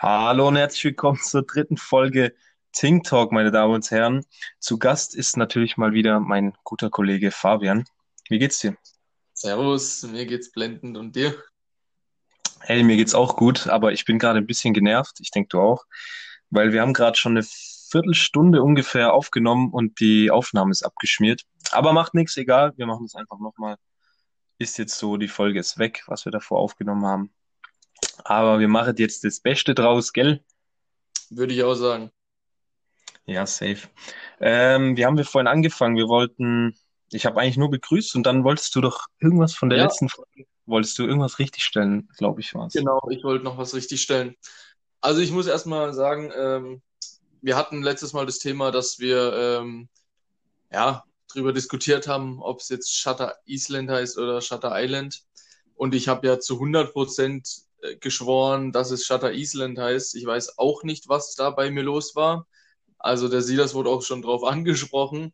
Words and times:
Hallo 0.00 0.46
und 0.46 0.54
herzlich 0.54 0.84
willkommen 0.84 1.18
zur 1.20 1.42
dritten 1.42 1.76
Folge 1.76 2.32
Ting 2.70 3.02
Talk, 3.02 3.32
meine 3.32 3.50
Damen 3.50 3.74
und 3.74 3.90
Herren. 3.90 4.24
Zu 4.60 4.78
Gast 4.78 5.16
ist 5.16 5.36
natürlich 5.36 5.76
mal 5.76 5.92
wieder 5.92 6.20
mein 6.20 6.52
guter 6.62 6.88
Kollege 6.88 7.32
Fabian. 7.32 7.82
Wie 8.28 8.38
geht's 8.38 8.60
dir? 8.60 8.76
Servus, 9.34 10.04
mir 10.04 10.24
geht's 10.24 10.52
blendend 10.52 10.96
und 10.96 11.16
dir? 11.16 11.34
Hey, 12.60 12.84
mir 12.84 12.96
geht's 12.96 13.12
auch 13.12 13.34
gut, 13.34 13.66
aber 13.66 13.90
ich 13.90 14.04
bin 14.04 14.20
gerade 14.20 14.38
ein 14.38 14.46
bisschen 14.46 14.72
genervt. 14.72 15.18
Ich 15.18 15.32
denke, 15.32 15.48
du 15.48 15.60
auch, 15.60 15.84
weil 16.48 16.72
wir 16.72 16.80
haben 16.80 16.94
gerade 16.94 17.18
schon 17.18 17.32
eine 17.32 17.44
Viertelstunde 17.90 18.62
ungefähr 18.62 19.12
aufgenommen 19.12 19.72
und 19.72 19.98
die 19.98 20.30
Aufnahme 20.30 20.70
ist 20.70 20.84
abgeschmiert. 20.84 21.42
Aber 21.72 21.92
macht 21.92 22.14
nichts, 22.14 22.36
egal. 22.36 22.72
Wir 22.76 22.86
machen 22.86 23.06
es 23.06 23.16
einfach 23.16 23.40
nochmal. 23.40 23.74
Ist 24.58 24.78
jetzt 24.78 24.96
so, 24.96 25.16
die 25.16 25.26
Folge 25.26 25.58
ist 25.58 25.76
weg, 25.76 26.04
was 26.06 26.24
wir 26.24 26.30
davor 26.30 26.60
aufgenommen 26.60 27.04
haben. 27.04 27.32
Aber 28.24 28.60
wir 28.60 28.68
machen 28.68 28.94
jetzt 28.98 29.24
das 29.24 29.40
Beste 29.40 29.74
draus, 29.74 30.12
gell? 30.12 30.40
Würde 31.30 31.54
ich 31.54 31.62
auch 31.62 31.74
sagen. 31.74 32.10
Ja, 33.26 33.46
safe. 33.46 33.88
Ähm, 34.40 34.96
wie 34.96 35.04
haben 35.04 35.16
wir 35.16 35.24
vorhin 35.24 35.46
angefangen? 35.48 35.96
Wir 35.96 36.08
wollten, 36.08 36.74
ich 37.12 37.26
habe 37.26 37.40
eigentlich 37.40 37.56
nur 37.58 37.70
begrüßt 37.70 38.14
und 38.16 38.24
dann 38.24 38.44
wolltest 38.44 38.74
du 38.74 38.80
doch 38.80 39.06
irgendwas 39.20 39.54
von 39.54 39.68
der 39.68 39.78
Ja, 39.78 39.78
letzten 39.78 40.08
Folge, 40.08 40.46
wolltest 40.66 40.98
du 40.98 41.04
irgendwas 41.06 41.38
richtigstellen, 41.38 42.08
glaube 42.16 42.40
ich, 42.40 42.54
war's. 42.54 42.86
genau, 42.86 43.00
ich 43.10 43.24
wollte 43.24 43.44
noch 43.44 43.58
was 43.58 43.74
richtig 43.74 44.02
stellen. 44.02 44.34
Also 45.00 45.20
ich 45.20 45.30
muss 45.32 45.46
erstmal 45.46 45.94
sagen, 45.94 46.32
ähm, 46.36 46.82
wir 47.42 47.56
hatten 47.56 47.82
letztes 47.82 48.12
Mal 48.12 48.26
das 48.26 48.38
Thema, 48.38 48.70
dass 48.72 48.98
wir 48.98 49.32
ähm, 49.34 49.88
ja 50.72 51.04
drüber 51.32 51.52
diskutiert 51.52 52.08
haben, 52.08 52.42
ob 52.42 52.60
es 52.60 52.68
jetzt 52.70 52.94
Shutter 52.96 53.36
Island 53.46 53.90
heißt 53.90 54.18
oder 54.18 54.40
Shutter 54.42 54.72
Island. 54.74 55.22
Und 55.76 55.94
ich 55.94 56.08
habe 56.08 56.26
ja 56.28 56.40
zu 56.40 56.60
hundert 56.60 56.92
Prozent 56.94 57.48
geschworen, 58.00 58.72
dass 58.72 58.90
es 58.90 59.04
Shutter 59.06 59.32
Island 59.32 59.78
heißt. 59.78 60.14
Ich 60.16 60.26
weiß 60.26 60.58
auch 60.58 60.82
nicht, 60.82 61.08
was 61.08 61.34
da 61.34 61.50
bei 61.50 61.70
mir 61.70 61.82
los 61.82 62.16
war. 62.16 62.46
Also 62.98 63.28
der 63.28 63.42
Silas 63.42 63.74
wurde 63.74 63.90
auch 63.90 64.02
schon 64.02 64.22
drauf 64.22 64.44
angesprochen. 64.44 65.32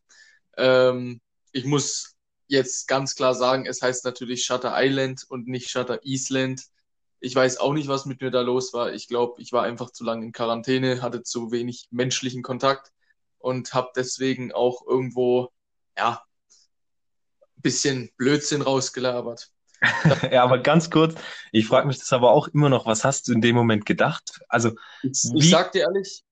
Ähm, 0.56 1.20
ich 1.52 1.64
muss 1.64 2.16
jetzt 2.46 2.88
ganz 2.88 3.14
klar 3.14 3.34
sagen, 3.34 3.66
es 3.66 3.82
heißt 3.82 4.04
natürlich 4.04 4.44
Shutter 4.44 4.72
Island 4.76 5.24
und 5.28 5.48
nicht 5.48 5.70
Shutter 5.70 6.00
Island. 6.04 6.62
Ich 7.20 7.34
weiß 7.34 7.58
auch 7.58 7.72
nicht, 7.72 7.88
was 7.88 8.04
mit 8.06 8.20
mir 8.20 8.30
da 8.30 8.42
los 8.42 8.72
war. 8.74 8.92
Ich 8.92 9.08
glaube, 9.08 9.40
ich 9.40 9.52
war 9.52 9.62
einfach 9.62 9.90
zu 9.90 10.04
lange 10.04 10.26
in 10.26 10.32
Quarantäne, 10.32 11.00
hatte 11.02 11.22
zu 11.22 11.52
wenig 11.52 11.88
menschlichen 11.90 12.42
Kontakt 12.42 12.92
und 13.38 13.72
habe 13.72 13.90
deswegen 13.96 14.52
auch 14.52 14.86
irgendwo, 14.86 15.50
ja, 15.96 16.22
ein 17.56 17.62
bisschen 17.62 18.10
Blödsinn 18.16 18.62
rausgelabert. 18.62 19.53
Ja, 20.32 20.42
aber 20.42 20.58
ganz 20.58 20.90
kurz, 20.90 21.14
ich 21.52 21.66
frage 21.66 21.86
mich 21.86 21.98
das 21.98 22.12
aber 22.12 22.30
auch 22.30 22.48
immer 22.48 22.68
noch, 22.68 22.86
was 22.86 23.04
hast 23.04 23.28
du 23.28 23.32
in 23.32 23.40
dem 23.40 23.56
Moment 23.56 23.86
gedacht? 23.86 24.40
Also, 24.48 24.72
Ich, 25.02 25.10
ich 25.10 25.32
wie, 25.42 25.50
sag 25.50 25.72
dir 25.72 25.82
ehrlich, 25.82 26.24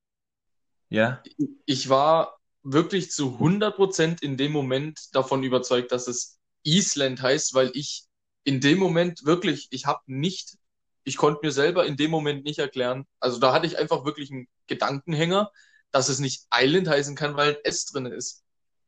ja, 0.89 1.23
ich 1.67 1.89
war 1.89 2.39
wirklich 2.63 3.11
zu 3.11 3.39
hundert 3.39 3.77
Prozent 3.77 4.23
in 4.23 4.37
dem 4.37 4.53
Moment 4.53 5.15
davon 5.15 5.43
überzeugt, 5.43 5.93
dass 5.93 6.09
es 6.09 6.39
Island 6.63 7.23
heißt, 7.23 7.55
weil 7.55 7.71
ich 7.75 8.05
in 8.45 8.61
dem 8.61 8.79
Moment 8.79 9.25
wirklich, 9.25 9.69
ich 9.71 9.87
habe 9.87 10.01
nicht, 10.07 10.57
ich 11.05 11.17
konnte 11.17 11.41
mir 11.43 11.53
selber 11.53 11.87
in 11.87 11.97
dem 11.97 12.11
Moment 12.11 12.45
nicht 12.45 12.59
erklären, 12.59 13.07
also 13.21 13.39
da 13.39 13.53
hatte 13.53 13.67
ich 13.67 13.79
einfach 13.79 14.05
wirklich 14.05 14.31
einen 14.31 14.49
Gedankenhänger, 14.67 15.51
dass 15.91 16.09
es 16.09 16.19
nicht 16.21 16.47
Island 16.55 16.89
heißen 16.89 17.17
kann, 17.17 17.37
weil 17.37 17.57
ein 17.57 17.65
S 17.65 17.87
drin 17.87 18.07
ist. 18.07 18.45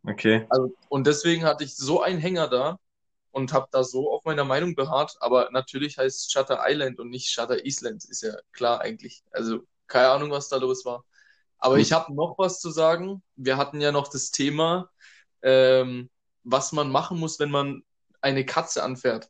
okay. 0.09 0.47
Also, 0.48 0.75
und 0.89 1.07
deswegen 1.07 1.45
hatte 1.45 1.65
ich 1.65 1.77
so 1.77 2.03
einen 2.03 2.19
Hänger 2.20 2.48
da 2.48 2.79
und 3.35 3.53
habe 3.53 3.67
da 3.73 3.83
so 3.83 4.13
auf 4.13 4.25
meiner 4.25 4.45
Meinung 4.45 4.77
beharrt, 4.77 5.17
aber 5.21 5.51
natürlich 5.51 5.99
heißt 5.99 6.21
es 6.21 6.33
Shutter 6.33 6.61
Island 6.69 7.01
und 7.01 7.11
nicht 7.11 7.29
Shutter 7.31 7.65
Island, 7.65 8.05
ist 8.05 8.23
ja 8.23 8.37
klar 8.53 8.81
eigentlich. 8.81 9.25
Also 9.33 9.61
keine 9.89 10.11
Ahnung, 10.11 10.31
was 10.31 10.49
da 10.49 10.57
los 10.57 10.85
war. 10.85 11.05
Aber 11.59 11.79
ich 11.79 11.93
habe 11.93 12.15
noch 12.15 12.37
was 12.39 12.61
zu 12.61 12.71
sagen. 12.71 13.23
Wir 13.37 13.57
hatten 13.57 13.81
ja 13.81 13.91
noch 13.91 14.09
das 14.09 14.31
Thema, 14.31 14.89
ähm, 15.43 16.11
was 16.45 16.73
man 16.73 16.91
machen 16.91 17.19
muss, 17.19 17.41
wenn 17.41 17.51
man 17.51 17.83
eine 18.20 18.47
Katze 18.47 18.85
anfährt. 18.85 19.29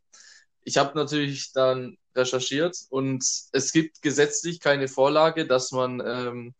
Ich 0.64 0.76
habe 0.76 0.98
natürlich 0.98 1.52
dann 1.52 1.96
recherchiert 2.14 2.76
und 2.90 3.24
es 3.52 3.72
gibt 3.72 4.02
gesetzlich 4.02 4.60
keine 4.60 4.88
Vorlage, 4.88 5.46
dass 5.46 5.72
man 5.72 6.02
ähm, 6.04 6.54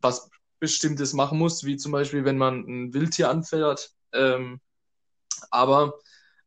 was 0.00 0.30
Bestimmtes 0.60 1.14
machen 1.14 1.38
muss, 1.38 1.64
wie 1.64 1.76
zum 1.76 1.90
Beispiel, 1.92 2.24
wenn 2.24 2.38
man 2.38 2.60
ein 2.60 2.94
Wildtier 2.94 3.28
anfährt. 3.28 3.90
Ähm, 4.12 4.60
aber 5.50 5.98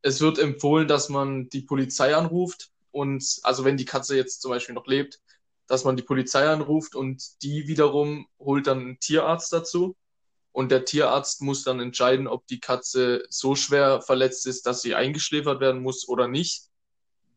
es 0.01 0.21
wird 0.21 0.39
empfohlen, 0.39 0.87
dass 0.87 1.09
man 1.09 1.49
die 1.49 1.61
Polizei 1.61 2.15
anruft 2.15 2.71
und 2.91 3.39
also 3.43 3.65
wenn 3.65 3.77
die 3.77 3.85
Katze 3.85 4.15
jetzt 4.15 4.41
zum 4.41 4.51
Beispiel 4.51 4.75
noch 4.75 4.87
lebt, 4.87 5.19
dass 5.67 5.83
man 5.83 5.97
die 5.97 6.03
Polizei 6.03 6.47
anruft 6.47 6.95
und 6.95 7.43
die 7.43 7.67
wiederum 7.67 8.27
holt 8.39 8.67
dann 8.67 8.79
einen 8.79 8.99
Tierarzt 8.99 9.53
dazu 9.53 9.95
und 10.51 10.71
der 10.71 10.85
Tierarzt 10.85 11.41
muss 11.41 11.63
dann 11.63 11.79
entscheiden, 11.79 12.27
ob 12.27 12.47
die 12.47 12.59
Katze 12.59 13.23
so 13.29 13.55
schwer 13.55 14.01
verletzt 14.01 14.47
ist, 14.47 14.65
dass 14.65 14.81
sie 14.81 14.95
eingeschläfert 14.95 15.59
werden 15.61 15.81
muss 15.81 16.07
oder 16.07 16.27
nicht. 16.27 16.63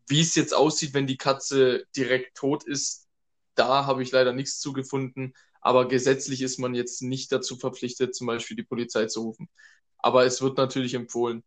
Wie 0.08 0.20
es 0.20 0.34
jetzt 0.34 0.54
aussieht, 0.54 0.94
wenn 0.94 1.06
die 1.06 1.16
Katze 1.16 1.84
direkt 1.94 2.36
tot 2.36 2.64
ist, 2.64 3.06
da 3.54 3.86
habe 3.86 4.02
ich 4.02 4.10
leider 4.12 4.32
nichts 4.32 4.60
zugefunden. 4.60 5.34
Aber 5.60 5.86
gesetzlich 5.86 6.42
ist 6.42 6.58
man 6.58 6.74
jetzt 6.74 7.02
nicht 7.02 7.30
dazu 7.30 7.56
verpflichtet, 7.56 8.14
zum 8.14 8.26
Beispiel 8.26 8.56
die 8.56 8.64
Polizei 8.64 9.06
zu 9.06 9.22
rufen. 9.22 9.48
Aber 9.98 10.24
es 10.24 10.42
wird 10.42 10.56
natürlich 10.56 10.94
empfohlen. 10.94 11.44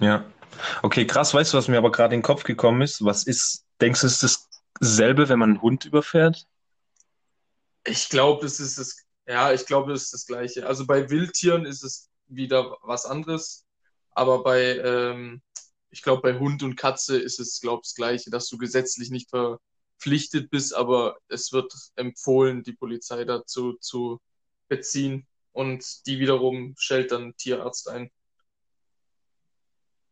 Ja. 0.00 0.24
Okay, 0.82 1.06
krass, 1.06 1.34
weißt 1.34 1.52
du, 1.52 1.58
was 1.58 1.68
mir 1.68 1.78
aber 1.78 1.92
gerade 1.92 2.14
in 2.14 2.20
den 2.20 2.24
Kopf 2.24 2.44
gekommen 2.44 2.82
ist? 2.82 3.04
Was 3.04 3.24
ist, 3.24 3.64
denkst 3.80 4.00
du, 4.00 4.06
ist 4.06 4.48
dasselbe, 4.80 5.28
wenn 5.28 5.38
man 5.38 5.50
einen 5.50 5.62
Hund 5.62 5.84
überfährt? 5.84 6.46
Ich 7.84 8.08
glaube, 8.08 8.46
es 8.46 8.58
ist 8.58 8.78
das, 8.78 9.04
ja, 9.26 9.52
ich 9.52 9.66
glaube, 9.66 9.92
es 9.92 10.04
ist 10.04 10.14
das 10.14 10.26
Gleiche. 10.26 10.66
Also 10.66 10.86
bei 10.86 11.08
Wildtieren 11.10 11.66
ist 11.66 11.82
es 11.84 12.08
wieder 12.26 12.76
was 12.82 13.04
anderes, 13.06 13.64
aber 14.10 14.42
bei, 14.42 14.78
ähm, 14.78 15.42
ich 15.90 16.02
glaube, 16.02 16.22
bei 16.22 16.38
Hund 16.38 16.62
und 16.62 16.76
Katze 16.76 17.18
ist 17.18 17.38
es, 17.38 17.60
glaube 17.60 17.82
ich, 17.82 17.88
das 17.88 17.94
Gleiche, 17.94 18.30
dass 18.30 18.48
du 18.48 18.58
gesetzlich 18.58 19.10
nicht 19.10 19.30
verpflichtet 19.30 20.50
bist, 20.50 20.74
aber 20.74 21.16
es 21.28 21.52
wird 21.52 21.72
empfohlen, 21.96 22.62
die 22.62 22.72
Polizei 22.72 23.24
dazu 23.24 23.74
zu 23.74 24.20
beziehen 24.68 25.26
und 25.52 26.06
die 26.06 26.18
wiederum 26.18 26.74
stellt 26.78 27.12
dann 27.12 27.36
Tierarzt 27.36 27.88
ein. 27.88 28.10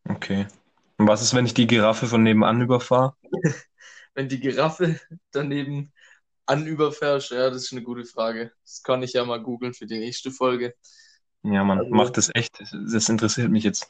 Okay. 0.09 0.47
Und 0.99 1.09
was 1.09 1.23
ist, 1.23 1.35
wenn 1.35 1.47
ich 1.47 1.55
die 1.55 1.67
Giraffe 1.67 2.07
von 2.07 2.23
nebenan 2.23 2.61
überfahre? 2.61 3.15
Wenn 4.17 4.29
die 4.29 4.39
Giraffe 4.39 5.01
daneben 5.33 5.93
an 6.47 6.67
überfährst, 6.67 7.33
ja, 7.33 7.51
das 7.51 7.65
ist 7.65 7.73
eine 7.73 7.83
gute 7.83 8.05
Frage. 8.05 8.53
Das 8.63 8.83
kann 8.85 9.03
ich 9.03 9.13
ja 9.13 9.25
mal 9.25 9.43
googeln 9.43 9.75
für 9.75 9.87
die 9.87 9.99
nächste 9.99 10.31
Folge. 10.31 10.75
Ja, 11.43 11.65
man, 11.65 11.81
Also, 11.81 11.91
macht 11.91 12.17
das 12.17 12.31
echt. 12.33 12.61
Das, 12.61 12.71
das 12.93 13.09
interessiert 13.09 13.51
mich 13.51 13.65
jetzt. 13.65 13.89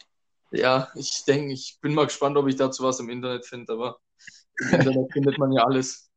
Ja, 0.51 0.89
ich 0.95 1.25
denke, 1.27 1.53
ich 1.53 1.79
bin 1.83 1.95
mal 1.95 2.07
gespannt, 2.07 2.37
ob 2.37 2.49
ich 2.49 2.57
dazu 2.57 2.85
was 2.85 3.01
im 3.01 3.11
Internet 3.11 3.45
finde, 3.45 3.73
aber 3.73 3.99
im 4.61 4.69
Internet 4.81 5.09
findet 5.13 5.39
man 5.39 5.53
ja 5.53 5.65
alles. 5.65 6.11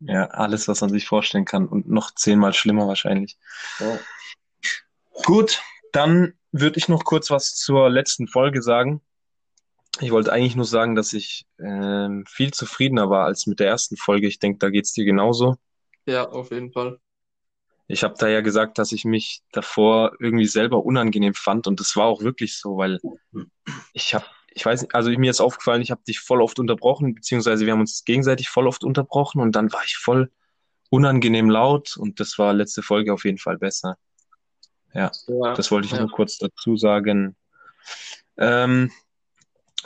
Ja, 0.00 0.26
alles, 0.26 0.68
was 0.68 0.82
man 0.82 0.90
sich 0.90 1.06
vorstellen 1.06 1.46
kann 1.46 1.66
und 1.66 1.88
noch 1.88 2.10
zehnmal 2.14 2.52
schlimmer 2.52 2.86
wahrscheinlich. 2.86 3.38
Ja. 3.78 3.98
Gut, 5.24 5.62
dann 5.92 6.34
würde 6.52 6.78
ich 6.78 6.88
noch 6.88 7.04
kurz 7.04 7.30
was 7.30 7.54
zur 7.54 7.88
letzten 7.88 8.28
Folge 8.28 8.60
sagen. 8.60 9.00
Ich 10.00 10.10
wollte 10.10 10.32
eigentlich 10.32 10.56
nur 10.56 10.64
sagen, 10.64 10.94
dass 10.94 11.12
ich 11.12 11.46
ähm, 11.58 12.24
viel 12.28 12.52
zufriedener 12.52 13.08
war 13.10 13.24
als 13.26 13.46
mit 13.46 13.60
der 13.60 13.68
ersten 13.68 13.96
Folge. 13.96 14.26
Ich 14.26 14.38
denke, 14.38 14.58
da 14.58 14.70
geht's 14.70 14.92
dir 14.92 15.04
genauso. 15.04 15.56
Ja, 16.06 16.28
auf 16.28 16.50
jeden 16.50 16.72
Fall. 16.72 17.00
Ich 17.88 18.02
habe 18.02 18.14
da 18.18 18.28
ja 18.28 18.40
gesagt, 18.40 18.78
dass 18.78 18.92
ich 18.92 19.04
mich 19.04 19.42
davor 19.52 20.12
irgendwie 20.18 20.46
selber 20.46 20.84
unangenehm 20.84 21.34
fand 21.34 21.66
und 21.66 21.78
das 21.78 21.94
war 21.94 22.06
auch 22.06 22.20
wirklich 22.20 22.58
so, 22.58 22.76
weil 22.76 22.98
ich 23.92 24.12
habe, 24.12 24.24
ich 24.50 24.66
weiß 24.66 24.82
nicht, 24.82 24.94
also 24.94 25.10
mir 25.10 25.30
ist 25.30 25.40
aufgefallen, 25.40 25.82
ich 25.82 25.92
habe 25.92 26.02
dich 26.06 26.18
voll 26.18 26.42
oft 26.42 26.58
unterbrochen, 26.58 27.14
beziehungsweise 27.14 27.64
wir 27.64 27.72
haben 27.72 27.80
uns 27.80 28.04
gegenseitig 28.04 28.48
voll 28.48 28.66
oft 28.66 28.82
unterbrochen 28.82 29.40
und 29.40 29.54
dann 29.54 29.72
war 29.72 29.84
ich 29.84 29.96
voll 29.96 30.32
unangenehm 30.90 31.48
laut 31.48 31.96
und 31.96 32.18
das 32.18 32.38
war 32.38 32.52
letzte 32.52 32.82
Folge 32.82 33.12
auf 33.12 33.24
jeden 33.24 33.38
Fall 33.38 33.58
besser. 33.58 33.96
Ja, 34.92 35.12
Ja, 35.28 35.54
das 35.54 35.70
wollte 35.70 35.86
ich 35.86 35.92
ja. 35.92 36.00
nur 36.00 36.10
kurz 36.10 36.38
dazu 36.38 36.76
sagen. 36.76 37.36
Ähm, 38.36 38.90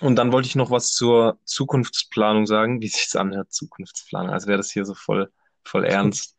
und 0.00 0.17
dann 0.17 0.32
wollte 0.32 0.49
ich 0.49 0.56
noch 0.56 0.70
was 0.70 0.93
zur 0.93 1.38
Zukunftsplanung 1.44 2.47
sagen, 2.47 2.81
wie 2.81 2.88
sich's 2.88 3.17
anhört, 3.17 3.52
Zukunftsplanung, 3.52 4.32
als 4.32 4.47
wäre 4.47 4.58
das 4.58 4.70
hier 4.70 4.85
so 4.85 4.94
voll, 4.94 5.31
voll 5.64 5.85
ernst. 5.85 6.37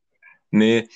Nee, 0.49 0.87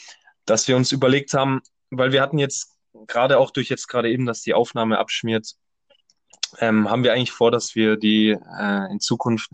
dass 0.45 0.67
wir 0.67 0.75
uns 0.75 0.91
überlegt 0.91 1.33
haben, 1.33 1.62
weil 1.89 2.12
wir 2.12 2.21
hatten 2.21 2.39
jetzt 2.39 2.75
gerade 3.07 3.38
auch 3.38 3.51
durch 3.51 3.69
jetzt 3.69 3.88
gerade 3.88 4.09
eben, 4.09 4.25
dass 4.25 4.41
die 4.41 4.53
Aufnahme 4.53 4.97
abschmiert, 4.97 5.56
ähm, 6.59 6.89
haben 6.89 7.03
wir 7.03 7.13
eigentlich 7.13 7.31
vor, 7.31 7.51
dass 7.51 7.75
wir 7.75 7.97
die 7.97 8.29
äh, 8.29 8.91
in 8.91 9.00
Zukunft 9.00 9.50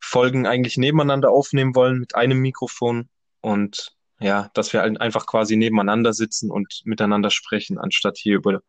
Folgen 0.00 0.46
eigentlich 0.46 0.76
nebeneinander 0.76 1.30
aufnehmen 1.30 1.74
wollen 1.74 1.98
mit 1.98 2.14
einem 2.14 2.38
Mikrofon 2.38 3.08
und 3.40 3.94
ja, 4.18 4.50
dass 4.54 4.72
wir 4.72 4.80
halt 4.80 5.00
einfach 5.00 5.26
quasi 5.26 5.56
nebeneinander 5.56 6.12
sitzen 6.12 6.50
und 6.50 6.82
miteinander 6.84 7.30
sprechen, 7.30 7.78
anstatt 7.78 8.18
hier 8.18 8.36
über 8.36 8.60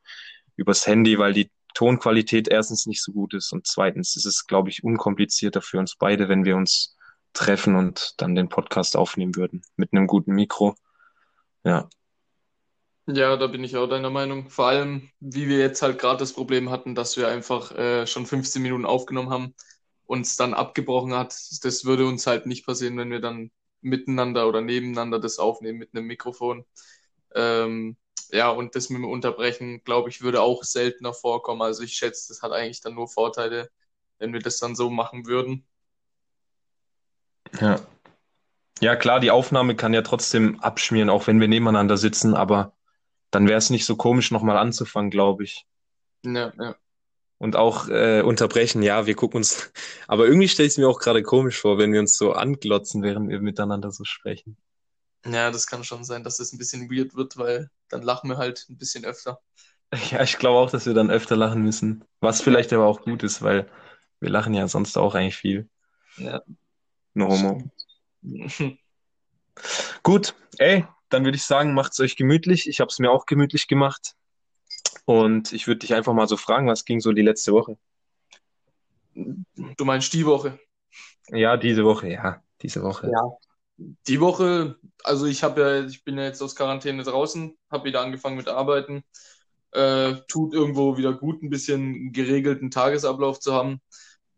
übers 0.55 0.85
Handy, 0.85 1.17
weil 1.17 1.33
die 1.33 1.49
Tonqualität 1.73 2.47
erstens 2.47 2.85
nicht 2.85 3.03
so 3.03 3.11
gut 3.11 3.33
ist 3.33 3.51
und 3.51 3.67
zweitens 3.67 4.15
ist 4.15 4.25
es, 4.25 4.45
glaube 4.47 4.69
ich, 4.69 4.83
unkomplizierter 4.83 5.61
für 5.61 5.79
uns 5.79 5.95
beide, 5.95 6.29
wenn 6.29 6.45
wir 6.45 6.55
uns 6.55 6.97
treffen 7.33 7.75
und 7.75 8.13
dann 8.17 8.35
den 8.35 8.49
Podcast 8.49 8.95
aufnehmen 8.95 9.35
würden 9.35 9.63
mit 9.75 9.91
einem 9.91 10.07
guten 10.07 10.33
Mikro. 10.33 10.75
Ja. 11.63 11.89
Ja, 13.05 13.35
da 13.35 13.47
bin 13.47 13.63
ich 13.63 13.75
auch 13.75 13.87
deiner 13.87 14.09
Meinung. 14.09 14.49
Vor 14.49 14.67
allem, 14.67 15.09
wie 15.19 15.49
wir 15.49 15.57
jetzt 15.57 15.81
halt 15.81 15.99
gerade 15.99 16.19
das 16.19 16.31
Problem 16.31 16.69
hatten, 16.69 16.95
dass 16.95 17.17
wir 17.17 17.27
einfach 17.27 17.71
äh, 17.73 18.07
schon 18.07 18.25
15 18.25 18.61
Minuten 18.61 18.85
aufgenommen 18.85 19.29
haben, 19.29 19.55
uns 20.05 20.37
dann 20.37 20.53
abgebrochen 20.53 21.13
hat. 21.13 21.35
Das 21.63 21.83
würde 21.83 22.05
uns 22.05 22.27
halt 22.27 22.45
nicht 22.45 22.65
passieren, 22.65 22.97
wenn 22.97 23.11
wir 23.11 23.19
dann 23.19 23.51
miteinander 23.81 24.47
oder 24.47 24.61
nebeneinander 24.61 25.19
das 25.19 25.37
aufnehmen 25.37 25.79
mit 25.79 25.89
einem 25.93 26.07
Mikrofon. 26.07 26.65
Ähm, 27.35 27.97
ja, 28.33 28.49
und 28.49 28.75
das 28.75 28.89
mit 28.89 28.97
dem 28.97 29.09
Unterbrechen, 29.09 29.83
glaube 29.83 30.09
ich, 30.09 30.21
würde 30.21 30.41
auch 30.41 30.63
seltener 30.63 31.13
vorkommen. 31.13 31.61
Also 31.61 31.83
ich 31.83 31.93
schätze, 31.93 32.29
das 32.29 32.41
hat 32.41 32.51
eigentlich 32.51 32.81
dann 32.81 32.95
nur 32.95 33.07
Vorteile, 33.07 33.69
wenn 34.17 34.33
wir 34.33 34.39
das 34.39 34.57
dann 34.57 34.75
so 34.75 34.89
machen 34.89 35.27
würden. 35.27 35.67
Ja. 37.61 37.79
Ja, 38.81 38.95
klar, 38.95 39.19
die 39.19 39.29
Aufnahme 39.29 39.75
kann 39.75 39.93
ja 39.93 40.01
trotzdem 40.01 40.59
abschmieren, 40.61 41.11
auch 41.11 41.27
wenn 41.27 41.39
wir 41.39 41.47
nebeneinander 41.47 41.95
sitzen, 41.95 42.33
aber 42.33 42.73
dann 43.29 43.47
wäre 43.47 43.59
es 43.59 43.69
nicht 43.69 43.85
so 43.85 43.95
komisch, 43.95 44.31
nochmal 44.31 44.57
anzufangen, 44.57 45.11
glaube 45.11 45.43
ich. 45.43 45.67
Ja, 46.25 46.51
ja. 46.59 46.75
Und 47.37 47.55
auch 47.55 47.87
äh, 47.89 48.21
unterbrechen, 48.21 48.81
ja, 48.81 49.05
wir 49.05 49.15
gucken 49.15 49.37
uns. 49.37 49.71
Aber 50.07 50.25
irgendwie 50.25 50.47
stelle 50.47 50.65
ich 50.65 50.73
es 50.73 50.77
mir 50.79 50.89
auch 50.89 50.99
gerade 50.99 51.21
komisch 51.21 51.61
vor, 51.61 51.77
wenn 51.77 51.93
wir 51.93 51.99
uns 51.99 52.17
so 52.17 52.33
anglotzen, 52.33 53.03
während 53.03 53.29
wir 53.29 53.41
miteinander 53.41 53.91
so 53.91 54.05
sprechen. 54.05 54.57
Ja, 55.25 55.51
das 55.51 55.67
kann 55.67 55.83
schon 55.83 56.03
sein, 56.03 56.23
dass 56.23 56.39
es 56.39 56.49
das 56.49 56.53
ein 56.53 56.57
bisschen 56.57 56.91
weird 56.91 57.15
wird, 57.15 57.37
weil 57.37 57.69
dann 57.89 58.01
lachen 58.01 58.29
wir 58.29 58.37
halt 58.37 58.65
ein 58.69 58.77
bisschen 58.77 59.05
öfter. 59.05 59.39
Ja, 60.09 60.23
ich 60.23 60.39
glaube 60.39 60.57
auch, 60.57 60.71
dass 60.71 60.87
wir 60.87 60.95
dann 60.95 61.11
öfter 61.11 61.35
lachen 61.35 61.61
müssen. 61.61 62.03
Was 62.19 62.41
vielleicht 62.41 62.73
aber 62.73 62.87
auch 62.87 63.01
gut 63.01 63.21
ist, 63.21 63.43
weil 63.43 63.69
wir 64.19 64.31
lachen 64.31 64.55
ja 64.55 64.67
sonst 64.67 64.97
auch 64.97 65.13
eigentlich 65.13 65.35
viel. 65.35 65.69
Ja. 66.17 66.41
No 67.13 67.29
homo. 67.29 67.69
Gut, 70.01 70.33
ey, 70.57 70.87
dann 71.09 71.25
würde 71.25 71.35
ich 71.35 71.43
sagen, 71.43 71.75
macht's 71.75 71.99
euch 71.99 72.15
gemütlich. 72.15 72.67
Ich 72.67 72.79
habe 72.79 72.89
es 72.89 72.97
mir 72.97 73.11
auch 73.11 73.27
gemütlich 73.27 73.67
gemacht. 73.67 74.15
Und 75.05 75.53
ich 75.53 75.67
würde 75.67 75.79
dich 75.79 75.93
einfach 75.93 76.13
mal 76.13 76.27
so 76.27 76.37
fragen, 76.37 76.67
was 76.67 76.85
ging 76.85 76.99
so 76.99 77.11
die 77.11 77.21
letzte 77.21 77.51
Woche? 77.53 77.77
Du 79.13 79.85
meinst 79.85 80.11
die 80.13 80.25
Woche? 80.25 80.59
Ja, 81.27 81.57
diese 81.57 81.83
Woche, 81.83 82.09
ja, 82.09 82.41
diese 82.61 82.81
Woche. 82.81 83.11
Ja. 83.11 83.37
Die 84.07 84.19
Woche, 84.21 84.77
also 85.03 85.25
ich 85.25 85.43
habe 85.43 85.61
ja, 85.61 85.85
ich 85.85 86.03
bin 86.03 86.17
ja 86.17 86.23
jetzt 86.25 86.41
aus 86.41 86.55
Quarantäne 86.55 87.03
draußen, 87.03 87.57
habe 87.71 87.85
wieder 87.85 88.01
angefangen 88.01 88.37
mit 88.37 88.47
Arbeiten. 88.47 89.03
Äh, 89.71 90.15
tut 90.27 90.53
irgendwo 90.53 90.97
wieder 90.97 91.13
gut, 91.13 91.43
ein 91.43 91.49
bisschen 91.49 92.13
geregelten 92.13 92.71
Tagesablauf 92.71 93.39
zu 93.39 93.53
haben. 93.53 93.81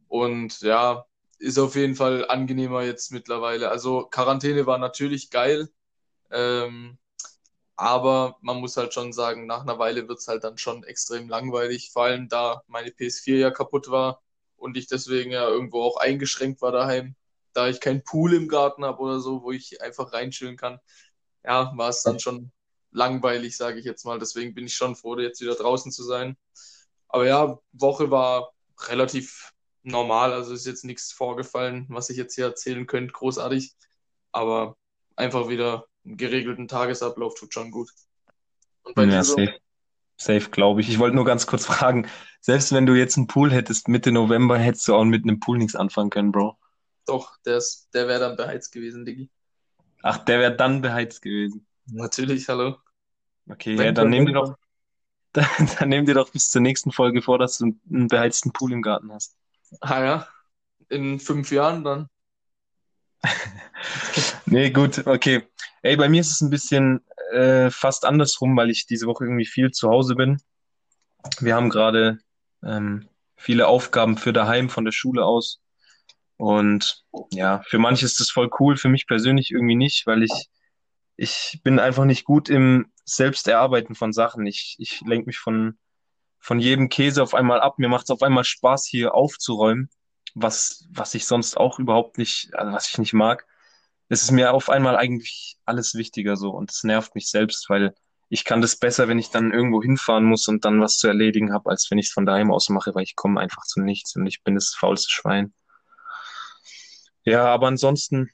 Und 0.07 0.62
ja, 0.62 1.06
ist 1.39 1.59
auf 1.59 1.75
jeden 1.75 1.95
Fall 1.95 2.27
angenehmer 2.30 2.83
jetzt 2.83 3.12
mittlerweile. 3.12 3.69
Also 3.69 4.07
Quarantäne 4.07 4.65
war 4.68 4.77
natürlich 4.80 5.30
geil, 5.31 5.69
ähm, 6.31 6.97
aber 7.75 8.38
man 8.42 8.59
muss 8.59 8.77
halt 8.77 8.94
schon 8.94 9.13
sagen, 9.13 9.45
nach 9.47 9.62
einer 9.63 9.80
Weile 9.80 10.07
wird 10.07 10.19
es 10.19 10.27
halt 10.27 10.44
dann 10.44 10.57
schon 10.57 10.83
extrem 10.83 11.30
langweilig, 11.30 11.92
vor 11.92 12.06
allem 12.06 12.30
da 12.30 12.63
meine 12.68 12.92
PS4 12.92 13.38
ja 13.39 13.51
kaputt 13.51 13.89
war 13.92 14.21
und 14.57 14.77
ich 14.77 14.88
deswegen 14.88 15.31
ja 15.31 15.47
irgendwo 15.50 15.81
auch 15.83 15.97
eingeschränkt 15.97 16.62
war 16.62 16.71
daheim, 16.71 17.15
da 17.56 17.68
ich 17.69 17.80
keinen 17.80 18.04
Pool 18.04 18.34
im 18.34 18.48
Garten 18.48 18.84
habe 18.84 19.00
oder 19.00 19.19
so, 19.19 19.42
wo 19.42 19.52
ich 19.52 19.81
einfach 19.81 20.13
reinchillen 20.13 20.57
kann. 20.57 20.80
Ja, 21.44 21.72
war 21.75 21.90
es 21.90 22.04
dann 22.04 22.19
schon 22.19 22.52
langweilig, 22.92 23.56
sage 23.56 23.80
ich 23.80 23.86
jetzt 23.86 24.06
mal. 24.06 24.19
Deswegen 24.19 24.54
bin 24.54 24.66
ich 24.66 24.75
schon 24.75 24.96
froh, 24.96 25.18
jetzt 25.18 25.42
wieder 25.42 25.56
draußen 25.56 25.92
zu 25.92 26.04
sein. 26.04 26.38
Aber 27.07 27.25
ja, 27.25 27.57
Woche 27.72 28.12
war 28.12 28.52
relativ 28.88 29.54
normal, 29.84 30.34
also 30.34 30.54
ist 30.54 30.66
jetzt 30.66 30.84
nichts 30.84 31.12
vorgefallen, 31.12 31.86
was 31.90 32.10
ich 32.10 32.18
jetzt 32.18 32.36
hier 32.36 32.46
erzählen 32.46 32.88
könnte, 32.88 33.13
großartig. 33.13 33.74
Aber 34.31 34.75
einfach 35.16 35.48
wieder 35.48 35.86
einen 36.04 36.18
geregelten 36.18 36.68
Tagesablauf 36.68 37.36
tut 37.36 37.54
schon 37.54 37.72
gut. 37.72 37.90
Und 38.84 38.96
bei 38.96 39.04
ja, 39.04 39.10
dir 39.10 39.24
so? 39.24 39.36
safe, 39.36 39.60
safe 40.18 40.50
glaube 40.50 40.81
ich. 40.81 40.90
Ich 40.90 41.00
wollte 41.00 41.16
nur 41.16 41.25
ganz 41.25 41.48
kurz 41.48 41.66
fragen, 41.66 42.07
selbst 42.42 42.74
wenn 42.74 42.86
du 42.86 42.96
jetzt 42.96 43.18
einen 43.18 43.28
Pool 43.28 43.52
hättest 43.52 43.88
Mitte 43.88 44.12
November, 44.12 44.57
hättest 44.57 44.88
du 44.88 44.96
auch 44.96 45.06
mit 45.06 45.24
einem 45.24 45.40
Pool 45.40 45.57
nichts 45.57 45.75
anfangen 45.75 46.10
können, 46.10 46.31
Bro. 46.31 46.57
Doch, 47.06 47.38
der, 47.46 47.62
der 47.94 48.07
wäre 48.07 48.19
dann 48.19 48.36
beheizt 48.36 48.72
gewesen, 48.72 49.06
Diggi. 49.06 49.30
Ach, 50.02 50.18
der 50.19 50.40
wäre 50.40 50.56
dann 50.56 50.81
beheizt 50.81 51.22
gewesen. 51.22 51.66
Natürlich, 51.88 52.50
hallo. 52.50 52.78
Okay, 53.50 53.75
ja, 53.75 53.92
dann 53.92 54.10
nehm 54.10 54.25
dir 54.25 54.34
doch, 54.34 54.56
dann, 55.34 55.46
dann 55.80 55.90
nimm 55.90 56.06
dir 56.06 56.16
doch 56.16 56.31
bis 56.31 56.50
zur 56.50 56.62
nächsten 56.62 56.92
Folge 56.92 57.22
vor, 57.22 57.38
dass 57.38 57.60
du 57.60 57.75
einen 57.90 58.07
beheizten 58.07 58.52
Pool 58.52 58.72
im 58.74 58.81
Garten 58.81 59.12
hast. 59.12 59.36
Ah 59.81 60.04
ja, 60.04 60.28
in 60.90 61.19
fünf 61.19 61.52
Jahren 61.52 61.84
dann. 61.84 62.07
nee, 64.46 64.69
gut, 64.72 65.06
okay. 65.06 65.48
Ey, 65.81 65.96
bei 65.98 66.10
mir 66.10 66.22
ist 66.22 66.31
es 66.31 66.42
ein 66.42 66.50
bisschen 66.50 67.04
äh, 67.31 67.69
fast 67.69 68.06
andersrum, 68.06 68.56
weil 68.57 68.69
ich 68.69 68.88
diese 68.88 69.07
Woche 69.07 69.25
irgendwie 69.25 69.46
viel 69.46 69.72
zu 69.72 69.90
Hause 69.90 70.16
bin. 70.16 70.42
Wir 71.40 71.56
haben 71.56 71.69
gerade 71.69 72.19
ähm, 72.63 73.07
viele 73.36 73.68
Aufgaben 73.68 74.18
für 74.18 74.34
daheim 74.34 74.69
von 74.69 74.86
der 74.86 74.92
Schule 74.92 75.25
aus. 75.25 75.62
Und 76.37 77.03
ja, 77.31 77.61
für 77.67 77.79
manche 77.79 78.05
ist 78.05 78.19
das 78.19 78.29
voll 78.29 78.49
cool, 78.59 78.77
für 78.77 78.89
mich 78.89 79.07
persönlich 79.07 79.51
irgendwie 79.51 79.75
nicht, 79.75 80.05
weil 80.05 80.23
ich, 80.23 80.49
ich 81.15 81.61
bin 81.63 81.79
einfach 81.79 82.05
nicht 82.05 82.25
gut 82.25 82.49
im 82.49 82.91
Selbsterarbeiten 83.05 83.95
von 83.95 84.11
Sachen. 84.11 84.45
Ich, 84.45 84.75
ich 84.79 85.01
lenke 85.01 85.27
mich 85.27 85.37
von, 85.37 85.77
von 86.39 86.59
jedem 86.59 86.89
Käse 86.89 87.23
auf 87.23 87.33
einmal 87.33 87.61
ab. 87.61 87.79
Mir 87.79 87.89
macht 87.89 88.05
es 88.05 88.09
auf 88.11 88.21
einmal 88.21 88.43
Spaß, 88.43 88.85
hier 88.85 89.15
aufzuräumen, 89.15 89.89
was, 90.33 90.87
was 90.91 91.15
ich 91.15 91.25
sonst 91.25 91.57
auch 91.57 91.79
überhaupt 91.79 92.17
nicht, 92.17 92.53
also 92.53 92.73
was 92.73 92.89
ich 92.89 92.97
nicht 92.97 93.13
mag 93.13 93.45
es 94.09 94.23
ist 94.23 94.31
mir 94.31 94.53
auf 94.53 94.69
einmal 94.69 94.95
eigentlich 94.95 95.57
alles 95.65 95.95
wichtiger 95.95 96.35
so 96.35 96.51
und 96.51 96.71
es 96.71 96.83
nervt 96.83 97.15
mich 97.15 97.29
selbst, 97.29 97.69
weil 97.69 97.95
ich 98.29 98.43
kann 98.43 98.61
das 98.61 98.77
besser, 98.77 99.07
wenn 99.07 99.19
ich 99.19 99.29
dann 99.29 99.51
irgendwo 99.51 99.81
hinfahren 99.81 100.25
muss 100.25 100.47
und 100.47 100.65
dann 100.65 100.81
was 100.81 100.97
zu 100.97 101.07
erledigen 101.07 101.53
habe, 101.53 101.69
als 101.69 101.89
wenn 101.89 101.97
ich 101.97 102.07
es 102.07 102.11
von 102.11 102.25
daheim 102.25 102.51
aus 102.51 102.69
mache, 102.69 102.93
weil 102.95 103.03
ich 103.03 103.15
komme 103.15 103.39
einfach 103.39 103.63
zu 103.63 103.81
nichts 103.81 104.15
und 104.15 104.25
ich 104.25 104.43
bin 104.43 104.55
das 104.55 104.75
faulste 104.75 105.11
Schwein. 105.11 105.53
Ja, 107.25 107.45
aber 107.45 107.68
ansonsten 107.68 108.30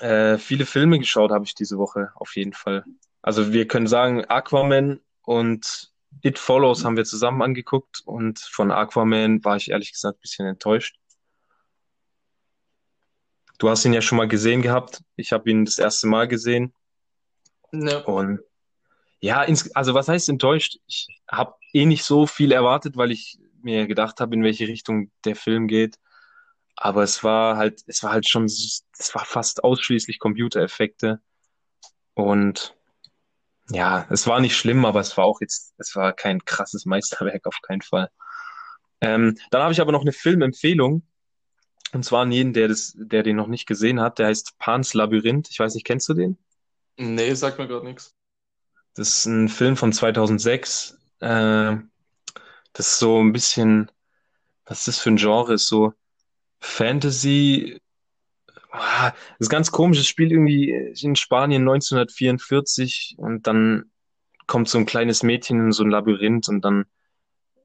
äh, 0.00 0.38
viele 0.38 0.66
Filme 0.66 0.98
geschaut 0.98 1.30
habe 1.30 1.44
ich 1.44 1.54
diese 1.54 1.78
Woche 1.78 2.10
auf 2.14 2.34
jeden 2.36 2.52
Fall. 2.52 2.84
Also 3.22 3.52
wir 3.52 3.68
können 3.68 3.86
sagen, 3.86 4.24
Aquaman 4.24 5.00
und 5.22 5.92
It 6.22 6.38
Follows 6.38 6.84
haben 6.84 6.96
wir 6.96 7.04
zusammen 7.04 7.42
angeguckt 7.42 8.02
und 8.04 8.38
von 8.38 8.70
Aquaman 8.70 9.44
war 9.44 9.56
ich 9.56 9.70
ehrlich 9.70 9.92
gesagt 9.92 10.18
ein 10.18 10.20
bisschen 10.20 10.46
enttäuscht. 10.46 10.96
Du 13.58 13.68
hast 13.68 13.84
ihn 13.84 13.92
ja 13.92 14.02
schon 14.02 14.18
mal 14.18 14.28
gesehen 14.28 14.62
gehabt. 14.62 15.02
Ich 15.16 15.32
habe 15.32 15.50
ihn 15.50 15.64
das 15.64 15.78
erste 15.78 16.06
Mal 16.06 16.26
gesehen. 16.26 16.74
Ja. 17.72 17.98
Und 18.00 18.40
ja, 19.20 19.42
ins, 19.42 19.74
also 19.74 19.94
was 19.94 20.08
heißt 20.08 20.28
enttäuscht? 20.28 20.78
Ich 20.86 21.08
habe 21.30 21.54
eh 21.72 21.86
nicht 21.86 22.04
so 22.04 22.26
viel 22.26 22.52
erwartet, 22.52 22.96
weil 22.96 23.10
ich 23.10 23.38
mir 23.62 23.86
gedacht 23.86 24.20
habe, 24.20 24.34
in 24.34 24.42
welche 24.42 24.68
Richtung 24.68 25.10
der 25.24 25.36
Film 25.36 25.68
geht. 25.68 25.98
Aber 26.76 27.02
es 27.02 27.22
war 27.22 27.56
halt, 27.56 27.82
es 27.86 28.02
war 28.02 28.12
halt 28.12 28.28
schon, 28.28 28.44
es 28.44 28.84
war 29.12 29.24
fast 29.24 29.64
ausschließlich 29.64 30.18
Computereffekte. 30.18 31.20
Und 32.14 32.76
ja, 33.70 34.06
es 34.10 34.26
war 34.26 34.40
nicht 34.40 34.56
schlimm, 34.56 34.84
aber 34.84 35.00
es 35.00 35.16
war 35.16 35.24
auch 35.24 35.40
jetzt, 35.40 35.74
es 35.78 35.94
war 35.96 36.12
kein 36.12 36.44
krasses 36.44 36.84
Meisterwerk 36.84 37.46
auf 37.46 37.60
keinen 37.62 37.82
Fall. 37.82 38.10
Ähm, 39.00 39.38
dann 39.50 39.62
habe 39.62 39.72
ich 39.72 39.80
aber 39.80 39.92
noch 39.92 40.02
eine 40.02 40.12
Filmempfehlung. 40.12 41.02
Und 41.92 42.04
zwar 42.04 42.22
an 42.22 42.32
jeden, 42.32 42.52
der, 42.52 42.68
das, 42.68 42.94
der 42.96 43.22
den 43.22 43.36
noch 43.36 43.46
nicht 43.46 43.66
gesehen 43.66 44.00
hat. 44.00 44.18
Der 44.18 44.26
heißt 44.26 44.58
Pans 44.58 44.94
Labyrinth. 44.94 45.48
Ich 45.50 45.58
weiß 45.58 45.74
nicht, 45.74 45.86
kennst 45.86 46.08
du 46.08 46.14
den? 46.14 46.38
Nee, 46.96 47.34
sagt 47.34 47.58
mir 47.58 47.68
gerade 47.68 47.86
nichts. 47.86 48.14
Das 48.94 49.08
ist 49.08 49.26
ein 49.26 49.48
Film 49.48 49.76
von 49.76 49.92
2006. 49.92 50.98
Äh, 51.20 51.76
das 52.72 52.88
ist 52.88 52.98
so 52.98 53.20
ein 53.20 53.32
bisschen, 53.32 53.90
was 54.64 54.78
ist 54.80 54.88
das 54.88 54.98
für 54.98 55.10
ein 55.10 55.16
Genre? 55.16 55.54
Ist 55.54 55.68
so 55.68 55.92
Fantasy. 56.64 57.78
Ah, 58.70 59.10
das 59.10 59.46
ist 59.46 59.50
ganz 59.50 59.70
komisch. 59.70 59.98
Es 59.98 60.06
spielt 60.06 60.32
irgendwie 60.32 60.70
in 60.70 61.14
Spanien 61.14 61.62
1944 61.62 63.14
und 63.18 63.46
dann 63.46 63.92
kommt 64.46 64.68
so 64.68 64.78
ein 64.78 64.86
kleines 64.86 65.22
Mädchen 65.22 65.60
in 65.60 65.72
so 65.72 65.84
ein 65.84 65.90
Labyrinth 65.90 66.48
und 66.48 66.64
dann 66.64 66.84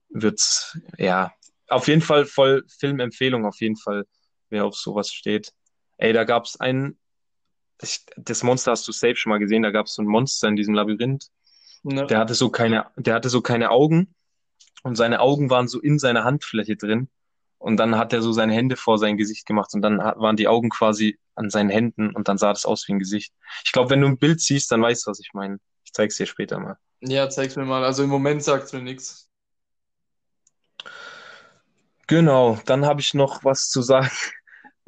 wird's, 0.09 0.77
ja, 0.97 1.31
auf 1.67 1.87
jeden 1.87 2.01
Fall 2.01 2.25
voll 2.25 2.63
Filmempfehlung, 2.67 3.45
auf 3.45 3.59
jeden 3.61 3.77
Fall 3.77 4.05
wer 4.49 4.65
auf 4.65 4.75
sowas 4.75 5.11
steht. 5.11 5.53
Ey, 5.97 6.13
da 6.13 6.23
gab 6.23 6.45
es 6.45 6.59
einen, 6.59 6.99
das 8.17 8.43
Monster 8.43 8.71
hast 8.71 8.87
du 8.87 8.91
safe 8.91 9.15
schon 9.15 9.29
mal 9.29 9.39
gesehen, 9.39 9.63
da 9.63 9.71
gab 9.71 9.85
es 9.85 9.93
so 9.93 10.01
ein 10.01 10.07
Monster 10.07 10.47
in 10.47 10.55
diesem 10.55 10.73
Labyrinth. 10.73 11.27
Ja. 11.83 12.05
Der 12.05 12.17
hatte 12.17 12.33
so 12.33 12.49
keine, 12.49 12.87
der 12.97 13.13
hatte 13.13 13.29
so 13.29 13.41
keine 13.41 13.71
Augen 13.71 14.13
und 14.83 14.95
seine 14.95 15.21
Augen 15.21 15.49
waren 15.49 15.67
so 15.67 15.79
in 15.79 15.99
seiner 15.99 16.23
Handfläche 16.23 16.75
drin. 16.75 17.09
Und 17.59 17.77
dann 17.77 17.97
hat 17.97 18.13
er 18.13 18.21
so 18.21 18.31
seine 18.31 18.53
Hände 18.53 18.75
vor 18.77 18.97
sein 18.97 19.17
Gesicht 19.17 19.45
gemacht 19.45 19.73
und 19.73 19.81
dann 19.81 19.99
waren 19.99 20.37
die 20.37 20.47
Augen 20.47 20.69
quasi 20.69 21.19
an 21.35 21.49
seinen 21.49 21.69
Händen 21.69 22.15
und 22.15 22.27
dann 22.27 22.37
sah 22.37 22.53
das 22.53 22.65
aus 22.65 22.87
wie 22.87 22.93
ein 22.93 22.99
Gesicht. 22.99 23.33
Ich 23.65 23.71
glaube, 23.71 23.91
wenn 23.91 24.01
du 24.01 24.07
ein 24.07 24.17
Bild 24.17 24.41
siehst, 24.41 24.71
dann 24.71 24.81
weißt 24.81 25.05
du, 25.05 25.11
was 25.11 25.19
ich 25.19 25.33
meine. 25.33 25.59
Ich 25.83 25.93
zeig's 25.93 26.17
dir 26.17 26.25
später 26.25 26.59
mal. 26.59 26.77
Ja, 27.01 27.29
zeig's 27.29 27.55
mir 27.55 27.65
mal. 27.65 27.83
Also 27.83 28.03
im 28.03 28.09
Moment 28.09 28.43
sagt's 28.43 28.73
mir 28.73 28.81
nichts. 28.81 29.29
Genau, 32.07 32.57
dann 32.65 32.85
habe 32.85 33.01
ich 33.01 33.13
noch 33.13 33.43
was 33.43 33.69
zu 33.69 33.81
sagen 33.81 34.09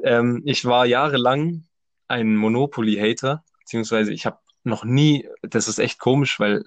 Ähm, 0.02 0.42
ich 0.44 0.64
war 0.64 0.84
jahrelang 0.86 1.64
ein 2.08 2.34
Monopoly-Hater, 2.36 3.44
beziehungsweise 3.60 4.12
ich 4.12 4.26
habe 4.26 4.38
noch 4.64 4.84
nie, 4.84 5.28
das 5.42 5.68
ist 5.68 5.78
echt 5.78 5.98
komisch, 5.98 6.40
weil 6.40 6.64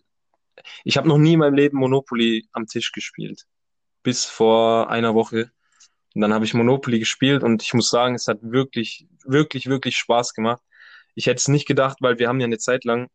ich 0.84 0.98
habe 0.98 1.08
noch 1.08 1.18
nie 1.18 1.34
in 1.34 1.40
meinem 1.40 1.56
Leben 1.56 1.78
Monopoly 1.78 2.48
am 2.54 2.68
Tisch 2.68 2.92
gespielt. 2.92 3.46
Bis 4.04 4.26
vor 4.26 4.90
einer 4.90 5.16
Woche. 5.16 5.52
Und 6.16 6.22
dann 6.22 6.34
habe 6.34 6.46
ich 6.46 6.54
Monopoly 6.54 7.00
gespielt 7.00 7.44
und 7.44 7.62
ich 7.62 7.74
muss 7.74 7.90
sagen, 7.90 8.16
es 8.16 8.28
hat 8.28 8.40
wirklich, 8.42 9.06
wirklich, 9.26 9.68
wirklich 9.68 9.98
Spaß 9.98 10.34
gemacht. 10.34 10.62
Ich 11.14 11.28
hätte 11.28 11.40
es 11.40 11.50
nicht 11.50 11.68
gedacht, 11.68 11.98
weil 12.00 12.20
wir 12.20 12.30
haben 12.30 12.40
ja 12.40 12.46
eine 12.46 12.58
Zeit 12.58 12.86
lang, 12.86 13.10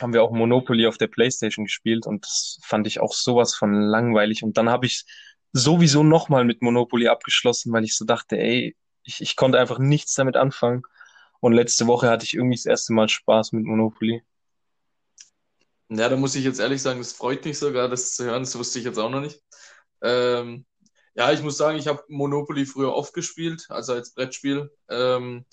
haben 0.00 0.12
wir 0.12 0.22
auch 0.22 0.32
Monopoly 0.32 0.86
auf 0.86 0.98
der 0.98 1.06
Playstation 1.06 1.64
gespielt 1.66 2.06
und 2.06 2.24
das 2.24 2.58
fand 2.62 2.88
ich 2.88 3.00
auch 3.00 3.12
sowas 3.12 3.54
von 3.54 3.80
langweilig. 3.80 4.42
Und 4.42 4.58
dann 4.58 4.68
habe 4.68 4.86
ich 4.86 5.04
sowieso 5.52 6.02
nochmal 6.02 6.44
mit 6.44 6.62
Monopoly 6.62 7.06
abgeschlossen, 7.06 7.72
weil 7.72 7.84
ich 7.84 7.96
so 7.96 8.04
dachte, 8.04 8.36
ey, 8.38 8.76
ich, 9.04 9.20
ich 9.20 9.36
konnte 9.36 9.60
einfach 9.60 9.78
nichts 9.78 10.14
damit 10.14 10.36
anfangen. 10.36 10.82
Und 11.38 11.52
letzte 11.52 11.86
Woche 11.86 12.10
hatte 12.10 12.24
ich 12.24 12.34
irgendwie 12.34 12.56
das 12.56 12.66
erste 12.66 12.92
Mal 12.92 13.08
Spaß 13.08 13.52
mit 13.52 13.64
Monopoly. 13.64 14.22
Ja, 15.88 16.08
da 16.08 16.16
muss 16.16 16.34
ich 16.34 16.44
jetzt 16.44 16.60
ehrlich 16.60 16.82
sagen, 16.82 17.00
es 17.00 17.12
freut 17.12 17.44
mich 17.44 17.58
sogar, 17.58 17.88
das 17.88 18.14
zu 18.16 18.24
hören. 18.24 18.42
Das 18.42 18.56
wusste 18.58 18.80
ich 18.80 18.84
jetzt 18.84 18.98
auch 18.98 19.10
noch 19.10 19.20
nicht. 19.20 19.40
Ähm, 20.02 20.64
ja, 21.14 21.32
ich 21.32 21.42
muss 21.42 21.56
sagen, 21.56 21.78
ich 21.78 21.86
habe 21.88 22.04
Monopoly 22.08 22.66
früher 22.66 22.94
oft 22.94 23.14
gespielt, 23.14 23.66
also 23.68 23.92
als 23.94 24.14
Brettspiel. 24.14 24.70
Ähm, 24.88 25.44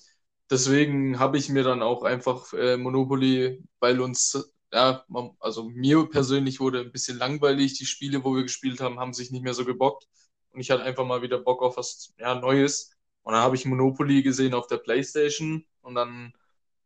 deswegen 0.50 1.18
habe 1.18 1.38
ich 1.38 1.48
mir 1.48 1.64
dann 1.64 1.82
auch 1.82 2.02
einfach 2.02 2.52
äh, 2.52 2.76
Monopoly, 2.76 3.62
weil 3.80 4.00
uns, 4.00 4.52
ja, 4.72 5.04
also 5.40 5.64
mir 5.64 6.08
persönlich 6.08 6.60
wurde 6.60 6.80
ein 6.80 6.92
bisschen 6.92 7.18
langweilig. 7.18 7.74
Die 7.78 7.86
Spiele, 7.86 8.24
wo 8.24 8.34
wir 8.34 8.42
gespielt 8.42 8.80
haben, 8.80 8.98
haben 9.00 9.12
sich 9.12 9.30
nicht 9.30 9.42
mehr 9.42 9.54
so 9.54 9.64
gebockt. 9.64 10.06
Und 10.50 10.60
ich 10.60 10.70
hatte 10.70 10.82
einfach 10.84 11.06
mal 11.06 11.22
wieder 11.22 11.38
Bock 11.38 11.62
auf 11.62 11.76
was 11.76 12.14
ja, 12.18 12.34
Neues. 12.34 12.92
Und 13.22 13.34
dann 13.34 13.42
habe 13.42 13.56
ich 13.56 13.64
Monopoly 13.66 14.22
gesehen 14.22 14.54
auf 14.54 14.66
der 14.68 14.78
Playstation 14.78 15.64
und 15.82 15.94
dann 15.94 16.32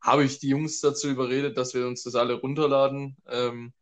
habe 0.01 0.25
ich 0.25 0.41
die 0.41 0.49
Jungs 0.49 0.81
dazu 0.81 1.09
überredet, 1.09 1.57
dass 1.57 1.75
wir 1.75 1.87
uns 1.87 2.03
das 2.03 2.17
alle 2.17 2.35
runterladen. 2.35 3.17
Ähm, 3.29 3.73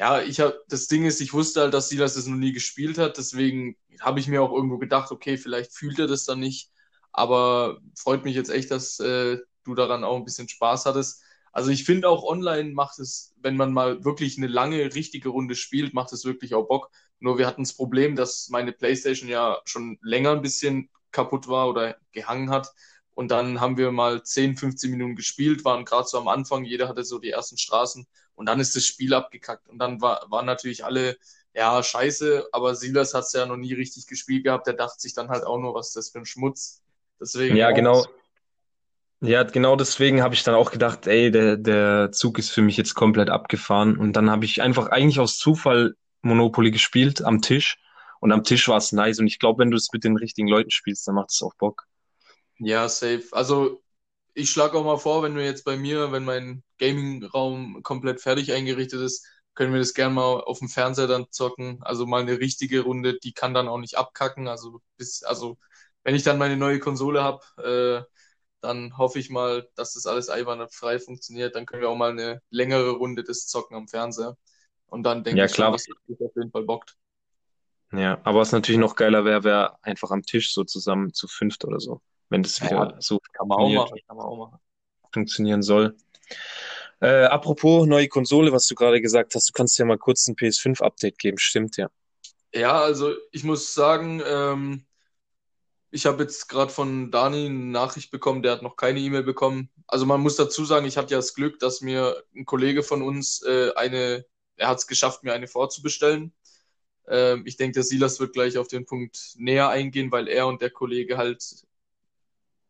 ja, 0.00 0.22
ich 0.22 0.40
habe, 0.40 0.58
das 0.68 0.86
Ding 0.86 1.04
ist, 1.04 1.20
ich 1.20 1.34
wusste 1.34 1.60
halt, 1.60 1.74
dass 1.74 1.90
Silas 1.90 2.14
das 2.14 2.26
noch 2.26 2.38
nie 2.38 2.52
gespielt 2.52 2.96
hat, 2.96 3.18
deswegen 3.18 3.76
habe 4.00 4.18
ich 4.18 4.28
mir 4.28 4.42
auch 4.42 4.50
irgendwo 4.52 4.78
gedacht, 4.78 5.12
okay, 5.12 5.36
vielleicht 5.36 5.74
fühlt 5.74 5.98
er 5.98 6.06
das 6.06 6.24
dann 6.24 6.40
nicht, 6.40 6.70
aber 7.12 7.78
freut 7.94 8.24
mich 8.24 8.34
jetzt 8.34 8.48
echt, 8.50 8.70
dass 8.70 8.98
äh, 9.00 9.36
du 9.64 9.74
daran 9.74 10.02
auch 10.02 10.16
ein 10.16 10.24
bisschen 10.24 10.48
Spaß 10.48 10.86
hattest. 10.86 11.22
Also 11.52 11.70
ich 11.70 11.84
finde 11.84 12.08
auch 12.08 12.22
online 12.24 12.72
macht 12.72 12.98
es, 12.98 13.34
wenn 13.42 13.58
man 13.58 13.74
mal 13.74 14.02
wirklich 14.02 14.38
eine 14.38 14.46
lange, 14.46 14.94
richtige 14.94 15.28
Runde 15.28 15.54
spielt, 15.54 15.92
macht 15.92 16.14
es 16.14 16.24
wirklich 16.24 16.54
auch 16.54 16.66
Bock. 16.66 16.90
Nur 17.18 17.36
wir 17.36 17.46
hatten 17.46 17.64
das 17.64 17.74
Problem, 17.74 18.16
dass 18.16 18.48
meine 18.48 18.72
Playstation 18.72 19.28
ja 19.28 19.60
schon 19.66 19.98
länger 20.00 20.30
ein 20.32 20.42
bisschen 20.42 20.88
kaputt 21.10 21.46
war 21.46 21.68
oder 21.68 21.98
gehangen 22.12 22.48
hat. 22.48 22.72
Und 23.20 23.30
dann 23.30 23.60
haben 23.60 23.76
wir 23.76 23.92
mal 23.92 24.22
10, 24.22 24.56
15 24.56 24.90
Minuten 24.90 25.14
gespielt, 25.14 25.62
waren 25.66 25.84
gerade 25.84 26.08
so 26.08 26.16
am 26.16 26.26
Anfang, 26.26 26.64
jeder 26.64 26.88
hatte 26.88 27.04
so 27.04 27.18
die 27.18 27.28
ersten 27.28 27.58
Straßen 27.58 28.06
und 28.34 28.46
dann 28.48 28.60
ist 28.60 28.74
das 28.74 28.86
Spiel 28.86 29.12
abgekackt. 29.12 29.68
Und 29.68 29.78
dann 29.78 30.00
war, 30.00 30.24
waren 30.30 30.46
natürlich 30.46 30.86
alle, 30.86 31.18
ja, 31.52 31.82
scheiße, 31.82 32.48
aber 32.50 32.74
Silas 32.74 33.12
hat 33.12 33.24
es 33.24 33.34
ja 33.34 33.44
noch 33.44 33.58
nie 33.58 33.74
richtig 33.74 34.06
gespielt 34.06 34.44
gehabt, 34.44 34.66
der 34.66 34.72
dachte 34.72 34.98
sich 34.98 35.12
dann 35.12 35.28
halt 35.28 35.44
auch 35.44 35.58
nur, 35.58 35.74
was 35.74 35.88
ist 35.88 35.96
das 35.96 36.08
für 36.08 36.20
ein 36.20 36.24
Schmutz. 36.24 36.82
Deswegen. 37.20 37.56
Ja, 37.56 37.72
genau. 37.72 38.06
Ja, 39.20 39.42
genau 39.42 39.76
deswegen 39.76 40.22
habe 40.22 40.34
ich 40.34 40.42
dann 40.42 40.54
auch 40.54 40.70
gedacht, 40.70 41.06
ey, 41.06 41.30
der, 41.30 41.58
der 41.58 42.12
Zug 42.12 42.38
ist 42.38 42.48
für 42.48 42.62
mich 42.62 42.78
jetzt 42.78 42.94
komplett 42.94 43.28
abgefahren. 43.28 43.98
Und 43.98 44.14
dann 44.14 44.30
habe 44.30 44.46
ich 44.46 44.62
einfach 44.62 44.88
eigentlich 44.88 45.20
aus 45.20 45.36
Zufall 45.36 45.94
Monopoly 46.22 46.70
gespielt 46.70 47.22
am 47.22 47.42
Tisch. 47.42 47.76
Und 48.20 48.32
am 48.32 48.44
Tisch 48.44 48.66
war 48.68 48.78
es 48.78 48.92
nice. 48.92 49.18
Und 49.18 49.26
ich 49.26 49.38
glaube, 49.38 49.58
wenn 49.58 49.70
du 49.70 49.76
es 49.76 49.92
mit 49.92 50.04
den 50.04 50.16
richtigen 50.16 50.48
Leuten 50.48 50.70
spielst, 50.70 51.06
dann 51.06 51.16
macht 51.16 51.32
es 51.32 51.42
auch 51.42 51.54
Bock. 51.56 51.89
Ja, 52.60 52.88
safe. 52.88 53.24
Also 53.32 53.82
ich 54.34 54.50
schlage 54.50 54.78
auch 54.78 54.84
mal 54.84 54.98
vor, 54.98 55.22
wenn 55.22 55.36
wir 55.36 55.44
jetzt 55.44 55.64
bei 55.64 55.76
mir, 55.76 56.12
wenn 56.12 56.24
mein 56.24 56.62
Gaming-Raum 56.78 57.82
komplett 57.82 58.20
fertig 58.20 58.52
eingerichtet 58.52 59.00
ist, 59.00 59.26
können 59.54 59.72
wir 59.72 59.80
das 59.80 59.94
gerne 59.94 60.14
mal 60.14 60.40
auf 60.42 60.58
dem 60.60 60.68
Fernseher 60.68 61.06
dann 61.08 61.26
zocken. 61.30 61.82
Also 61.82 62.06
mal 62.06 62.22
eine 62.22 62.38
richtige 62.40 62.80
Runde, 62.82 63.18
die 63.18 63.32
kann 63.32 63.54
dann 63.54 63.68
auch 63.68 63.78
nicht 63.78 63.96
abkacken. 63.98 64.48
Also 64.48 64.80
bis, 64.96 65.22
also 65.24 65.58
wenn 66.04 66.14
ich 66.14 66.22
dann 66.22 66.38
meine 66.38 66.56
neue 66.56 66.80
Konsole 66.80 67.22
habe, 67.22 68.06
äh, 68.08 68.14
dann 68.62 68.98
hoffe 68.98 69.18
ich 69.20 69.30
mal, 69.30 69.68
dass 69.76 69.94
das 69.94 70.06
alles 70.06 70.28
einwandfrei 70.30 70.98
funktioniert. 71.00 71.54
Dann 71.56 71.66
können 71.66 71.82
wir 71.82 71.88
auch 71.90 71.96
mal 71.96 72.12
eine 72.12 72.42
längere 72.50 72.90
Runde 72.92 73.24
des 73.24 73.46
Zocken 73.48 73.76
am 73.76 73.88
Fernseher. 73.88 74.36
Und 74.86 75.04
dann 75.04 75.24
denke 75.24 75.42
Ja, 75.42 75.46
ich 75.46 75.54
schon, 75.54 75.72
klar. 75.72 75.72
dass 75.72 75.86
das 75.86 76.20
auf 76.20 76.36
jeden 76.36 76.52
Fall 76.52 76.64
bockt. 76.64 76.96
Ja, 77.92 78.20
aber 78.24 78.40
was 78.40 78.52
natürlich 78.52 78.80
noch 78.80 78.94
geiler 78.96 79.24
wäre, 79.24 79.42
wäre 79.44 79.82
einfach 79.84 80.10
am 80.12 80.22
Tisch 80.22 80.52
so 80.54 80.64
zusammen 80.64 81.12
zu 81.12 81.26
fünft 81.28 81.64
oder 81.64 81.80
so, 81.80 82.00
wenn 82.30 82.42
das 82.42 82.62
Ja, 82.62 82.70
wieder 82.70 82.96
so 83.00 83.20
kann 83.32 83.48
man 83.48 83.58
auch 83.58 83.70
machen, 83.70 84.00
kann 84.06 84.16
man 84.16 84.26
auch 84.26 84.36
machen. 84.38 84.60
funktionieren 85.12 85.62
soll. 85.62 85.94
Äh, 87.00 87.24
apropos 87.24 87.86
neue 87.86 88.08
Konsole, 88.08 88.52
was 88.52 88.66
du 88.66 88.74
gerade 88.74 89.00
gesagt 89.00 89.34
hast, 89.34 89.48
du 89.48 89.52
kannst 89.52 89.78
ja 89.78 89.84
mal 89.84 89.98
kurz 89.98 90.26
ein 90.28 90.36
PS5-Update 90.36 91.18
geben, 91.18 91.38
stimmt 91.38 91.76
ja. 91.76 91.88
Ja, 92.54 92.80
also 92.80 93.14
ich 93.32 93.44
muss 93.44 93.74
sagen, 93.74 94.20
ähm, 94.26 94.86
ich 95.90 96.06
habe 96.06 96.22
jetzt 96.22 96.48
gerade 96.48 96.70
von 96.72 97.10
Dani 97.10 97.46
eine 97.46 97.54
Nachricht 97.54 98.10
bekommen, 98.10 98.42
der 98.42 98.52
hat 98.52 98.62
noch 98.62 98.76
keine 98.76 99.00
E-Mail 99.00 99.24
bekommen. 99.24 99.70
Also 99.88 100.06
man 100.06 100.20
muss 100.20 100.36
dazu 100.36 100.64
sagen, 100.64 100.86
ich 100.86 100.96
hatte 100.96 101.12
ja 101.12 101.18
das 101.18 101.34
Glück, 101.34 101.58
dass 101.58 101.80
mir 101.80 102.22
ein 102.34 102.44
Kollege 102.46 102.82
von 102.82 103.02
uns 103.02 103.42
äh, 103.42 103.72
eine, 103.74 104.24
er 104.56 104.68
hat 104.68 104.78
es 104.78 104.86
geschafft, 104.86 105.24
mir 105.24 105.32
eine 105.32 105.48
vorzubestellen. 105.48 106.32
Ähm, 107.08 107.44
ich 107.46 107.56
denke, 107.56 107.74
der 107.74 107.84
Silas 107.84 108.20
wird 108.20 108.34
gleich 108.34 108.58
auf 108.58 108.68
den 108.68 108.86
Punkt 108.86 109.34
näher 109.36 109.68
eingehen, 109.70 110.12
weil 110.12 110.28
er 110.28 110.46
und 110.48 110.62
der 110.62 110.70
Kollege 110.70 111.18
halt 111.18 111.42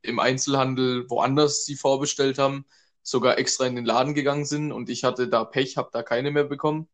im 0.03 0.19
Einzelhandel 0.19 1.09
woanders 1.11 1.65
sie 1.65 1.77
vorbestellt 1.77 2.39
haben, 2.39 2.65
sogar 3.03 3.39
extra 3.39 3.67
in 3.67 3.77
den 3.77 3.85
Laden 3.85 4.15
gegangen 4.15 4.45
sind 4.45 4.73
und 4.73 4.89
ich 4.91 5.05
hatte 5.05 5.29
da 5.29 5.45
Pech, 5.45 5.77
habe 5.77 5.91
da 5.93 6.03
keine 6.03 6.31
mehr 6.31 6.45
bekommen. 6.45 6.89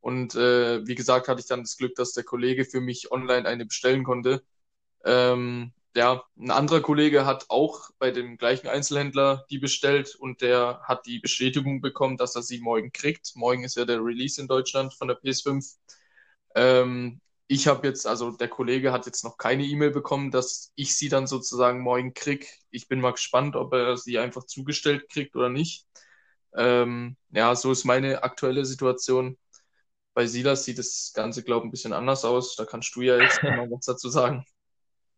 Und 0.00 0.34
äh, 0.34 0.86
wie 0.86 0.94
gesagt, 0.94 1.28
hatte 1.28 1.40
ich 1.40 1.46
dann 1.46 1.62
das 1.62 1.76
Glück, 1.76 1.94
dass 1.94 2.12
der 2.12 2.24
Kollege 2.24 2.64
für 2.64 2.80
mich 2.80 3.12
online 3.12 3.46
eine 3.46 3.66
bestellen 3.66 4.04
konnte. 4.04 4.42
Ähm, 5.04 5.72
ja, 5.96 6.22
ein 6.38 6.50
anderer 6.50 6.80
Kollege 6.80 7.26
hat 7.26 7.46
auch 7.48 7.90
bei 7.98 8.10
dem 8.10 8.38
gleichen 8.38 8.68
Einzelhändler 8.68 9.44
die 9.50 9.58
bestellt 9.58 10.14
und 10.14 10.40
der 10.40 10.80
hat 10.84 11.06
die 11.06 11.18
Bestätigung 11.18 11.80
bekommen, 11.80 12.16
dass 12.16 12.36
er 12.36 12.42
sie 12.42 12.60
morgen 12.60 12.92
kriegt. 12.92 13.32
Morgen 13.34 13.64
ist 13.64 13.76
ja 13.76 13.84
der 13.84 14.02
Release 14.04 14.40
in 14.40 14.48
Deutschland 14.48 14.94
von 14.94 15.08
der 15.08 15.16
PS5. 15.16 15.78
Ähm, 16.54 17.20
ich 17.50 17.66
habe 17.66 17.86
jetzt, 17.88 18.06
also 18.06 18.30
der 18.30 18.46
Kollege 18.48 18.92
hat 18.92 19.06
jetzt 19.06 19.24
noch 19.24 19.36
keine 19.36 19.64
E-Mail 19.64 19.90
bekommen, 19.90 20.30
dass 20.30 20.72
ich 20.76 20.96
sie 20.96 21.08
dann 21.08 21.26
sozusagen 21.26 21.80
morgen 21.80 22.14
krieg. 22.14 22.48
Ich 22.70 22.86
bin 22.86 23.00
mal 23.00 23.10
gespannt, 23.10 23.56
ob 23.56 23.72
er 23.72 23.96
sie 23.96 24.20
einfach 24.20 24.44
zugestellt 24.44 25.08
kriegt 25.10 25.34
oder 25.34 25.48
nicht. 25.48 25.84
Ähm, 26.56 27.16
ja, 27.30 27.56
so 27.56 27.72
ist 27.72 27.84
meine 27.84 28.22
aktuelle 28.22 28.64
Situation. 28.64 29.36
Bei 30.14 30.26
Silas 30.26 30.64
sieht 30.64 30.78
das 30.78 31.12
Ganze, 31.14 31.42
glaube 31.44 31.66
ich, 31.66 31.68
ein 31.68 31.72
bisschen 31.72 31.92
anders 31.94 32.24
aus. 32.24 32.56
Da 32.56 32.66
kannst 32.66 32.94
du 32.96 33.02
ja 33.02 33.18
jetzt 33.18 33.42
mal 33.42 33.70
was 33.70 33.86
dazu 33.86 34.10
sagen. 34.10 34.44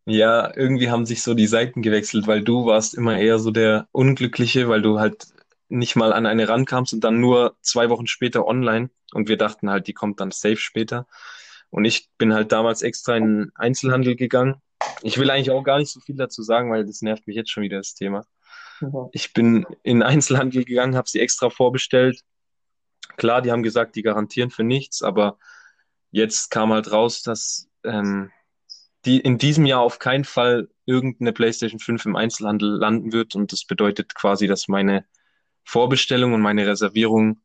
Ja, 0.05 0.51
irgendwie 0.55 0.89
haben 0.89 1.05
sich 1.05 1.21
so 1.23 1.33
die 1.33 1.47
Seiten 1.47 1.81
gewechselt, 1.81 2.27
weil 2.27 2.43
du 2.43 2.65
warst 2.65 2.93
immer 2.93 3.17
eher 3.19 3.39
so 3.39 3.51
der 3.51 3.87
Unglückliche, 3.93 4.67
weil 4.67 4.81
du 4.81 4.99
halt 4.99 5.27
nicht 5.69 5.95
mal 5.95 6.11
an 6.11 6.25
eine 6.25 6.49
rankamst 6.49 6.93
und 6.93 7.01
dann 7.03 7.21
nur 7.21 7.55
zwei 7.61 7.89
Wochen 7.89 8.07
später 8.07 8.45
online 8.45 8.89
und 9.13 9.29
wir 9.29 9.37
dachten 9.37 9.69
halt, 9.69 9.87
die 9.87 9.93
kommt 9.93 10.19
dann 10.19 10.31
safe 10.31 10.57
später. 10.57 11.07
Und 11.73 11.85
ich 11.85 12.07
bin 12.19 12.35
halt 12.35 12.51
damals 12.51 12.83
extra 12.83 13.17
in 13.17 13.51
Einzelhandel 13.55 14.15
gegangen. 14.15 14.61
Ich 15.01 15.17
will 15.17 15.31
eigentlich 15.31 15.49
auch 15.49 15.63
gar 15.63 15.79
nicht 15.79 15.89
so 15.89 15.99
viel 15.99 16.15
dazu 16.15 16.43
sagen, 16.43 16.71
weil 16.71 16.85
das 16.85 17.01
nervt 17.01 17.25
mich 17.25 17.35
jetzt 17.35 17.49
schon 17.49 17.63
wieder 17.63 17.77
das 17.77 17.95
Thema. 17.95 18.25
Ich 19.11 19.33
bin 19.33 19.65
in 19.81 19.97
den 19.97 20.03
Einzelhandel 20.03 20.65
gegangen, 20.65 20.95
habe 20.95 21.09
sie 21.09 21.19
extra 21.19 21.49
vorbestellt. 21.49 22.21
Klar, 23.17 23.41
die 23.41 23.51
haben 23.51 23.63
gesagt, 23.63 23.95
die 23.95 24.03
garantieren 24.03 24.51
für 24.51 24.63
nichts, 24.63 25.01
aber 25.01 25.39
jetzt 26.11 26.51
kam 26.51 26.71
halt 26.71 26.91
raus, 26.91 27.23
dass 27.23 27.67
ähm, 27.83 28.31
die 29.05 29.19
in 29.19 29.39
diesem 29.39 29.65
Jahr 29.65 29.81
auf 29.81 29.97
keinen 29.97 30.25
Fall 30.25 30.69
irgendeine 30.85 31.33
PlayStation 31.33 31.79
5 31.79 32.05
im 32.05 32.15
Einzelhandel 32.15 32.69
landen 32.69 33.13
wird. 33.13 33.35
Und 33.35 33.51
das 33.51 33.65
bedeutet 33.65 34.13
quasi, 34.13 34.45
dass 34.45 34.67
meine 34.67 35.05
Vorbestellung 35.63 36.33
und 36.33 36.41
meine 36.41 36.67
Reservierung 36.67 37.41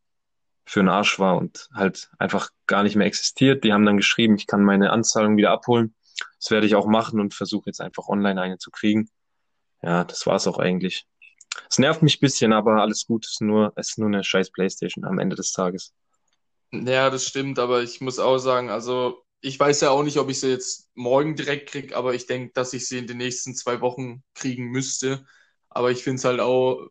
für 0.69 0.81
einen 0.81 0.91
Arsch 0.91 1.19
war 1.19 1.39
und 1.39 1.69
halt 1.73 2.11
einfach 2.19 2.51
gar 2.67 2.83
nicht 2.83 2.95
mehr 2.95 3.07
existiert. 3.07 3.65
Die 3.65 3.73
haben 3.73 3.87
dann 3.87 3.97
geschrieben, 3.97 4.37
ich 4.37 4.47
kann 4.47 4.63
meine 4.63 4.91
Anzahlung 4.91 5.39
wieder 5.39 5.51
abholen. 5.51 5.95
Das 6.39 6.51
werde 6.51 6.67
ich 6.67 6.75
auch 6.75 6.87
machen 6.87 7.21
und 7.21 7.33
versuche 7.33 7.71
jetzt 7.71 7.81
einfach 7.81 8.09
online 8.09 8.41
eine 8.41 8.59
zu 8.59 8.71
kriegen. 8.71 9.09
Ja, 9.83 10.05
das 10.05 10.27
war's 10.27 10.47
auch 10.47 10.59
eigentlich. 10.59 11.07
Es 11.71 11.79
nervt 11.79 12.03
mich 12.03 12.21
bisschen, 12.21 12.53
aber 12.53 12.83
alles 12.83 13.07
gut. 13.07 13.25
Es 13.25 13.33
ist 13.33 13.41
nur, 13.41 13.73
es 13.77 13.91
ist 13.91 13.99
nur 13.99 14.09
eine 14.09 14.23
scheiß 14.23 14.51
Playstation 14.51 15.07
am 15.07 15.19
Ende 15.19 15.37
des 15.37 15.53
Tages. 15.53 15.95
Ja, 16.71 17.09
das 17.09 17.25
stimmt, 17.27 17.59
aber 17.59 17.83
ich 17.83 18.03
muss 18.03 18.19
auch 18.19 18.37
sagen, 18.37 18.69
also 18.69 19.23
ich 19.41 19.59
weiß 19.59 19.81
ja 19.81 19.91
auch 19.91 20.03
nicht, 20.03 20.19
ob 20.19 20.29
ich 20.29 20.41
sie 20.41 20.51
jetzt 20.51 20.91
morgen 20.95 21.35
direkt 21.35 21.71
kriege, 21.71 21.97
aber 21.97 22.13
ich 22.13 22.27
denke, 22.27 22.53
dass 22.53 22.75
ich 22.75 22.87
sie 22.87 22.99
in 22.99 23.07
den 23.07 23.17
nächsten 23.17 23.55
zwei 23.55 23.81
Wochen 23.81 24.23
kriegen 24.35 24.67
müsste. 24.67 25.25
Aber 25.71 25.91
ich 25.91 26.03
finde 26.03 26.19
es 26.19 26.25
halt 26.25 26.41
auch, 26.41 26.89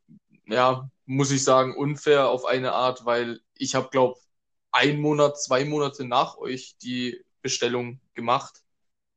ja, 0.47 0.89
muss 1.05 1.29
ich 1.29 1.43
sagen, 1.43 1.75
unfair 1.75 2.29
auf 2.29 2.45
eine 2.45 2.73
Art, 2.73 3.05
weil 3.05 3.39
ich 3.59 3.75
habe, 3.75 3.89
glaube 3.89 4.19
ein 4.71 4.99
Monat, 4.99 5.41
zwei 5.41 5.65
Monate 5.65 6.05
nach 6.05 6.37
euch 6.37 6.77
die 6.81 7.23
Bestellung 7.41 7.99
gemacht. 8.13 8.63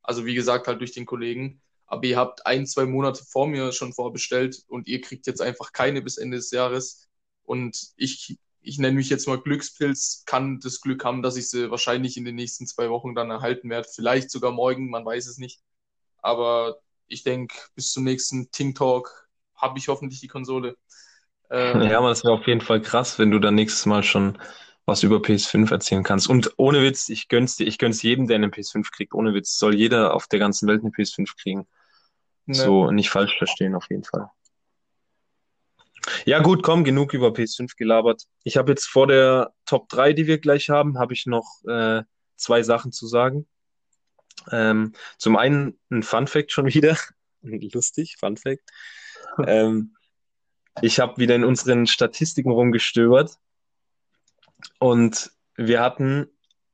Also 0.03 0.25
wie 0.27 0.35
gesagt, 0.35 0.67
halt 0.69 0.81
durch 0.81 0.93
den 0.93 1.07
Kollegen. 1.07 1.61
aber 1.87 2.05
ihr 2.07 2.17
habt 2.17 2.47
ein, 2.47 2.67
zwei 2.67 2.87
Monate 2.87 3.25
vor 3.25 3.49
mir 3.49 3.73
schon 3.73 3.93
vorbestellt 3.93 4.65
und 4.69 4.87
ihr 4.89 5.01
kriegt 5.01 5.27
jetzt 5.27 5.43
einfach 5.43 5.73
keine 5.73 6.03
bis 6.03 6.19
Ende 6.19 6.37
des 6.39 6.51
Jahres. 6.53 7.09
Und 7.43 7.93
ich, 7.97 8.39
ich 8.61 8.79
nenne 8.79 8.97
mich 8.97 9.11
jetzt 9.11 9.27
mal 9.27 9.41
Glückspilz, 9.41 10.23
kann 10.27 10.61
das 10.61 10.81
Glück 10.81 11.05
haben, 11.05 11.23
dass 11.23 11.37
ich 11.37 11.49
sie 11.51 11.71
wahrscheinlich 11.71 12.17
in 12.17 12.25
den 12.25 12.37
nächsten 12.37 12.67
zwei 12.67 12.91
Wochen 12.91 13.15
dann 13.15 13.31
erhalten 13.31 13.69
werde. 13.71 13.89
Vielleicht 13.93 14.31
sogar 14.31 14.53
morgen, 14.53 14.89
man 14.91 15.05
weiß 15.05 15.27
es 15.27 15.39
nicht. 15.39 15.61
Aber 16.19 16.81
ich 17.09 17.25
denke, 17.25 17.57
bis 17.75 17.93
zum 17.93 18.05
nächsten 18.05 18.51
Ting 18.53 18.75
Talk 18.75 19.29
habe 19.57 19.79
ich 19.79 19.89
hoffentlich 19.89 20.21
die 20.21 20.29
Konsole. 20.29 20.77
Ähm, 21.51 21.83
ja, 21.83 21.99
aber 21.99 22.09
das 22.11 22.25
wäre 22.25 22.35
auf 22.35 22.47
jeden 22.47 22.61
Fall 22.61 22.81
krass, 22.81 23.19
wenn 23.19 23.31
du 23.31 23.39
dann 23.39 23.55
nächstes 23.55 23.87
Mal 23.87 24.03
schon 24.03 24.39
was 24.87 25.03
über 25.03 25.19
PS5 25.19 25.71
erzählen 25.71 26.03
kannst. 26.03 26.29
Und 26.29 26.53
ohne 26.57 26.83
Witz, 26.83 27.09
ich 27.09 27.29
gönn's 27.29 27.57
dir, 27.57 27.67
ich 27.67 27.79
gönn's 27.79 28.03
jedem, 28.03 28.27
der 28.27 28.37
eine 28.37 28.49
PS5 28.49 28.91
kriegt. 28.91 29.15
Ohne 29.15 29.35
Witz, 29.35 29.59
soll 29.59 29.75
jeder 29.75 30.15
auf 30.15 30.27
der 30.27 30.39
ganzen 30.39 30.69
Welt 30.69 30.81
eine 30.81 30.91
PS5 30.91 31.37
kriegen. 31.41 31.69
Ne. 32.47 32.55
So 32.55 32.91
nicht 32.91 33.11
falsch 33.11 33.37
verstehen, 33.39 33.75
auf 33.75 33.89
jeden 33.91 34.05
Fall. 34.05 34.31
Ja, 36.25 36.41
gut, 36.41 36.63
komm, 36.63 36.83
genug 36.85 37.13
über 37.15 37.29
PS5 37.29 37.77
gelabert. 37.77 38.25
Ich 38.43 38.57
habe 38.57 38.73
jetzt 38.73 38.87
vor 38.87 39.07
der 39.07 39.53
Top 39.67 39.89
3, 39.91 40.13
die 40.13 40.27
wir 40.27 40.39
gleich 40.39 40.71
haben, 40.71 40.99
habe 40.99 41.13
ich 41.13 41.27
noch 41.27 41.63
äh, 41.69 42.03
zwei 42.37 42.63
Sachen 42.63 42.91
zu 42.91 43.07
sagen. 43.07 43.47
Ähm, 44.51 44.95
zum 45.19 45.37
einen 45.37 45.79
ein 45.91 46.03
Fun 46.03 46.27
Fact 46.27 46.53
schon 46.53 46.67
wieder. 46.75 46.97
Lustig, 47.43 48.17
Fun 48.19 48.37
Fact. 48.37 48.71
ähm, 49.47 49.95
ich 50.83 51.01
habe 51.01 51.19
wieder 51.19 51.35
in 51.35 51.45
unseren 51.45 51.87
Statistiken 51.87 52.51
rumgestöbert 52.51 53.39
und 54.79 55.31
wir 55.57 55.81
hatten 55.81 56.29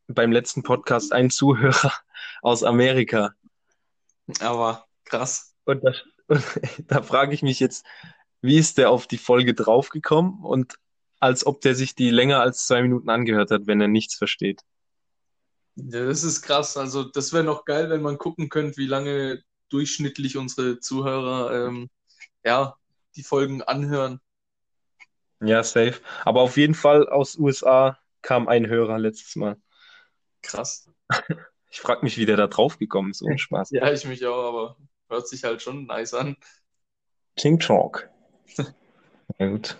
beim 0.08 0.32
letzten 0.32 0.62
Podcast 0.62 1.12
einen 1.12 1.30
Zuhörer 1.30 1.92
aus 2.42 2.62
Amerika. 2.62 3.34
Aber 4.40 4.86
krass. 5.04 5.54
Und 5.64 5.82
da, 5.84 5.92
und 6.28 6.42
da 6.86 7.02
frage 7.02 7.34
ich 7.34 7.42
mich 7.42 7.60
jetzt, 7.60 7.84
wie 8.40 8.58
ist 8.58 8.78
der 8.78 8.90
auf 8.90 9.06
die 9.06 9.18
Folge 9.18 9.54
draufgekommen 9.54 10.44
und 10.44 10.78
als 11.18 11.46
ob 11.46 11.60
der 11.60 11.74
sich 11.74 11.94
die 11.94 12.10
länger 12.10 12.40
als 12.40 12.66
zwei 12.66 12.82
Minuten 12.82 13.08
angehört 13.08 13.50
hat, 13.50 13.66
wenn 13.66 13.80
er 13.80 13.88
nichts 13.88 14.14
versteht. 14.14 14.62
Ja, 15.76 16.04
das 16.04 16.22
ist 16.22 16.42
krass. 16.42 16.76
Also 16.76 17.04
das 17.04 17.32
wäre 17.32 17.44
noch 17.44 17.64
geil, 17.64 17.90
wenn 17.90 18.02
man 18.02 18.18
gucken 18.18 18.48
könnte, 18.48 18.76
wie 18.76 18.86
lange 18.86 19.42
durchschnittlich 19.68 20.36
unsere 20.36 20.78
Zuhörer 20.78 21.66
ähm, 21.66 21.90
ja, 22.44 22.76
die 23.16 23.22
Folgen 23.22 23.62
anhören. 23.62 24.20
Ja, 25.40 25.62
safe. 25.62 26.00
Aber 26.24 26.40
auf 26.40 26.56
jeden 26.56 26.74
Fall 26.74 27.08
aus 27.08 27.36
USA 27.36 27.98
kam 28.22 28.48
ein 28.48 28.66
Hörer 28.66 28.98
letztes 28.98 29.36
Mal. 29.36 29.56
Krass. 30.42 30.90
Ich 31.68 31.80
frage 31.80 32.04
mich, 32.04 32.16
wie 32.16 32.24
der 32.24 32.38
da 32.38 32.46
drauf 32.46 32.78
gekommen 32.78 33.10
ist. 33.10 33.22
Ohne 33.22 33.38
Spaß. 33.38 33.70
ja, 33.72 33.92
ich 33.92 34.06
mich 34.06 34.24
auch, 34.24 34.48
aber 34.48 34.76
hört 35.10 35.28
sich 35.28 35.44
halt 35.44 35.60
schon 35.60 35.84
nice 35.84 36.14
an. 36.14 36.36
King 37.36 37.58
Talk. 37.58 38.08
ja, 39.38 39.48
gut. 39.48 39.76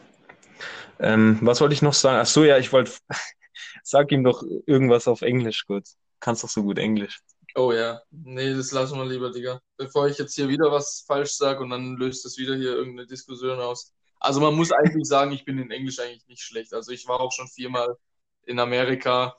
Ähm, 0.98 1.38
was 1.40 1.60
wollte 1.62 1.74
ich 1.74 1.80
noch 1.80 1.94
sagen? 1.94 2.18
Ach 2.20 2.26
so, 2.26 2.44
ja, 2.44 2.58
ich 2.58 2.70
wollte. 2.72 2.92
Sag 3.82 4.12
ihm 4.12 4.24
doch 4.24 4.42
irgendwas 4.66 5.08
auf 5.08 5.22
Englisch 5.22 5.64
kurz. 5.66 5.96
Kannst 6.20 6.44
doch 6.44 6.50
so 6.50 6.64
gut 6.64 6.78
Englisch. 6.78 7.20
Oh 7.56 7.72
ja. 7.72 8.02
Nee, 8.10 8.54
das 8.54 8.70
lassen 8.72 8.98
wir 8.98 9.06
lieber, 9.06 9.32
Digga. 9.32 9.60
Bevor 9.78 10.08
ich 10.08 10.18
jetzt 10.18 10.34
hier 10.34 10.48
wieder 10.48 10.70
was 10.70 11.04
falsch 11.06 11.32
sage 11.32 11.60
und 11.64 11.70
dann 11.70 11.96
löst 11.96 12.26
es 12.26 12.36
wieder 12.36 12.54
hier 12.54 12.72
irgendeine 12.72 13.06
Diskussion 13.06 13.58
aus. 13.60 13.94
Also 14.20 14.40
man 14.40 14.54
muss 14.54 14.72
eigentlich 14.72 15.08
sagen, 15.08 15.32
ich 15.32 15.44
bin 15.46 15.58
in 15.58 15.70
Englisch 15.70 15.98
eigentlich 15.98 16.26
nicht 16.28 16.42
schlecht. 16.42 16.75
Also 16.75 16.92
ich 16.92 17.08
war 17.08 17.20
auch 17.20 17.32
schon 17.32 17.48
viermal 17.48 17.96
in 18.44 18.58
Amerika. 18.58 19.36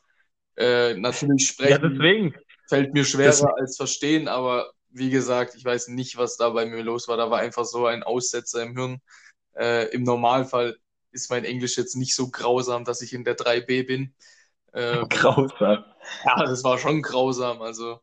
Äh, 0.57 0.95
natürlich 0.95 1.47
sprechen 1.49 1.83
ja, 1.83 1.89
deswegen. 1.89 2.35
fällt 2.67 2.93
mir 2.93 3.05
schwerer 3.05 3.31
deswegen. 3.31 3.53
als 3.59 3.77
verstehen, 3.77 4.27
aber 4.27 4.71
wie 4.89 5.11
gesagt, 5.11 5.55
ich 5.55 5.63
weiß 5.65 5.89
nicht, 5.89 6.17
was 6.17 6.37
da 6.37 6.49
bei 6.49 6.65
mir 6.65 6.83
los 6.83 7.07
war. 7.07 7.17
Da 7.17 7.29
war 7.29 7.39
einfach 7.39 7.65
so 7.65 7.85
ein 7.85 8.03
Aussetzer 8.03 8.63
im 8.63 8.75
Hirn. 8.75 9.01
Äh, 9.55 9.89
Im 9.93 10.03
Normalfall 10.03 10.77
ist 11.11 11.29
mein 11.29 11.45
Englisch 11.45 11.77
jetzt 11.77 11.95
nicht 11.95 12.15
so 12.15 12.29
grausam, 12.31 12.83
dass 12.85 13.01
ich 13.01 13.13
in 13.13 13.23
der 13.25 13.37
3b 13.37 13.85
bin. 13.85 14.15
Äh, 14.77 15.05
grausam. 15.09 15.83
Ja, 16.23 16.45
das 16.45 16.63
war 16.63 16.77
schon 16.77 17.01
grausam. 17.01 17.61
Also, 17.61 17.99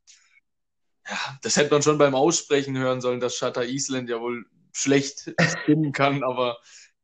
ja, 1.08 1.38
das 1.42 1.56
hätte 1.56 1.72
man 1.72 1.82
schon 1.82 1.98
beim 1.98 2.14
Aussprechen 2.14 2.76
hören 2.76 3.00
sollen, 3.00 3.20
dass 3.20 3.36
Shutter 3.36 3.64
Island 3.64 4.08
ja 4.08 4.20
wohl 4.20 4.44
schlecht 4.72 5.32
stimmen 5.62 5.92
kann, 5.92 6.24
aber 6.24 6.58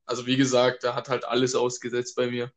also 0.07 0.27
wie 0.27 0.37
gesagt, 0.37 0.83
da 0.83 0.97
hat 0.97 1.09
halt 1.09 1.25
alles 1.25 1.55
ausgesetzt 1.55 2.17
bei 2.17 2.27
mir. 2.27 2.51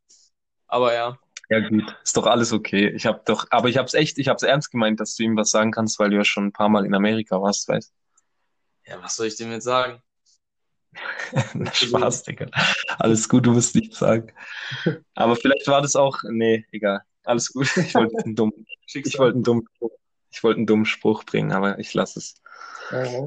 Aber 0.68 0.94
ja. 0.94 1.20
Ja 1.50 1.60
gut, 1.68 1.96
ist 2.04 2.18
doch 2.18 2.26
alles 2.26 2.52
okay. 2.52 2.90
Ich 2.90 3.06
habe 3.06 3.22
doch, 3.26 3.46
aber 3.52 3.70
ich 3.70 3.78
habe 3.78 3.86
es 3.86 3.94
echt, 3.94 4.18
ich 4.18 4.28
habe 4.28 4.38
es 4.38 4.44
ernst 4.44 4.72
gemeint, 4.72 5.00
dass 5.00 5.16
du 5.16 5.24
ihm 5.24 5.38
was 5.38 5.52
sagen 5.52 5.72
kannst, 5.72 6.00
weil 6.00 6.10
du 6.10 6.16
ja 6.16 6.26
schon 6.26 6.48
ein 6.48 6.52
paar 6.52 6.70
Mal 6.70 6.86
in 6.86 6.96
Amerika 6.96 7.40
warst, 7.40 7.68
weißt? 7.68 7.94
Ja, 8.88 9.04
was 9.04 9.16
soll 9.16 9.28
ich 9.28 9.36
dem 9.36 9.52
jetzt 9.52 9.66
sagen? 9.66 10.02
Spaß, 11.74 12.24
Digga. 12.24 12.48
Alles 13.00 13.28
gut, 13.28 13.46
du 13.46 13.52
musst 13.52 13.76
nichts 13.76 14.00
sagen. 14.00 14.32
Aber 15.16 15.36
vielleicht 15.36 15.68
war 15.68 15.82
das 15.82 15.96
auch, 15.96 16.20
nee, 16.30 16.66
egal. 16.72 17.02
Alles 17.24 17.52
gut. 17.52 17.68
Ich 17.78 17.96
wollte 17.96 18.18
einen 18.24 18.36
dummen, 18.36 18.66
ich 18.86 19.20
wollte 19.20 19.36
einen 19.36 19.44
dummen, 19.44 19.68
ich 20.32 20.44
wollte 20.44 20.58
einen 20.58 20.68
dummen 20.68 20.86
Spruch 20.86 21.24
bringen, 21.24 21.52
aber 21.52 21.80
ich 21.80 21.94
lasse 21.94 22.20
es. 22.20 22.36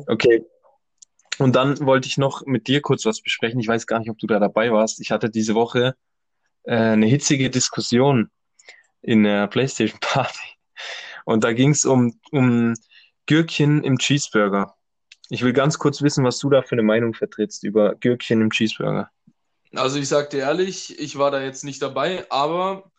Okay, 0.07 0.45
und 1.39 1.55
dann 1.55 1.79
wollte 1.85 2.09
ich 2.09 2.17
noch 2.17 2.45
mit 2.47 2.67
dir 2.67 2.81
kurz 2.81 3.05
was 3.05 3.21
besprechen. 3.21 3.61
Ich 3.61 3.69
weiß 3.69 3.87
gar 3.87 3.99
nicht, 3.99 4.11
ob 4.11 4.19
du 4.19 4.27
da 4.27 4.39
dabei 4.39 4.73
warst. 4.73 5.01
Ich 5.01 5.11
hatte 5.11 5.31
diese 5.31 5.55
Woche 5.55 5.95
äh, 6.65 6.77
eine 6.77 7.07
hitzige 7.07 7.51
Diskussion 7.51 8.31
in 9.03 9.25
der 9.25 9.47
PlayStation 9.47 10.01
Party. 10.01 10.57
Und 11.25 11.45
da 11.45 11.53
ging 11.53 11.71
es 11.71 11.85
um, 11.85 12.19
um 12.31 12.75
Gürkchen 13.27 13.83
im 13.83 13.99
Cheeseburger. 13.99 14.76
Ich 15.29 15.43
will 15.43 15.53
ganz 15.53 15.79
kurz 15.79 16.03
wissen, 16.03 16.25
was 16.25 16.39
du 16.39 16.51
da 16.51 16.63
für 16.63 16.75
eine 16.75 16.83
Meinung 16.83 17.15
vertrittst 17.15 17.65
über 17.65 17.95
Gürkchen 17.97 18.41
im 18.41 18.51
Cheeseburger. 18.51 19.11
Also 19.75 19.99
ich 19.99 20.09
sag 20.09 20.31
dir 20.31 20.41
ehrlich, 20.41 20.99
ich 20.99 21.19
war 21.19 21.31
da 21.31 21.43
jetzt 21.43 21.65
nicht 21.65 21.83
dabei, 21.83 22.25
aber 22.31 22.91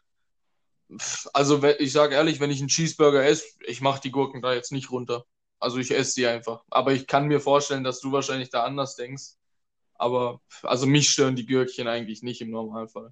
also 1.34 1.63
ich 1.63 1.92
sage 1.92 2.16
ehrlich, 2.16 2.40
wenn 2.40 2.52
ich 2.52 2.60
einen 2.60 2.70
Cheeseburger 2.70 3.26
esse, 3.26 3.46
ich 3.66 3.82
mache 3.82 4.02
die 4.02 4.12
Gurken 4.12 4.42
da 4.42 4.54
jetzt 4.54 4.72
nicht 4.72 4.92
runter. 4.92 5.26
Also 5.60 5.78
ich 5.78 5.92
esse 5.92 6.12
sie 6.12 6.28
einfach. 6.28 6.63
Aber 6.70 6.94
ich 6.94 7.08
kann 7.08 7.28
mir 7.28 7.40
vorstellen, 7.40 7.84
dass 7.84 8.00
du 8.00 8.12
wahrscheinlich 8.12 8.50
da 8.50 8.63
anders 8.63 8.96
denkst. 8.96 9.36
Aber 9.96 10.42
also 10.62 10.86
mich 10.86 11.10
stören 11.10 11.36
die 11.36 11.46
Gürkchen 11.46 11.88
eigentlich 11.88 12.22
nicht 12.22 12.42
im 12.42 12.52
Normalfall. 12.52 13.12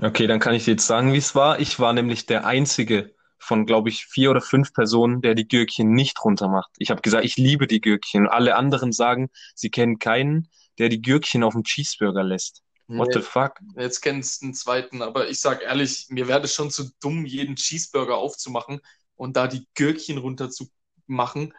Okay, 0.00 0.26
dann 0.26 0.40
kann 0.40 0.54
ich 0.54 0.64
dir 0.64 0.72
jetzt 0.72 0.86
sagen, 0.86 1.14
wie 1.14 1.18
es 1.18 1.34
war. 1.34 1.58
Ich 1.58 1.80
war 1.80 1.94
nämlich 1.94 2.26
der 2.26 2.44
Einzige 2.44 3.14
von, 3.38 3.66
glaube 3.66 3.88
ich, 3.88 4.06
vier 4.06 4.30
oder 4.30 4.40
fünf 4.40 4.72
Personen, 4.72 5.20
der 5.20 5.34
die 5.34 5.46
Gürkchen 5.48 5.92
nicht 5.92 6.22
runter 6.24 6.48
macht. 6.48 6.70
Ich 6.78 6.90
habe 6.90 7.02
gesagt, 7.02 7.24
ich 7.24 7.36
liebe 7.36 7.66
die 7.66 7.80
Gürkchen. 7.80 8.28
Alle 8.28 8.56
anderen 8.56 8.92
sagen, 8.92 9.30
sie 9.54 9.70
kennen 9.70 9.98
keinen, 9.98 10.48
der 10.78 10.88
die 10.88 11.02
Gürkchen 11.02 11.42
auf 11.42 11.54
dem 11.54 11.64
Cheeseburger 11.64 12.22
lässt. 12.22 12.62
What 12.88 13.12
the 13.12 13.20
fuck? 13.20 13.54
Jetzt 13.76 14.00
kennst 14.00 14.42
du 14.42 14.46
einen 14.46 14.54
zweiten, 14.54 15.02
aber 15.02 15.28
ich 15.28 15.40
sag 15.40 15.62
ehrlich, 15.62 16.06
mir 16.08 16.28
wäre 16.28 16.42
es 16.42 16.54
schon 16.54 16.70
zu 16.70 16.90
dumm, 17.00 17.26
jeden 17.26 17.56
Cheeseburger 17.56 18.16
aufzumachen 18.16 18.80
und 19.16 19.36
da 19.36 19.48
die 19.48 19.66
Gürkchen 19.74 20.18
runter 20.18 20.50
zu 20.50 20.68
machen. 21.06 21.52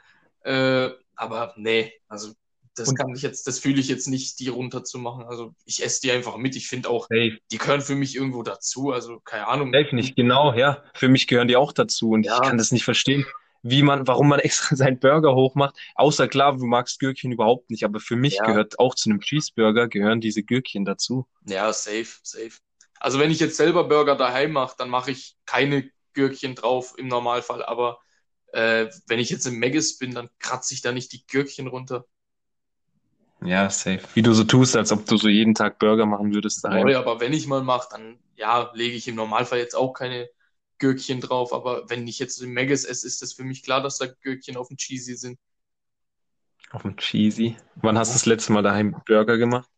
Äh, 0.43 0.89
aber 1.15 1.53
nee, 1.57 1.91
also 2.07 2.33
das 2.79 2.93
kann 2.95 3.13
ich 3.15 3.21
jetzt, 3.21 3.47
das 3.47 3.59
fühle 3.59 3.79
ich 3.79 3.87
jetzt 3.87 4.07
nicht, 4.07 4.39
die 4.39 4.49
runterzumachen. 4.49 5.25
Also 5.25 5.53
ich 5.65 5.83
esse 5.83 6.01
die 6.01 6.11
einfach 6.11 6.37
mit. 6.37 6.55
Ich 6.55 6.67
finde 6.67 6.89
auch, 6.89 7.07
hey. 7.09 7.39
die 7.51 7.57
gehören 7.57 7.81
für 7.81 7.95
mich 7.95 8.15
irgendwo 8.15 8.43
dazu. 8.43 8.91
Also 8.91 9.19
keine 9.21 9.47
Ahnung. 9.47 9.71
Safe 9.73 9.95
nicht, 9.95 10.15
genau, 10.15 10.53
ja. 10.53 10.83
Für 10.93 11.07
mich 11.07 11.27
gehören 11.27 11.47
die 11.47 11.55
auch 11.55 11.71
dazu 11.71 12.11
und 12.11 12.25
ja. 12.25 12.35
ich 12.35 12.41
kann 12.47 12.57
das 12.57 12.71
nicht 12.71 12.83
verstehen, 12.83 13.25
wie 13.63 13.83
man, 13.83 14.07
warum 14.07 14.27
man 14.29 14.39
extra 14.47 14.75
seinen 14.75 14.99
Burger 14.99 15.33
hochmacht. 15.33 15.75
Außer 15.95 16.27
klar, 16.27 16.55
du 16.55 16.65
magst 16.65 16.99
Gürkchen 16.99 17.31
überhaupt 17.31 17.69
nicht, 17.69 17.83
aber 17.83 17.99
für 17.99 18.15
mich 18.15 18.35
ja. 18.35 18.45
gehört 18.45 18.79
auch 18.79 18.95
zu 18.95 19.09
einem 19.09 19.19
Cheeseburger 19.19 19.87
gehören 19.87 20.21
diese 20.21 20.43
Gürkchen 20.43 20.85
dazu. 20.85 21.27
Ja, 21.45 21.73
safe, 21.73 22.07
safe. 22.23 22.53
Also 22.99 23.19
wenn 23.19 23.31
ich 23.31 23.39
jetzt 23.39 23.57
selber 23.57 23.83
Burger 23.83 24.15
daheim 24.15 24.51
mache, 24.53 24.75
dann 24.77 24.89
mache 24.89 25.11
ich 25.11 25.35
keine 25.45 25.89
Gürkchen 26.13 26.55
drauf 26.55 26.95
im 26.97 27.07
Normalfall, 27.07 27.63
aber 27.63 27.99
äh, 28.53 28.87
wenn 29.07 29.19
ich 29.19 29.29
jetzt 29.29 29.45
im 29.45 29.59
Megas 29.59 29.97
bin, 29.97 30.13
dann 30.13 30.29
kratze 30.39 30.73
ich 30.73 30.81
da 30.81 30.91
nicht 30.91 31.13
die 31.13 31.25
Gürkchen 31.27 31.67
runter. 31.67 32.05
Ja, 33.41 33.69
safe. 33.69 34.01
Wie 34.13 34.21
du 34.21 34.33
so 34.33 34.43
tust, 34.43 34.75
als 34.75 34.91
ob 34.91 35.05
du 35.05 35.17
so 35.17 35.27
jeden 35.29 35.53
Tag 35.53 35.79
Burger 35.79 36.05
machen 36.05 36.33
würdest 36.33 36.63
daheim. 36.63 36.87
Ja, 36.87 36.99
aber 36.99 37.19
wenn 37.19 37.33
ich 37.33 37.47
mal 37.47 37.63
mache, 37.63 37.87
dann 37.91 38.19
ja, 38.35 38.71
lege 38.73 38.95
ich 38.95 39.07
im 39.07 39.15
Normalfall 39.15 39.59
jetzt 39.59 39.75
auch 39.75 39.93
keine 39.93 40.29
Gürkchen 40.79 41.21
drauf. 41.21 41.53
Aber 41.53 41.89
wenn 41.89 42.07
ich 42.07 42.19
jetzt 42.19 42.41
im 42.41 42.51
Megas 42.53 42.83
esse, 42.83 43.07
ist 43.07 43.21
das 43.21 43.33
für 43.33 43.43
mich 43.43 43.63
klar, 43.63 43.81
dass 43.81 43.97
da 43.97 44.07
Gürkchen 44.07 44.57
auf 44.57 44.67
dem 44.69 44.77
Cheesy 44.77 45.15
sind. 45.15 45.39
Auf 46.71 46.81
dem 46.81 46.97
Cheesy? 46.97 47.55
Wann 47.75 47.97
hast 47.97 48.09
du 48.09 48.13
das 48.13 48.25
letzte 48.25 48.53
Mal 48.53 48.63
daheim 48.63 48.95
Burger 49.05 49.37
gemacht? 49.37 49.69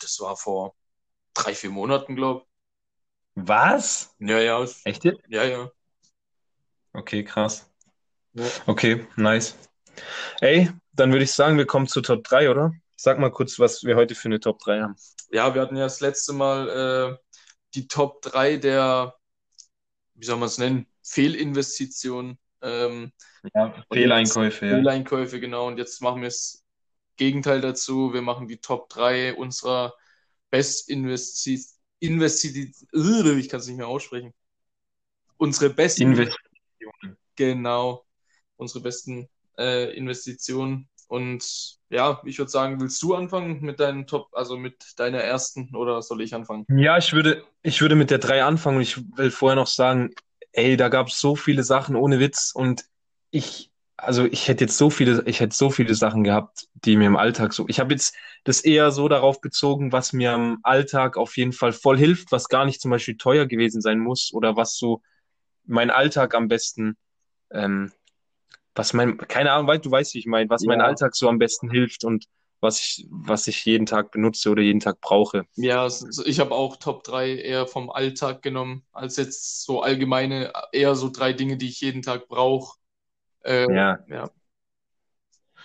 Das 0.00 0.18
war 0.20 0.36
vor 0.36 0.74
drei, 1.34 1.54
vier 1.54 1.70
Monaten, 1.70 2.16
glaube 2.16 2.46
Was? 3.34 4.14
Ja, 4.18 4.40
ja. 4.40 4.64
Echt 4.84 5.04
jetzt? 5.04 5.20
Ja, 5.28 5.44
ja. 5.44 5.70
Okay, 6.92 7.22
krass. 7.22 7.70
Ja. 8.32 8.44
Okay, 8.66 9.06
nice. 9.16 9.56
Ey, 10.40 10.70
dann 10.96 11.12
würde 11.12 11.24
ich 11.24 11.32
sagen, 11.32 11.58
wir 11.58 11.66
kommen 11.66 11.86
zur 11.86 12.02
Top 12.02 12.24
3, 12.24 12.50
oder? 12.50 12.72
Sag 12.96 13.18
mal 13.18 13.30
kurz, 13.30 13.58
was 13.58 13.84
wir 13.84 13.96
heute 13.96 14.14
für 14.14 14.28
eine 14.28 14.40
Top 14.40 14.58
3 14.60 14.80
haben. 14.80 14.96
Ja, 15.30 15.54
wir 15.54 15.60
hatten 15.60 15.76
ja 15.76 15.84
das 15.84 16.00
letzte 16.00 16.32
Mal 16.32 16.68
äh, 16.68 17.16
die 17.74 17.88
Top 17.88 18.22
3 18.22 18.56
der, 18.56 19.14
wie 20.14 20.24
soll 20.24 20.38
man 20.38 20.48
es 20.48 20.58
nennen, 20.58 20.86
Fehlinvestitionen 21.02 22.38
Ähm, 22.62 23.12
ja, 23.54 23.84
Fehleinkäufe, 23.92 24.66
ja. 24.66 24.76
Fehleinkäufe, 24.76 25.38
genau. 25.38 25.68
Und 25.68 25.78
jetzt 25.78 26.00
machen 26.00 26.22
wir 26.22 26.28
das 26.28 26.64
Gegenteil 27.16 27.60
dazu. 27.60 28.12
Wir 28.12 28.22
machen 28.22 28.48
die 28.48 28.58
Top 28.58 28.88
3 28.88 29.34
unserer 29.34 29.94
Bestinvesti 30.50 31.60
Investi 31.98 32.72
ich 32.92 33.48
kann 33.48 33.60
es 33.60 33.66
nicht 33.66 33.76
mehr 33.76 33.88
aussprechen. 33.88 34.34
Unsere 35.36 35.70
besten 35.70 36.02
Investitionen. 36.02 37.16
Genau. 37.36 38.04
Unsere 38.56 38.80
besten 38.80 39.28
äh, 39.58 39.96
Investitionen. 39.96 40.88
Und 41.08 41.76
ja, 41.88 42.20
ich 42.24 42.38
würde 42.38 42.50
sagen, 42.50 42.80
willst 42.80 43.00
du 43.02 43.14
anfangen 43.14 43.60
mit 43.60 43.78
deinen 43.78 44.06
Top, 44.06 44.28
also 44.32 44.56
mit 44.56 44.84
deiner 44.96 45.18
ersten 45.18 45.74
oder 45.74 46.02
soll 46.02 46.20
ich 46.22 46.34
anfangen? 46.34 46.64
Ja, 46.68 46.98
ich 46.98 47.12
würde, 47.12 47.44
ich 47.62 47.80
würde 47.80 47.94
mit 47.94 48.10
der 48.10 48.18
3 48.18 48.42
anfangen 48.42 48.80
ich 48.80 48.98
will 49.16 49.30
vorher 49.30 49.56
noch 49.56 49.68
sagen, 49.68 50.10
ey, 50.52 50.76
da 50.76 50.88
gab 50.88 51.08
es 51.08 51.20
so 51.20 51.36
viele 51.36 51.62
Sachen 51.62 51.94
ohne 51.94 52.18
Witz 52.18 52.52
und 52.52 52.84
ich, 53.30 53.70
also 53.96 54.24
ich 54.24 54.48
hätte 54.48 54.64
jetzt 54.64 54.78
so 54.78 54.90
viele, 54.90 55.22
ich 55.26 55.40
hätte 55.40 55.54
so 55.54 55.70
viele 55.70 55.94
Sachen 55.94 56.24
gehabt, 56.24 56.66
die 56.74 56.96
mir 56.96 57.06
im 57.06 57.16
Alltag 57.16 57.52
so. 57.52 57.66
Ich 57.68 57.78
habe 57.78 57.92
jetzt 57.92 58.16
das 58.44 58.62
eher 58.62 58.90
so 58.90 59.08
darauf 59.08 59.40
bezogen, 59.40 59.92
was 59.92 60.12
mir 60.12 60.34
im 60.34 60.58
Alltag 60.62 61.16
auf 61.16 61.36
jeden 61.36 61.52
Fall 61.52 61.72
voll 61.72 61.98
hilft, 61.98 62.32
was 62.32 62.48
gar 62.48 62.64
nicht 62.64 62.80
zum 62.80 62.90
Beispiel 62.90 63.16
teuer 63.16 63.46
gewesen 63.46 63.80
sein 63.80 63.98
muss 63.98 64.32
oder 64.32 64.56
was 64.56 64.76
so 64.76 65.02
mein 65.66 65.90
Alltag 65.90 66.34
am 66.34 66.48
besten, 66.48 66.96
ähm, 67.50 67.92
was 68.76 68.92
mein, 68.92 69.16
keine 69.16 69.52
Ahnung, 69.52 69.66
weil 69.66 69.78
du 69.78 69.90
weißt, 69.90 70.14
wie 70.14 70.18
ich 70.18 70.26
meine, 70.26 70.48
was 70.50 70.62
ja. 70.62 70.68
mein 70.68 70.80
Alltag 70.80 71.16
so 71.16 71.28
am 71.28 71.38
besten 71.38 71.70
hilft 71.70 72.04
und 72.04 72.26
was 72.60 72.80
ich, 72.80 73.06
was 73.10 73.46
ich 73.48 73.64
jeden 73.64 73.86
Tag 73.86 74.10
benutze 74.10 74.50
oder 74.50 74.62
jeden 74.62 74.80
Tag 74.80 75.00
brauche. 75.00 75.44
Ja, 75.56 75.88
ich 76.24 76.40
habe 76.40 76.54
auch 76.54 76.76
Top 76.76 77.04
3 77.04 77.36
eher 77.36 77.66
vom 77.66 77.90
Alltag 77.90 78.42
genommen, 78.42 78.84
als 78.92 79.16
jetzt 79.16 79.64
so 79.64 79.82
allgemeine, 79.82 80.52
eher 80.72 80.94
so 80.94 81.10
drei 81.10 81.32
Dinge, 81.32 81.56
die 81.56 81.68
ich 81.68 81.80
jeden 81.80 82.02
Tag 82.02 82.28
brauche. 82.28 82.78
Äh, 83.44 83.72
ja. 83.74 83.98
ja. 84.08 84.30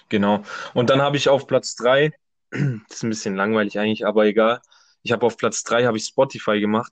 Genau. 0.10 0.44
Und 0.74 0.90
dann 0.90 1.02
habe 1.02 1.18
ich 1.18 1.30
auf 1.30 1.48
Platz 1.48 1.76
3, 1.76 2.12
das 2.52 2.62
ist 2.90 3.04
ein 3.04 3.10
bisschen 3.10 3.36
langweilig 3.36 3.80
eigentlich, 3.80 4.06
aber 4.06 4.26
egal. 4.26 4.62
Ich 5.04 5.12
habe 5.12 5.26
auf 5.26 5.38
Platz 5.38 5.64
3 5.64 5.86
habe 5.86 5.98
ich 5.98 6.06
Spotify 6.06 6.60
gemacht, 6.60 6.92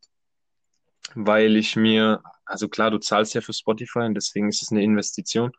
weil 1.16 1.58
ich 1.58 1.76
mir, 1.76 2.24
also 2.46 2.68
klar, 2.70 2.92
du 2.92 2.98
zahlst 2.98 3.34
ja 3.34 3.42
für 3.42 3.54
Spotify 3.54 4.00
und 4.00 4.16
deswegen 4.16 4.50
ist 4.50 4.62
es 4.62 4.72
eine 4.72 4.84
Investition. 4.84 5.52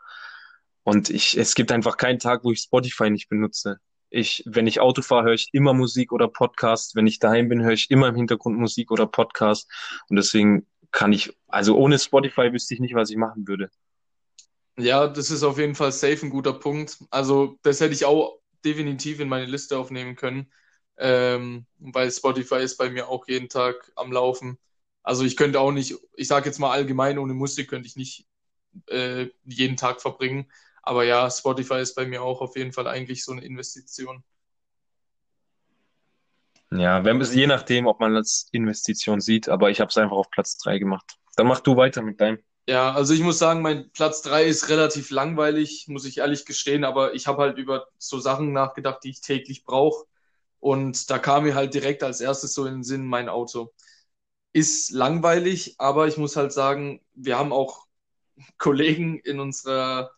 Und 0.82 1.10
ich, 1.10 1.36
es 1.36 1.54
gibt 1.54 1.72
einfach 1.72 1.96
keinen 1.96 2.18
Tag, 2.18 2.44
wo 2.44 2.52
ich 2.52 2.60
Spotify 2.60 3.10
nicht 3.10 3.28
benutze. 3.28 3.78
Ich, 4.08 4.42
wenn 4.46 4.66
ich 4.66 4.80
Auto 4.80 5.02
fahre, 5.02 5.26
höre 5.26 5.34
ich 5.34 5.48
immer 5.52 5.72
Musik 5.72 6.12
oder 6.12 6.26
Podcast. 6.28 6.96
Wenn 6.96 7.06
ich 7.06 7.18
daheim 7.18 7.48
bin, 7.48 7.62
höre 7.62 7.72
ich 7.72 7.90
immer 7.90 8.08
im 8.08 8.16
Hintergrund 8.16 8.58
Musik 8.58 8.90
oder 8.90 9.06
Podcast. 9.06 9.70
Und 10.08 10.16
deswegen 10.16 10.66
kann 10.90 11.12
ich, 11.12 11.32
also 11.46 11.76
ohne 11.76 11.98
Spotify 11.98 12.52
wüsste 12.52 12.74
ich 12.74 12.80
nicht, 12.80 12.94
was 12.94 13.10
ich 13.10 13.16
machen 13.16 13.46
würde. 13.46 13.70
Ja, 14.76 15.06
das 15.08 15.30
ist 15.30 15.42
auf 15.42 15.58
jeden 15.58 15.74
Fall 15.74 15.92
safe 15.92 16.26
ein 16.26 16.30
guter 16.30 16.54
Punkt. 16.54 16.98
Also, 17.10 17.58
das 17.62 17.80
hätte 17.80 17.94
ich 17.94 18.04
auch 18.04 18.40
definitiv 18.64 19.20
in 19.20 19.28
meine 19.28 19.46
Liste 19.46 19.76
aufnehmen 19.78 20.16
können, 20.16 20.50
ähm, 20.96 21.66
weil 21.78 22.10
Spotify 22.10 22.56
ist 22.62 22.76
bei 22.78 22.90
mir 22.90 23.08
auch 23.08 23.28
jeden 23.28 23.48
Tag 23.48 23.92
am 23.96 24.10
Laufen. 24.12 24.58
Also, 25.02 25.24
ich 25.24 25.36
könnte 25.36 25.60
auch 25.60 25.72
nicht, 25.72 25.96
ich 26.16 26.28
sage 26.28 26.46
jetzt 26.46 26.58
mal 26.58 26.70
allgemein, 26.70 27.18
ohne 27.18 27.34
Musik 27.34 27.68
könnte 27.68 27.88
ich 27.88 27.96
nicht 27.96 28.26
äh, 28.86 29.26
jeden 29.44 29.76
Tag 29.76 30.00
verbringen. 30.00 30.50
Aber 30.82 31.04
ja, 31.04 31.30
Spotify 31.30 31.80
ist 31.80 31.94
bei 31.94 32.06
mir 32.06 32.22
auch 32.22 32.40
auf 32.40 32.56
jeden 32.56 32.72
Fall 32.72 32.86
eigentlich 32.86 33.24
so 33.24 33.32
eine 33.32 33.44
Investition. 33.44 34.24
Ja, 36.72 37.04
wenn, 37.04 37.20
je 37.20 37.46
nachdem, 37.46 37.86
ob 37.86 37.98
man 38.00 38.14
als 38.14 38.48
Investition 38.52 39.20
sieht, 39.20 39.48
aber 39.48 39.70
ich 39.70 39.80
habe 39.80 39.88
es 39.88 39.96
einfach 39.98 40.16
auf 40.16 40.30
Platz 40.30 40.56
3 40.58 40.78
gemacht. 40.78 41.18
Dann 41.36 41.48
mach 41.48 41.60
du 41.60 41.76
weiter 41.76 42.02
mit 42.02 42.20
deinem. 42.20 42.38
Ja, 42.68 42.92
also 42.92 43.12
ich 43.12 43.22
muss 43.22 43.38
sagen, 43.38 43.62
mein 43.62 43.90
Platz 43.90 44.22
3 44.22 44.44
ist 44.44 44.68
relativ 44.68 45.10
langweilig, 45.10 45.86
muss 45.88 46.04
ich 46.04 46.18
ehrlich 46.18 46.44
gestehen, 46.44 46.84
aber 46.84 47.14
ich 47.14 47.26
habe 47.26 47.42
halt 47.42 47.58
über 47.58 47.88
so 47.98 48.20
Sachen 48.20 48.52
nachgedacht, 48.52 49.02
die 49.02 49.10
ich 49.10 49.20
täglich 49.20 49.64
brauche. 49.64 50.06
Und 50.60 51.10
da 51.10 51.18
kam 51.18 51.44
mir 51.44 51.54
halt 51.54 51.74
direkt 51.74 52.02
als 52.04 52.20
erstes 52.20 52.54
so 52.54 52.66
in 52.66 52.74
den 52.74 52.84
Sinn 52.84 53.06
mein 53.06 53.28
Auto. 53.28 53.72
Ist 54.52 54.90
langweilig, 54.90 55.74
aber 55.78 56.06
ich 56.06 56.16
muss 56.18 56.36
halt 56.36 56.52
sagen, 56.52 57.00
wir 57.14 57.38
haben 57.38 57.52
auch 57.52 57.86
Kollegen 58.58 59.18
in 59.20 59.40
unserer 59.40 60.12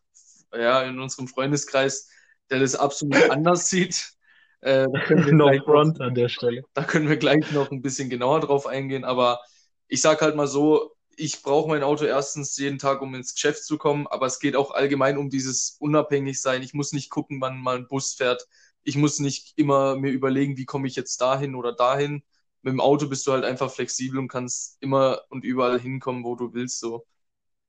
ja, 0.54 0.82
in 0.82 1.00
unserem 1.00 1.28
Freundeskreis, 1.28 2.08
der 2.50 2.60
das 2.60 2.74
absolut 2.74 3.14
anders 3.30 3.68
sieht. 3.68 4.12
Äh, 4.60 4.86
no 5.32 5.50
front 5.64 5.98
noch, 5.98 6.06
an 6.06 6.14
der 6.14 6.28
Stelle. 6.28 6.62
Da 6.74 6.84
können 6.84 7.08
wir 7.08 7.16
gleich 7.16 7.50
noch 7.52 7.70
ein 7.70 7.82
bisschen 7.82 8.10
genauer 8.10 8.40
drauf 8.40 8.66
eingehen, 8.66 9.04
aber 9.04 9.40
ich 9.88 10.00
sage 10.00 10.20
halt 10.22 10.36
mal 10.36 10.46
so, 10.46 10.92
ich 11.16 11.42
brauche 11.42 11.68
mein 11.68 11.82
Auto 11.82 12.04
erstens 12.04 12.56
jeden 12.56 12.78
Tag, 12.78 13.02
um 13.02 13.14
ins 13.14 13.34
Geschäft 13.34 13.64
zu 13.64 13.76
kommen, 13.76 14.06
aber 14.06 14.26
es 14.26 14.38
geht 14.38 14.56
auch 14.56 14.70
allgemein 14.70 15.18
um 15.18 15.28
dieses 15.30 15.76
Unabhängigsein. 15.78 16.62
Ich 16.62 16.74
muss 16.74 16.92
nicht 16.92 17.10
gucken, 17.10 17.40
wann 17.40 17.60
mal 17.60 17.76
ein 17.76 17.88
Bus 17.88 18.14
fährt. 18.14 18.46
Ich 18.82 18.96
muss 18.96 19.18
nicht 19.18 19.52
immer 19.56 19.96
mir 19.96 20.10
überlegen, 20.10 20.56
wie 20.56 20.64
komme 20.64 20.86
ich 20.88 20.96
jetzt 20.96 21.20
dahin 21.20 21.54
oder 21.54 21.72
dahin. 21.74 22.22
Mit 22.62 22.72
dem 22.72 22.80
Auto 22.80 23.08
bist 23.08 23.26
du 23.26 23.32
halt 23.32 23.44
einfach 23.44 23.70
flexibel 23.70 24.18
und 24.18 24.28
kannst 24.28 24.78
immer 24.80 25.22
und 25.28 25.44
überall 25.44 25.78
hinkommen, 25.80 26.24
wo 26.24 26.36
du 26.36 26.54
willst. 26.54 26.80
So 26.80 27.06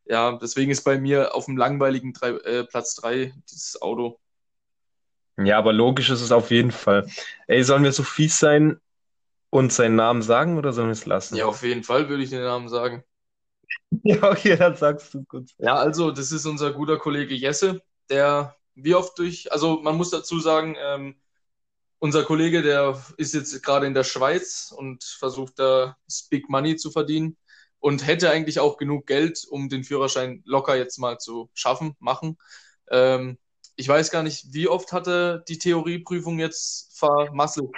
ja, 0.06 0.38
deswegen 0.38 0.72
ist 0.72 0.84
bei 0.84 1.00
mir 1.00 1.34
auf 1.36 1.46
dem 1.46 1.58
langweiligen 1.58 2.14
drei, 2.14 2.30
äh, 2.30 2.64
Platz 2.66 2.96
3 2.96 3.34
dieses 3.50 3.82
Auto. 3.82 4.20
Ja, 5.38 5.58
aber 5.58 5.74
logisch 5.74 6.10
ist 6.10 6.22
es 6.22 6.32
auf 6.32 6.52
jeden 6.52 6.72
Fall. 6.72 7.08
Ey, 7.48 7.64
sollen 7.64 7.84
wir 7.84 7.92
so 7.92 8.04
fies 8.04 8.38
sein 8.38 8.80
und 9.50 9.74
seinen 9.74 9.96
Namen 9.96 10.22
sagen 10.22 10.58
oder 10.58 10.74
sollen 10.74 10.88
wir 10.88 10.94
es 10.94 11.06
lassen? 11.06 11.36
Ja, 11.36 11.46
auf 11.46 11.64
jeden 11.64 11.84
Fall 11.84 12.10
würde 12.10 12.24
ich 12.24 12.30
den 12.30 12.44
Namen 12.44 12.70
sagen. 12.70 13.04
Ja, 14.04 14.32
okay, 14.32 14.58
dann 14.58 14.76
sagst 14.76 15.14
du 15.14 15.24
kurz. 15.24 15.54
Ja, 15.60 15.76
also, 15.76 16.10
das 16.10 16.32
ist 16.32 16.48
unser 16.48 16.74
guter 16.74 16.98
Kollege 16.98 17.36
Jesse, 17.36 17.82
der 18.10 18.56
wie 18.74 18.96
oft 18.96 19.18
durch, 19.20 19.52
also 19.52 19.82
man 19.82 19.96
muss 19.96 20.10
dazu 20.10 20.40
sagen, 20.40 20.76
ähm, 20.80 21.16
unser 22.00 22.24
Kollege, 22.24 22.64
der 22.64 23.02
ist 23.18 23.36
jetzt 23.36 23.62
gerade 23.64 23.86
in 23.86 23.94
der 23.94 24.04
Schweiz 24.04 24.74
und 24.76 25.04
versucht 25.04 25.60
da 25.60 25.96
das 26.06 26.28
Big 26.30 26.50
Money 26.50 26.76
zu 26.76 26.90
verdienen 26.90 27.38
und 27.84 28.08
hätte 28.08 28.30
eigentlich 28.32 28.62
auch 28.62 28.78
genug 28.78 29.08
Geld, 29.08 29.46
um 29.50 29.68
den 29.68 29.84
Führerschein 29.84 30.42
locker 30.46 30.78
jetzt 30.78 31.00
mal 31.00 31.18
zu 31.18 31.50
schaffen, 31.54 31.98
machen. 32.00 32.38
Ähm, 32.90 33.38
ich 33.76 33.90
weiß 33.90 34.10
gar 34.10 34.24
nicht, 34.24 34.54
wie 34.54 34.70
oft 34.70 34.94
hatte 34.94 35.44
die 35.50 35.58
Theorieprüfung 35.58 36.40
jetzt 36.40 36.98
vermasselt? 36.98 37.72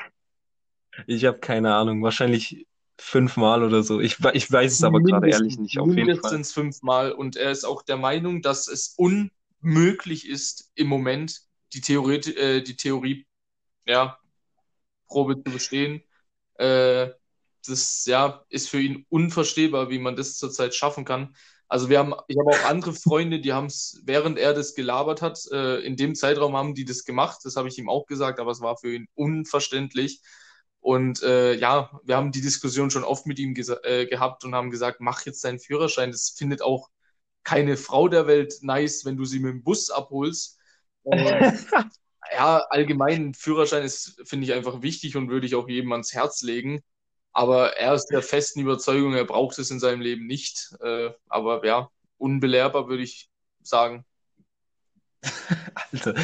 Ich 1.08 1.26
habe 1.26 1.40
keine 1.40 1.74
Ahnung, 1.74 2.04
wahrscheinlich 2.04 2.68
fünfmal 3.00 3.64
oder 3.64 3.82
so. 3.82 4.00
Ich, 4.00 4.18
ich 4.34 4.52
weiß 4.52 4.74
es 4.74 4.84
aber 4.84 5.02
gerade 5.02 5.28
ehrlich 5.28 5.58
nicht. 5.58 5.80
Auf 5.80 5.88
jeden 5.88 5.98
Fall. 5.98 6.06
Mindestens 6.06 6.54
fünfmal. 6.54 7.12
Und 7.12 7.36
er 7.36 7.50
ist 7.50 7.66
auch 7.66 7.82
der 7.82 7.98
Meinung, 7.98 8.44
dass 8.44 8.68
es 8.68 8.96
unmöglich 8.98 10.30
ist, 10.30 10.72
im 10.76 10.86
Moment 10.86 11.42
die 11.74 11.82
Theorie, 11.82 12.20
äh, 12.36 12.62
die 12.62 12.78
Theorie, 12.78 13.26
ja, 13.88 14.20
Probe 15.08 15.44
zu 15.44 15.52
bestehen. 15.52 16.04
Äh, 16.60 17.10
das 17.66 18.06
ja, 18.06 18.44
ist 18.50 18.70
für 18.70 18.80
ihn 18.80 19.06
unvorstellbar, 19.10 19.90
wie 19.90 20.00
man 20.00 20.16
das 20.16 20.38
zurzeit 20.38 20.76
schaffen 20.76 21.06
kann. 21.06 21.36
Also 21.68 21.90
wir 21.90 22.00
haben, 22.00 22.14
ich 22.28 22.38
habe 22.38 22.52
auch 22.52 22.70
andere 22.70 22.94
Freunde, 22.94 23.40
die 23.40 23.54
haben 23.54 23.66
es, 23.66 24.02
während 24.04 24.38
er 24.38 24.54
das 24.54 24.76
gelabert 24.76 25.22
hat, 25.22 25.40
äh, 25.52 25.80
in 25.80 25.98
dem 25.98 26.16
Zeitraum 26.16 26.56
haben 26.56 26.76
die 26.76 26.86
das 26.86 27.06
gemacht. 27.06 27.40
Das 27.44 27.56
habe 27.56 27.68
ich 27.68 27.78
ihm 27.78 27.90
auch 27.90 28.06
gesagt, 28.06 28.40
aber 28.40 28.52
es 28.52 28.62
war 28.62 28.78
für 28.78 28.94
ihn 28.94 29.08
unverständlich. 29.16 30.22
Und 30.80 31.24
äh, 31.24 31.56
ja, 31.56 32.00
wir 32.04 32.16
haben 32.16 32.32
die 32.32 32.42
Diskussion 32.42 32.92
schon 32.92 33.04
oft 33.04 33.26
mit 33.26 33.40
ihm 33.40 33.56
äh, 33.84 34.06
gehabt 34.06 34.46
und 34.46 34.54
haben 34.54 34.70
gesagt, 34.70 35.02
mach 35.02 35.26
jetzt 35.26 35.44
deinen 35.44 35.60
Führerschein. 35.60 36.12
Das 36.12 36.36
findet 36.38 36.62
auch 36.62 36.90
keine 37.44 37.78
Frau 37.78 38.08
der 38.08 38.28
Welt 38.28 38.56
nice, 38.62 39.04
wenn 39.04 39.18
du 39.18 39.26
sie 39.26 39.40
mit 39.40 39.52
dem 39.52 39.64
Bus 39.64 39.90
abholst. 39.90 40.60
ja, 42.32 42.58
allgemein 42.70 43.34
Führerschein 43.34 43.84
ist, 43.84 44.22
finde 44.26 44.46
ich 44.46 44.54
einfach 44.54 44.82
wichtig 44.84 45.16
und 45.16 45.30
würde 45.30 45.48
ich 45.48 45.56
auch 45.56 45.68
jedem 45.68 45.92
ans 45.92 46.14
Herz 46.14 46.42
legen. 46.44 46.82
Aber 47.36 47.76
er 47.76 47.94
ist 47.94 48.06
der 48.08 48.22
festen 48.22 48.62
Überzeugung, 48.62 49.14
er 49.14 49.26
braucht 49.26 49.60
es 49.60 49.70
in 49.70 49.78
seinem 49.78 50.00
Leben 50.00 50.26
nicht. 50.26 50.74
Äh, 50.80 51.10
aber 51.28 51.66
ja, 51.66 51.90
unbelehrbar 52.18 52.88
würde 52.88 53.04
ich 53.04 53.30
sagen. 53.62 54.06
Alter, 55.92 56.16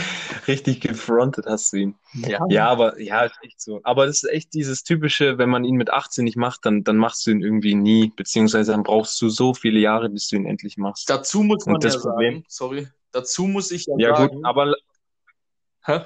richtig 0.47 0.79
gefrontet 0.79 1.47
hast 1.47 1.73
du 1.73 1.77
ihn. 1.77 1.95
Ja. 2.13 2.39
ja, 2.47 2.69
aber 2.69 2.97
ja, 3.01 3.25
ist 3.25 3.35
echt 3.41 3.59
so. 3.59 3.81
Aber 3.83 4.05
das 4.05 4.23
ist 4.23 4.29
echt 4.29 4.53
dieses 4.53 4.83
typische, 4.83 5.37
wenn 5.37 5.49
man 5.49 5.65
ihn 5.65 5.75
mit 5.75 5.89
18 5.89 6.23
nicht 6.23 6.37
macht, 6.37 6.65
dann, 6.65 6.85
dann 6.85 6.95
machst 6.95 7.27
du 7.27 7.31
ihn 7.31 7.41
irgendwie 7.41 7.75
nie, 7.75 8.13
beziehungsweise 8.15 8.71
dann 8.71 8.83
brauchst 8.83 9.21
du 9.21 9.27
so 9.27 9.53
viele 9.53 9.79
Jahre, 9.81 10.09
bis 10.09 10.29
du 10.29 10.37
ihn 10.37 10.45
endlich 10.45 10.77
machst. 10.77 11.09
Dazu 11.09 11.43
muss 11.43 11.65
man 11.65 11.81
das 11.81 11.95
ja 11.95 11.99
Problem, 11.99 12.35
sagen, 12.35 12.45
sorry, 12.47 12.87
dazu 13.11 13.47
muss 13.47 13.71
ich 13.71 13.85
ja, 13.85 13.95
ja 13.97 14.15
sagen. 14.15 14.21
Ja 14.21 14.35
gut, 14.37 14.45
aber, 14.45 14.75
Hä? 15.83 16.05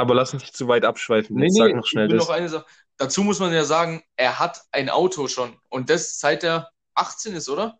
Aber 0.00 0.14
lass 0.14 0.32
uns 0.32 0.42
nicht 0.42 0.56
zu 0.56 0.68
weit 0.68 0.84
abschweifen. 0.84 1.36
Nee, 1.36 1.48
nee, 1.50 1.58
sag 1.58 1.74
noch 1.74 1.86
schnell 1.86 2.06
ich 2.06 2.12
will 2.12 2.18
das. 2.18 2.28
Noch 2.28 2.34
eine 2.34 2.48
Sache. 2.48 2.66
Dazu 2.96 3.22
muss 3.22 3.38
man 3.38 3.52
ja 3.52 3.64
sagen, 3.64 4.02
er 4.16 4.38
hat 4.38 4.62
ein 4.72 4.90
Auto 4.90 5.28
schon. 5.28 5.56
Und 5.68 5.90
das 5.90 6.18
seit 6.18 6.44
er 6.44 6.70
18 6.94 7.34
ist, 7.34 7.48
oder? 7.48 7.78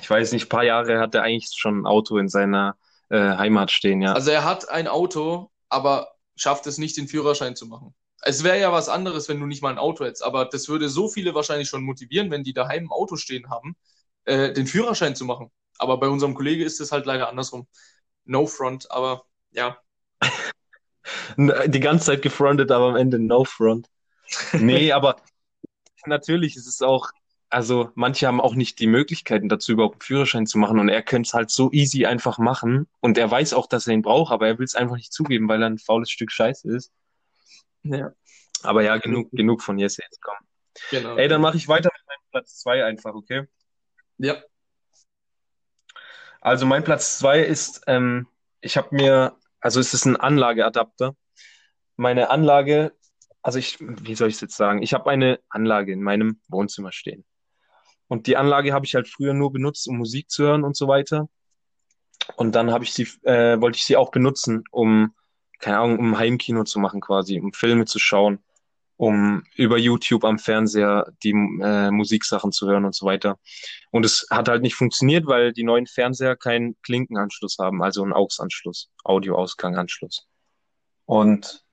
Ich 0.00 0.08
weiß 0.08 0.32
nicht, 0.32 0.46
ein 0.46 0.48
paar 0.48 0.64
Jahre 0.64 0.98
hat 1.00 1.14
er 1.14 1.22
eigentlich 1.22 1.50
schon 1.56 1.80
ein 1.80 1.86
Auto 1.86 2.18
in 2.18 2.28
seiner 2.28 2.76
äh, 3.08 3.18
Heimat 3.18 3.70
stehen, 3.70 4.02
ja. 4.02 4.12
Also 4.12 4.30
er 4.30 4.44
hat 4.44 4.68
ein 4.68 4.88
Auto, 4.88 5.50
aber 5.68 6.08
schafft 6.36 6.66
es 6.66 6.78
nicht, 6.78 6.96
den 6.96 7.08
Führerschein 7.08 7.56
zu 7.56 7.66
machen. 7.66 7.94
Es 8.22 8.42
wäre 8.42 8.58
ja 8.58 8.72
was 8.72 8.88
anderes, 8.88 9.28
wenn 9.28 9.40
du 9.40 9.46
nicht 9.46 9.62
mal 9.62 9.70
ein 9.70 9.78
Auto 9.78 10.04
hättest, 10.04 10.24
aber 10.24 10.46
das 10.46 10.68
würde 10.68 10.88
so 10.88 11.08
viele 11.08 11.34
wahrscheinlich 11.34 11.68
schon 11.68 11.82
motivieren, 11.82 12.30
wenn 12.30 12.42
die 12.42 12.54
daheim 12.54 12.84
ein 12.84 12.90
Auto 12.90 13.16
stehen 13.16 13.50
haben, 13.50 13.76
äh, 14.24 14.52
den 14.52 14.66
Führerschein 14.66 15.14
zu 15.14 15.24
machen. 15.24 15.50
Aber 15.78 15.98
bei 15.98 16.08
unserem 16.08 16.34
Kollege 16.34 16.64
ist 16.64 16.80
es 16.80 16.92
halt 16.92 17.06
leider 17.06 17.28
andersrum. 17.28 17.66
No 18.24 18.46
front, 18.46 18.90
aber 18.90 19.24
ja. 19.50 19.78
Die 21.36 21.80
ganze 21.80 22.06
Zeit 22.06 22.22
gefrontet, 22.22 22.70
aber 22.70 22.88
am 22.88 22.96
Ende 22.96 23.18
no 23.18 23.44
front. 23.44 23.88
Nee, 24.52 24.92
aber 24.92 25.16
natürlich 26.06 26.56
ist 26.56 26.66
es 26.66 26.82
auch, 26.82 27.10
also 27.50 27.90
manche 27.94 28.26
haben 28.26 28.40
auch 28.40 28.54
nicht 28.54 28.78
die 28.78 28.86
Möglichkeiten 28.86 29.48
dazu, 29.48 29.72
überhaupt 29.72 29.96
einen 29.96 30.00
Führerschein 30.00 30.46
zu 30.46 30.58
machen 30.58 30.78
und 30.78 30.88
er 30.88 31.02
könnte 31.02 31.26
es 31.28 31.34
halt 31.34 31.50
so 31.50 31.70
easy 31.72 32.06
einfach 32.06 32.38
machen 32.38 32.88
und 33.00 33.18
er 33.18 33.30
weiß 33.30 33.52
auch, 33.52 33.66
dass 33.66 33.86
er 33.86 33.94
ihn 33.94 34.02
braucht, 34.02 34.32
aber 34.32 34.46
er 34.48 34.58
will 34.58 34.64
es 34.64 34.74
einfach 34.74 34.96
nicht 34.96 35.12
zugeben, 35.12 35.48
weil 35.48 35.62
er 35.62 35.68
ein 35.68 35.78
faules 35.78 36.10
Stück 36.10 36.32
Scheiße 36.32 36.74
ist. 36.74 36.92
Ja. 37.82 38.12
Aber 38.62 38.82
ja, 38.82 38.96
genug, 38.96 39.30
genug 39.30 39.62
von 39.62 39.78
Yes, 39.78 39.98
jetzt 39.98 40.22
komm. 40.22 40.34
Genau. 40.90 41.16
Ey, 41.16 41.28
dann 41.28 41.40
mache 41.40 41.56
ich 41.56 41.68
weiter 41.68 41.90
mit 41.92 42.06
meinem 42.06 42.30
Platz 42.30 42.58
2 42.60 42.84
einfach, 42.84 43.14
okay? 43.14 43.46
Ja. 44.18 44.42
Also 46.40 46.66
mein 46.66 46.84
Platz 46.84 47.18
2 47.18 47.40
ist, 47.40 47.82
ähm, 47.86 48.26
ich 48.60 48.76
habe 48.76 48.94
mir, 48.94 49.36
also 49.64 49.80
es 49.80 49.94
ist 49.94 50.04
ein 50.04 50.16
Anlageadapter. 50.16 51.16
Meine 51.96 52.28
Anlage, 52.28 52.92
also 53.42 53.58
ich, 53.58 53.78
wie 53.80 54.14
soll 54.14 54.28
ich 54.28 54.34
es 54.34 54.42
jetzt 54.42 54.56
sagen? 54.56 54.82
Ich 54.82 54.92
habe 54.92 55.08
eine 55.08 55.40
Anlage 55.48 55.90
in 55.90 56.02
meinem 56.02 56.38
Wohnzimmer 56.48 56.92
stehen. 56.92 57.24
Und 58.06 58.26
die 58.26 58.36
Anlage 58.36 58.74
habe 58.74 58.84
ich 58.84 58.94
halt 58.94 59.08
früher 59.08 59.32
nur 59.32 59.52
benutzt, 59.52 59.88
um 59.88 59.96
Musik 59.96 60.28
zu 60.28 60.44
hören 60.44 60.64
und 60.64 60.76
so 60.76 60.86
weiter. 60.86 61.30
Und 62.36 62.54
dann 62.54 62.72
habe 62.72 62.84
ich 62.84 62.92
sie, 62.92 63.08
äh, 63.22 63.58
wollte 63.58 63.78
ich 63.78 63.86
sie 63.86 63.96
auch 63.96 64.10
benutzen, 64.10 64.64
um, 64.70 65.14
keine 65.60 65.78
Ahnung, 65.78 65.98
um 65.98 66.18
Heimkino 66.18 66.64
zu 66.64 66.78
machen 66.78 67.00
quasi, 67.00 67.40
um 67.40 67.54
Filme 67.54 67.86
zu 67.86 67.98
schauen, 67.98 68.44
um 68.96 69.42
über 69.56 69.76
YouTube 69.76 70.24
am 70.24 70.38
Fernseher 70.38 71.12
die 71.22 71.30
äh, 71.30 71.90
Musiksachen 71.90 72.52
zu 72.52 72.68
hören 72.68 72.84
und 72.84 72.94
so 72.94 73.06
weiter. 73.06 73.38
Und 73.90 74.04
es 74.04 74.26
hat 74.30 74.48
halt 74.48 74.62
nicht 74.62 74.74
funktioniert, 74.76 75.26
weil 75.26 75.52
die 75.52 75.64
neuen 75.64 75.86
Fernseher 75.86 76.36
keinen 76.36 76.80
Klinkenanschluss 76.82 77.58
haben, 77.58 77.82
also 77.82 78.02
einen 78.02 78.12
AUX-Anschluss, 78.12 78.90
Audioausgang-Anschluss. 79.04 80.26
Und 81.06 81.64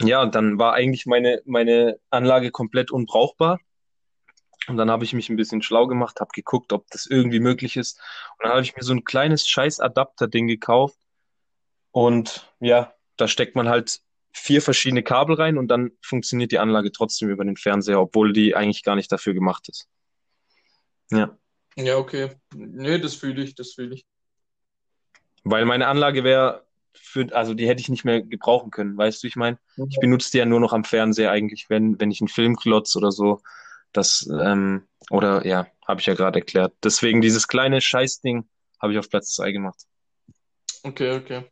ja, 0.00 0.26
dann 0.26 0.58
war 0.58 0.74
eigentlich 0.74 1.06
meine, 1.06 1.42
meine 1.44 1.98
Anlage 2.10 2.50
komplett 2.50 2.90
unbrauchbar. 2.90 3.60
Und 4.68 4.78
dann 4.78 4.90
habe 4.90 5.04
ich 5.04 5.12
mich 5.12 5.28
ein 5.28 5.36
bisschen 5.36 5.62
schlau 5.62 5.86
gemacht, 5.86 6.20
habe 6.20 6.30
geguckt, 6.34 6.72
ob 6.72 6.86
das 6.90 7.06
irgendwie 7.06 7.40
möglich 7.40 7.76
ist. 7.76 8.00
Und 8.36 8.44
dann 8.44 8.52
habe 8.52 8.62
ich 8.62 8.74
mir 8.74 8.82
so 8.82 8.92
ein 8.92 9.04
kleines 9.04 9.48
scheiß 9.48 9.80
Adapter-Ding 9.80 10.48
gekauft. 10.48 10.98
Und 11.92 12.52
ja, 12.60 12.92
da 13.16 13.28
steckt 13.28 13.54
man 13.54 13.68
halt 13.68 14.00
vier 14.36 14.60
verschiedene 14.60 15.02
Kabel 15.02 15.36
rein 15.36 15.56
und 15.58 15.68
dann 15.68 15.92
funktioniert 16.02 16.52
die 16.52 16.58
Anlage 16.58 16.92
trotzdem 16.92 17.30
über 17.30 17.44
den 17.44 17.56
Fernseher, 17.56 18.00
obwohl 18.00 18.32
die 18.32 18.54
eigentlich 18.54 18.84
gar 18.84 18.94
nicht 18.94 19.10
dafür 19.10 19.34
gemacht 19.34 19.68
ist. 19.68 19.88
Ja. 21.10 21.36
Ja, 21.76 21.96
okay. 21.96 22.30
Nee, 22.54 22.98
das 22.98 23.14
fühle 23.14 23.42
ich, 23.42 23.54
das 23.54 23.72
fühle 23.72 23.94
ich. 23.94 24.06
Weil 25.44 25.64
meine 25.64 25.86
Anlage 25.88 26.22
wäre 26.22 26.66
für, 26.94 27.34
also 27.34 27.54
die 27.54 27.68
hätte 27.68 27.80
ich 27.80 27.88
nicht 27.88 28.04
mehr 28.04 28.22
gebrauchen 28.22 28.70
können, 28.70 28.96
weißt 28.96 29.22
du, 29.22 29.26
ich 29.26 29.36
meine? 29.36 29.58
Ich 29.88 29.98
benutze 30.00 30.30
die 30.32 30.38
ja 30.38 30.46
nur 30.46 30.60
noch 30.60 30.72
am 30.72 30.84
Fernseher 30.84 31.30
eigentlich, 31.30 31.68
wenn, 31.68 32.00
wenn 32.00 32.10
ich 32.10 32.20
einen 32.20 32.28
Film 32.28 32.56
klotz 32.56 32.96
oder 32.96 33.12
so. 33.12 33.40
Das, 33.92 34.28
ähm, 34.40 34.86
oder 35.10 35.46
ja, 35.46 35.66
habe 35.86 36.00
ich 36.00 36.06
ja 36.06 36.14
gerade 36.14 36.40
erklärt. 36.40 36.74
Deswegen 36.82 37.20
dieses 37.20 37.48
kleine 37.48 37.80
Scheißding 37.80 38.46
habe 38.80 38.92
ich 38.92 38.98
auf 38.98 39.08
Platz 39.08 39.34
2 39.34 39.52
gemacht. 39.52 39.80
Okay, 40.82 41.16
okay. 41.16 41.44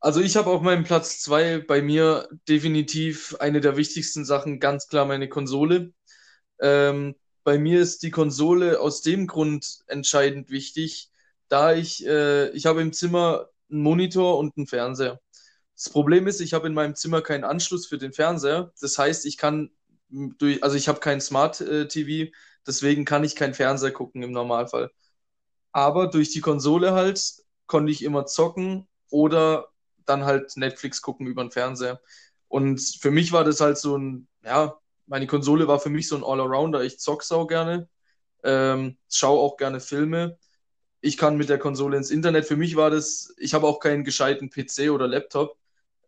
Also 0.00 0.20
ich 0.20 0.36
habe 0.36 0.50
auf 0.50 0.62
meinem 0.62 0.84
Platz 0.84 1.20
2 1.20 1.58
bei 1.58 1.82
mir 1.82 2.28
definitiv 2.48 3.36
eine 3.40 3.60
der 3.60 3.76
wichtigsten 3.76 4.24
Sachen, 4.24 4.60
ganz 4.60 4.88
klar 4.88 5.06
meine 5.06 5.28
Konsole. 5.28 5.92
Ähm, 6.60 7.16
bei 7.44 7.58
mir 7.58 7.80
ist 7.80 8.02
die 8.02 8.10
Konsole 8.10 8.80
aus 8.80 9.02
dem 9.02 9.26
Grund 9.26 9.80
entscheidend 9.86 10.50
wichtig, 10.50 11.10
da 11.48 11.74
ich, 11.74 12.06
äh, 12.06 12.50
ich 12.50 12.66
habe 12.66 12.82
im 12.82 12.92
Zimmer 12.92 13.48
einen 13.70 13.82
Monitor 13.82 14.38
und 14.38 14.56
einen 14.56 14.66
Fernseher. 14.66 15.20
Das 15.74 15.90
Problem 15.90 16.26
ist, 16.26 16.40
ich 16.40 16.54
habe 16.54 16.66
in 16.66 16.74
meinem 16.74 16.94
Zimmer 16.94 17.22
keinen 17.22 17.44
Anschluss 17.44 17.86
für 17.86 17.98
den 17.98 18.12
Fernseher. 18.12 18.72
Das 18.80 18.98
heißt, 18.98 19.26
ich 19.26 19.36
kann 19.36 19.70
durch, 20.10 20.62
also 20.62 20.76
ich 20.76 20.88
habe 20.88 21.00
kein 21.00 21.20
Smart 21.20 21.60
äh, 21.60 21.88
TV, 21.88 22.32
deswegen 22.66 23.04
kann 23.04 23.24
ich 23.24 23.36
kein 23.36 23.54
Fernseher 23.54 23.92
gucken 23.92 24.22
im 24.22 24.32
Normalfall. 24.32 24.90
Aber 25.72 26.08
durch 26.08 26.30
die 26.30 26.40
Konsole 26.40 26.92
halt 26.92 27.20
konnte 27.66 27.92
ich 27.92 28.02
immer 28.02 28.26
zocken 28.26 28.88
oder 29.10 29.68
dann 30.06 30.24
halt 30.24 30.56
Netflix 30.56 31.02
gucken 31.02 31.26
über 31.26 31.44
den 31.44 31.50
Fernseher. 31.50 32.00
Und 32.48 32.80
für 33.00 33.10
mich 33.10 33.32
war 33.32 33.44
das 33.44 33.60
halt 33.60 33.78
so 33.78 33.96
ein, 33.96 34.28
ja, 34.44 34.78
meine 35.06 35.26
Konsole 35.26 35.68
war 35.68 35.80
für 35.80 35.90
mich 35.90 36.08
so 36.08 36.16
ein 36.16 36.24
Allrounder. 36.24 36.82
Ich 36.82 36.98
zock's 36.98 37.32
auch 37.32 37.46
gerne, 37.46 37.88
ähm, 38.44 38.96
schaue 39.10 39.40
auch 39.40 39.56
gerne 39.56 39.80
Filme. 39.80 40.38
Ich 41.00 41.16
kann 41.16 41.36
mit 41.36 41.48
der 41.48 41.58
Konsole 41.58 41.96
ins 41.96 42.10
Internet. 42.10 42.46
Für 42.46 42.56
mich 42.56 42.76
war 42.76 42.90
das, 42.90 43.34
ich 43.38 43.54
habe 43.54 43.66
auch 43.66 43.80
keinen 43.80 44.04
gescheiten 44.04 44.50
PC 44.50 44.90
oder 44.90 45.06
Laptop. 45.06 45.56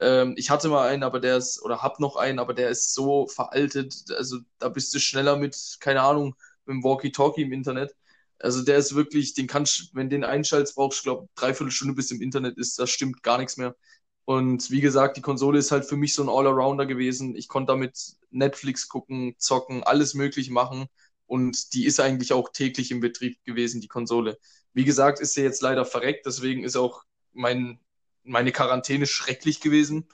Ähm, 0.00 0.34
ich 0.36 0.50
hatte 0.50 0.68
mal 0.68 0.88
einen, 0.88 1.02
aber 1.02 1.20
der 1.20 1.36
ist, 1.36 1.62
oder 1.62 1.82
hab 1.82 2.00
noch 2.00 2.16
einen, 2.16 2.38
aber 2.38 2.54
der 2.54 2.70
ist 2.70 2.94
so 2.94 3.26
veraltet. 3.26 3.94
Also 4.16 4.38
da 4.58 4.68
bist 4.68 4.94
du 4.94 4.98
schneller 4.98 5.36
mit, 5.36 5.78
keine 5.80 6.02
Ahnung, 6.02 6.34
mit 6.64 6.74
dem 6.74 6.84
Walkie-Talkie 6.84 7.42
im 7.42 7.52
Internet. 7.52 7.94
Also 8.40 8.62
der 8.62 8.78
ist 8.78 8.94
wirklich, 8.94 9.34
den 9.34 9.46
kannst, 9.46 9.94
wenn 9.94 10.08
den 10.10 10.24
einschaltest, 10.24 10.74
brauchst 10.74 11.00
du, 11.00 11.04
glaube 11.04 11.28
dreiviertel 11.34 11.70
Stunde 11.70 11.94
bis 11.94 12.10
im 12.10 12.22
Internet 12.22 12.58
ist, 12.58 12.78
da 12.78 12.86
stimmt 12.86 13.22
gar 13.22 13.38
nichts 13.38 13.56
mehr. 13.56 13.76
Und 14.24 14.70
wie 14.70 14.80
gesagt, 14.80 15.16
die 15.16 15.22
Konsole 15.22 15.58
ist 15.58 15.72
halt 15.72 15.84
für 15.84 15.96
mich 15.96 16.14
so 16.14 16.22
ein 16.22 16.28
All-Arounder 16.28 16.86
gewesen. 16.86 17.34
Ich 17.36 17.48
konnte 17.48 17.72
damit 17.72 18.16
Netflix 18.30 18.88
gucken, 18.88 19.34
zocken, 19.38 19.82
alles 19.82 20.14
möglich 20.14 20.50
machen. 20.50 20.86
Und 21.26 21.74
die 21.74 21.84
ist 21.84 22.00
eigentlich 22.00 22.32
auch 22.32 22.50
täglich 22.52 22.90
im 22.90 23.00
Betrieb 23.00 23.42
gewesen, 23.44 23.80
die 23.80 23.88
Konsole. 23.88 24.38
Wie 24.72 24.84
gesagt, 24.84 25.20
ist 25.20 25.34
sie 25.34 25.42
jetzt 25.42 25.62
leider 25.62 25.84
verreckt, 25.84 26.26
deswegen 26.26 26.64
ist 26.64 26.76
auch 26.76 27.02
mein, 27.32 27.80
meine 28.24 28.52
Quarantäne 28.52 29.06
schrecklich 29.06 29.60
gewesen, 29.60 30.08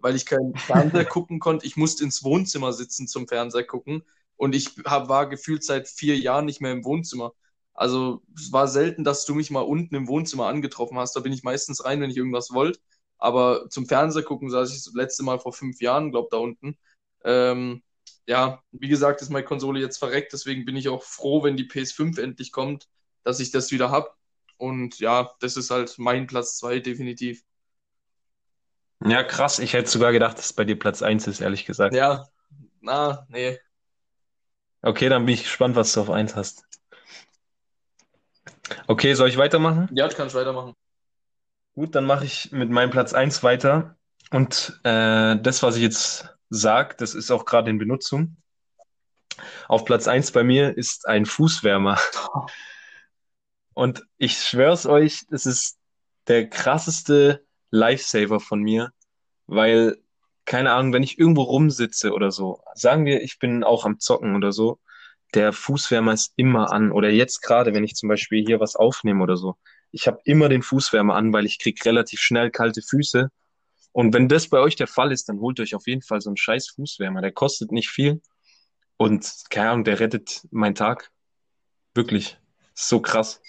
weil 0.00 0.16
ich 0.16 0.26
keinen 0.26 0.56
Fernseher 0.56 1.04
gucken 1.06 1.38
konnte. 1.40 1.66
Ich 1.66 1.76
musste 1.76 2.04
ins 2.04 2.24
Wohnzimmer 2.24 2.72
sitzen 2.72 3.06
zum 3.06 3.28
Fernseher 3.28 3.64
gucken. 3.64 4.02
Und 4.36 4.54
ich 4.54 4.70
hab, 4.84 5.08
war 5.08 5.28
gefühlt 5.28 5.64
seit 5.64 5.88
vier 5.88 6.16
Jahren 6.16 6.46
nicht 6.46 6.60
mehr 6.60 6.72
im 6.72 6.84
Wohnzimmer. 6.84 7.32
Also 7.78 8.22
es 8.36 8.52
war 8.52 8.66
selten, 8.66 9.04
dass 9.04 9.24
du 9.24 9.36
mich 9.36 9.50
mal 9.52 9.60
unten 9.60 9.94
im 9.94 10.08
Wohnzimmer 10.08 10.46
angetroffen 10.46 10.98
hast. 10.98 11.14
Da 11.14 11.20
bin 11.20 11.32
ich 11.32 11.44
meistens 11.44 11.84
rein, 11.84 12.00
wenn 12.00 12.10
ich 12.10 12.16
irgendwas 12.16 12.52
wollte. 12.52 12.80
Aber 13.18 13.70
zum 13.70 13.86
Fernseher 13.86 14.24
gucken 14.24 14.50
saß 14.50 14.70
ich 14.70 14.82
das 14.82 14.94
letzte 14.94 15.22
Mal 15.22 15.38
vor 15.38 15.52
fünf 15.52 15.80
Jahren, 15.80 16.10
glaube 16.10 16.26
da 16.32 16.38
unten. 16.38 16.76
Ähm, 17.24 17.82
ja, 18.26 18.60
wie 18.72 18.88
gesagt, 18.88 19.22
ist 19.22 19.30
meine 19.30 19.44
Konsole 19.44 19.78
jetzt 19.78 19.98
verreckt, 19.98 20.32
deswegen 20.32 20.64
bin 20.64 20.76
ich 20.76 20.88
auch 20.88 21.04
froh, 21.04 21.44
wenn 21.44 21.56
die 21.56 21.68
PS5 21.68 22.18
endlich 22.18 22.50
kommt, 22.50 22.88
dass 23.22 23.38
ich 23.38 23.52
das 23.52 23.70
wieder 23.70 23.90
habe. 23.90 24.10
Und 24.56 24.98
ja, 24.98 25.30
das 25.38 25.56
ist 25.56 25.70
halt 25.70 25.98
mein 25.98 26.26
Platz 26.26 26.58
2 26.58 26.80
definitiv. 26.80 27.44
Ja, 29.04 29.22
krass. 29.22 29.60
Ich 29.60 29.72
hätte 29.72 29.88
sogar 29.88 30.10
gedacht, 30.10 30.36
dass 30.36 30.46
es 30.46 30.52
bei 30.52 30.64
dir 30.64 30.76
Platz 30.76 31.00
1 31.00 31.28
ist, 31.28 31.40
ehrlich 31.40 31.64
gesagt. 31.64 31.94
Ja, 31.94 32.26
na, 32.80 33.24
nee. 33.28 33.56
Okay, 34.82 35.08
dann 35.08 35.26
bin 35.26 35.34
ich 35.34 35.44
gespannt, 35.44 35.76
was 35.76 35.92
du 35.92 36.00
auf 36.00 36.10
1 36.10 36.34
hast. 36.34 36.64
Okay, 38.86 39.14
soll 39.14 39.28
ich 39.28 39.36
weitermachen? 39.36 39.88
Ja, 39.92 40.08
du 40.08 40.16
kannst 40.16 40.34
weitermachen. 40.34 40.74
Gut, 41.74 41.94
dann 41.94 42.04
mache 42.04 42.24
ich 42.24 42.50
mit 42.52 42.70
meinem 42.70 42.90
Platz 42.90 43.12
1 43.14 43.42
weiter. 43.42 43.96
Und 44.30 44.80
äh, 44.84 45.36
das, 45.36 45.62
was 45.62 45.76
ich 45.76 45.82
jetzt 45.82 46.28
sage, 46.50 46.96
das 46.98 47.14
ist 47.14 47.30
auch 47.30 47.44
gerade 47.44 47.70
in 47.70 47.78
Benutzung. 47.78 48.36
Auf 49.68 49.84
Platz 49.84 50.08
1 50.08 50.32
bei 50.32 50.42
mir 50.42 50.76
ist 50.76 51.06
ein 51.06 51.24
Fußwärmer. 51.24 51.98
Und 53.74 54.02
ich 54.16 54.38
schwör's 54.38 54.86
euch, 54.86 55.24
das 55.30 55.46
ist 55.46 55.78
der 56.26 56.48
krasseste 56.48 57.46
Lifesaver 57.70 58.40
von 58.40 58.60
mir, 58.60 58.90
weil, 59.46 59.98
keine 60.46 60.72
Ahnung, 60.72 60.92
wenn 60.92 61.04
ich 61.04 61.18
irgendwo 61.18 61.42
rumsitze 61.42 62.12
oder 62.12 62.32
so, 62.32 62.60
sagen 62.74 63.04
wir, 63.04 63.22
ich 63.22 63.38
bin 63.38 63.62
auch 63.62 63.84
am 63.84 64.00
Zocken 64.00 64.34
oder 64.34 64.50
so, 64.50 64.80
der 65.34 65.52
Fußwärmer 65.52 66.12
ist 66.12 66.32
immer 66.36 66.72
an. 66.72 66.92
Oder 66.92 67.10
jetzt 67.10 67.42
gerade, 67.42 67.74
wenn 67.74 67.84
ich 67.84 67.94
zum 67.94 68.08
Beispiel 68.08 68.44
hier 68.44 68.60
was 68.60 68.76
aufnehme 68.76 69.22
oder 69.22 69.36
so. 69.36 69.56
Ich 69.90 70.06
habe 70.06 70.20
immer 70.24 70.48
den 70.48 70.62
Fußwärmer 70.62 71.14
an, 71.14 71.32
weil 71.32 71.46
ich 71.46 71.58
krieg 71.58 71.84
relativ 71.84 72.20
schnell 72.20 72.50
kalte 72.50 72.82
Füße. 72.82 73.30
Und 73.92 74.14
wenn 74.14 74.28
das 74.28 74.48
bei 74.48 74.58
euch 74.58 74.76
der 74.76 74.86
Fall 74.86 75.12
ist, 75.12 75.28
dann 75.28 75.40
holt 75.40 75.60
euch 75.60 75.74
auf 75.74 75.86
jeden 75.86 76.02
Fall 76.02 76.20
so 76.20 76.30
einen 76.30 76.36
scheiß 76.36 76.68
Fußwärmer. 76.70 77.20
Der 77.20 77.32
kostet 77.32 77.72
nicht 77.72 77.88
viel. 77.88 78.20
Und 78.96 79.32
keine 79.50 79.70
Ahnung, 79.70 79.84
der 79.84 80.00
rettet 80.00 80.42
meinen 80.50 80.74
Tag. 80.74 81.10
Wirklich. 81.94 82.38
So 82.74 83.00
krass. 83.00 83.40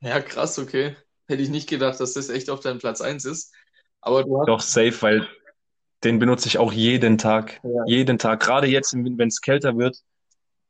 Ja, 0.00 0.20
krass, 0.20 0.58
okay. 0.58 0.96
Hätte 1.26 1.42
ich 1.42 1.50
nicht 1.50 1.68
gedacht, 1.68 2.00
dass 2.00 2.14
das 2.14 2.28
echt 2.28 2.50
auf 2.50 2.60
deinem 2.60 2.78
Platz 2.78 3.00
1 3.00 3.24
ist. 3.24 3.52
Aber 4.00 4.24
du 4.24 4.38
hast. 4.38 4.48
Doch, 4.48 4.60
safe, 4.60 5.00
weil 5.02 5.28
den 6.04 6.18
benutze 6.18 6.48
ich 6.48 6.58
auch 6.58 6.72
jeden 6.72 7.18
Tag. 7.18 7.60
Ja. 7.62 7.84
Jeden 7.86 8.18
Tag. 8.18 8.40
Gerade 8.40 8.66
jetzt, 8.66 8.94
wenn 8.94 9.28
es 9.28 9.40
kälter 9.40 9.76
wird, 9.78 10.02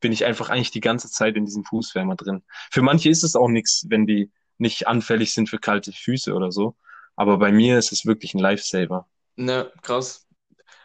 bin 0.03 0.13
ich 0.13 0.25
einfach 0.25 0.51
eigentlich 0.51 0.71
die 0.71 0.81
ganze 0.81 1.09
Zeit 1.09 1.37
in 1.37 1.45
diesem 1.45 1.65
Fußwärmer 1.65 2.17
drin. 2.17 2.43
Für 2.71 2.83
manche 2.83 3.09
ist 3.09 3.23
es 3.23 3.35
auch 3.35 3.49
nichts, 3.49 3.87
wenn 3.89 4.07
die 4.07 4.31
nicht 4.59 4.87
anfällig 4.87 5.33
sind 5.33 5.49
für 5.49 5.59
kalte 5.59 5.93
Füße 5.93 6.35
oder 6.35 6.51
so. 6.51 6.77
Aber 7.15 7.39
bei 7.39 7.51
mir 7.51 7.79
ist 7.79 7.91
es 7.93 8.05
wirklich 8.05 8.35
ein 8.35 8.39
Lifesaver. 8.39 9.07
Ne, 9.35 9.71
krass. 9.81 10.27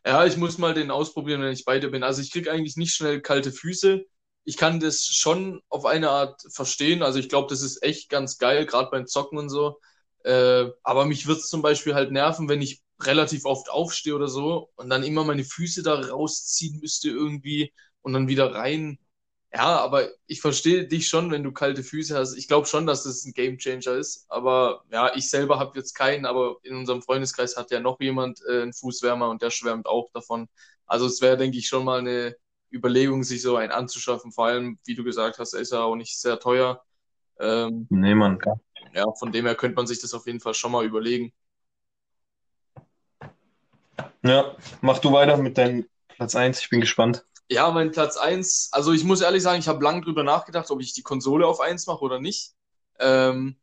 Ja, 0.07 0.25
ich 0.27 0.37
muss 0.37 0.59
mal 0.59 0.75
den 0.75 0.91
ausprobieren, 0.91 1.43
wenn 1.43 1.53
ich 1.53 1.65
bei 1.65 1.79
dir 1.81 1.91
bin. 1.91 2.03
Also 2.03 2.23
ich 2.23 2.33
krieg 2.33 2.49
eigentlich 2.49 2.77
nicht 2.77 2.95
schnell 2.95 3.21
kalte 3.23 3.53
Füße. 3.53 4.05
ich 4.45 4.57
kann 4.57 4.81
das 4.81 5.07
schon 5.07 5.63
auf 5.69 5.85
eine 5.87 6.11
Art 6.11 6.43
verstehen. 6.53 7.03
Also 7.03 7.19
ich 7.19 7.29
glaube, 7.29 7.49
das 7.51 7.63
ist 7.63 7.83
echt 7.83 8.09
ganz 8.11 8.39
geil, 8.39 8.67
gerade 8.67 8.91
beim 8.91 9.07
Zocken 9.07 9.39
und 9.39 9.51
so. 9.51 9.79
Äh, 10.25 10.67
aber 10.83 11.05
mich 11.07 11.27
wird 11.27 11.39
es 11.39 11.49
zum 11.49 11.63
Beispiel 11.63 11.95
halt 11.95 12.13
nerven, 12.13 12.49
wenn 12.49 12.63
ich 12.63 12.83
relativ 13.01 13.45
oft 13.45 13.71
aufstehe 13.71 14.15
oder 14.15 14.29
so 14.29 14.71
und 14.77 14.91
dann 14.91 15.05
immer 15.05 15.25
meine 15.25 15.45
Füße 15.45 15.83
da 15.83 15.95
rausziehen 16.01 16.81
müsste 16.81 17.11
irgendwie 17.11 17.73
und 18.03 18.13
dann 18.15 18.29
wieder 18.29 18.55
rein. 18.55 18.99
Ja, 19.53 19.79
aber 19.79 20.09
ich 20.27 20.43
verstehe 20.43 20.87
dich 20.87 21.09
schon, 21.09 21.31
wenn 21.31 21.43
du 21.43 21.53
kalte 21.53 21.83
Füße 21.83 22.17
hast. 22.17 22.37
Ich 22.37 22.49
glaube 22.49 22.67
schon, 22.67 22.87
dass 22.87 23.05
das 23.05 23.25
ein 23.25 23.33
Gamechanger 23.33 23.97
ist. 23.97 24.27
Aber 24.29 24.85
ja, 24.93 25.15
ich 25.15 25.31
selber 25.31 25.59
habe 25.59 25.79
jetzt 25.79 25.95
keinen, 25.95 26.27
aber 26.27 26.57
in 26.63 26.77
unserem 26.77 27.01
Freundeskreis 27.01 27.57
hat 27.57 27.71
ja 27.71 27.81
noch 27.81 27.99
jemand 28.01 28.41
äh, 28.47 28.63
einen 28.63 28.75
Fußwärmer 28.75 29.31
und 29.31 29.41
der 29.41 29.51
schwärmt 29.51 29.87
auch 29.87 30.11
davon. 30.13 30.49
Also 30.87 31.07
es 31.07 31.23
wäre, 31.23 31.39
denke 31.39 31.57
ich, 31.57 31.67
schon 31.69 31.85
mal 31.85 32.01
eine 32.01 32.37
Überlegung, 32.71 33.25
sich 33.25 33.41
so 33.41 33.57
einen 33.57 33.73
anzuschaffen. 33.73 34.33
Vor 34.33 34.47
allem, 34.47 34.79
wie 34.85 34.95
du 34.95 35.03
gesagt 35.03 35.39
hast, 35.39 35.55
ist 35.55 35.73
er 35.73 35.85
auch 35.85 35.97
nicht 35.97 36.21
sehr 36.21 36.39
teuer. 36.39 36.83
Ähm, 37.41 37.87
nee, 37.89 38.15
man 38.15 38.39
kann. 38.39 38.61
Ja, 38.93 39.05
von 39.19 39.33
dem 39.33 39.47
her 39.47 39.55
könnte 39.55 39.77
man 39.77 39.87
sich 39.87 40.01
das 40.01 40.13
auf 40.13 40.27
jeden 40.27 40.41
Fall 40.41 40.55
schon 40.55 40.73
mal 40.73 40.85
überlegen. 40.85 41.33
Ja, 44.23 44.57
mach 44.83 44.99
du 44.99 45.13
weiter 45.13 45.37
mit 45.39 45.57
deinem 45.57 45.87
Platz 46.09 46.35
1. 46.35 46.61
Ich 46.61 46.69
bin 46.69 46.81
gespannt. 46.81 47.25
Ja, 47.51 47.71
mein 47.71 47.91
Platz 47.91 48.17
1. 48.17 48.69
Also 48.73 48.93
ich 48.93 49.05
muss 49.05 49.21
ehrlich 49.23 49.43
sagen, 49.43 49.59
ich 49.61 49.69
habe 49.69 49.83
lange 49.83 50.03
drüber 50.03 50.23
nachgedacht, 50.23 50.71
ob 50.71 50.81
ich 50.81 50.93
die 50.93 51.03
Konsole 51.03 51.47
auf 51.47 51.61
1 51.61 51.87
mache 51.87 52.01
oder 52.01 52.21
nicht. 52.21 52.53
Ähm, 52.99 53.59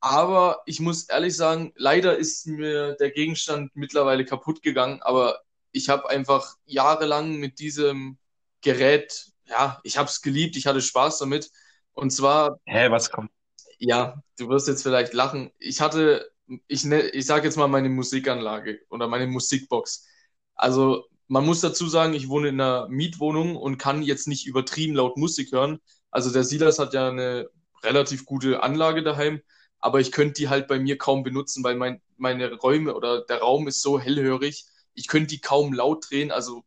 aber 0.00 0.62
ich 0.66 0.78
muss 0.78 1.08
ehrlich 1.08 1.36
sagen, 1.36 1.72
leider 1.74 2.16
ist 2.16 2.46
mir 2.46 2.94
der 2.94 3.10
Gegenstand 3.10 3.74
mittlerweile 3.74 4.24
kaputt 4.24 4.62
gegangen. 4.62 5.02
Aber 5.02 5.40
ich 5.72 5.88
habe 5.88 6.08
einfach 6.08 6.54
jahrelang 6.66 7.36
mit 7.36 7.58
diesem 7.58 8.18
Gerät, 8.60 9.32
ja, 9.46 9.80
ich 9.82 9.98
habe 9.98 10.08
es 10.08 10.22
geliebt, 10.22 10.56
ich 10.56 10.66
hatte 10.66 10.80
Spaß 10.80 11.18
damit. 11.18 11.50
Und 11.94 12.10
zwar. 12.10 12.60
Hä, 12.64 12.90
was 12.90 13.10
kommt? 13.10 13.30
Ja, 13.78 14.22
du 14.38 14.48
wirst 14.48 14.68
jetzt 14.68 14.82
vielleicht 14.82 15.12
lachen. 15.12 15.50
Ich 15.58 15.80
hatte, 15.80 16.30
ich, 16.68 16.84
ne, 16.84 17.02
ich 17.08 17.26
sage 17.26 17.46
jetzt 17.46 17.56
mal 17.56 17.66
meine 17.66 17.88
Musikanlage 17.88 18.80
oder 18.88 19.08
meine 19.08 19.26
Musikbox. 19.26 20.06
Also 20.54 21.06
man 21.28 21.44
muss 21.44 21.60
dazu 21.60 21.88
sagen, 21.88 22.14
ich 22.14 22.28
wohne 22.28 22.48
in 22.48 22.60
einer 22.60 22.88
Mietwohnung 22.88 23.56
und 23.56 23.78
kann 23.78 24.02
jetzt 24.02 24.28
nicht 24.28 24.46
übertrieben 24.46 24.94
laut 24.94 25.16
Musik 25.16 25.52
hören. 25.52 25.80
Also 26.10 26.32
der 26.32 26.44
Silas 26.44 26.78
hat 26.78 26.94
ja 26.94 27.08
eine 27.08 27.48
relativ 27.82 28.24
gute 28.24 28.62
Anlage 28.62 29.02
daheim, 29.02 29.40
aber 29.78 30.00
ich 30.00 30.12
könnte 30.12 30.34
die 30.34 30.48
halt 30.48 30.68
bei 30.68 30.78
mir 30.78 30.98
kaum 30.98 31.22
benutzen, 31.22 31.64
weil 31.64 31.76
mein, 31.76 32.00
meine 32.16 32.52
Räume 32.54 32.94
oder 32.94 33.22
der 33.22 33.40
Raum 33.40 33.68
ist 33.68 33.82
so 33.82 34.00
hellhörig. 34.00 34.66
Ich 34.94 35.08
könnte 35.08 35.28
die 35.28 35.40
kaum 35.40 35.72
laut 35.72 36.10
drehen, 36.10 36.30
also 36.30 36.64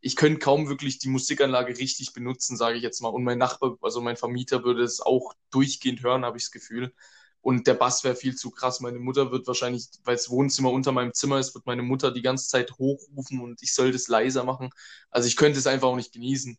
ich 0.00 0.16
könnte 0.16 0.40
kaum 0.40 0.68
wirklich 0.68 0.98
die 0.98 1.08
Musikanlage 1.08 1.78
richtig 1.78 2.12
benutzen, 2.12 2.56
sage 2.56 2.76
ich 2.76 2.82
jetzt 2.82 3.00
mal. 3.00 3.08
Und 3.08 3.22
mein 3.22 3.38
Nachbar, 3.38 3.76
also 3.82 4.00
mein 4.00 4.16
Vermieter, 4.16 4.64
würde 4.64 4.82
es 4.82 5.00
auch 5.00 5.32
durchgehend 5.52 6.02
hören, 6.02 6.24
habe 6.24 6.36
ich 6.36 6.44
das 6.44 6.50
Gefühl. 6.50 6.92
Und 7.42 7.66
der 7.66 7.74
Bass 7.74 8.04
wäre 8.04 8.14
viel 8.14 8.36
zu 8.36 8.50
krass. 8.50 8.80
Meine 8.80 8.98
Mutter 9.00 9.32
wird 9.32 9.46
wahrscheinlich, 9.48 9.88
weil 10.04 10.14
das 10.16 10.30
Wohnzimmer 10.30 10.70
unter 10.70 10.92
meinem 10.92 11.12
Zimmer 11.12 11.38
ist, 11.38 11.54
wird 11.54 11.66
meine 11.66 11.82
Mutter 11.82 12.12
die 12.12 12.22
ganze 12.22 12.48
Zeit 12.48 12.72
hochrufen 12.78 13.40
und 13.40 13.62
ich 13.62 13.74
soll 13.74 13.92
das 13.92 14.08
leiser 14.08 14.44
machen. 14.44 14.70
Also 15.10 15.28
ich 15.28 15.36
könnte 15.36 15.58
es 15.58 15.66
einfach 15.66 15.88
auch 15.88 15.96
nicht 15.96 16.12
genießen. 16.12 16.56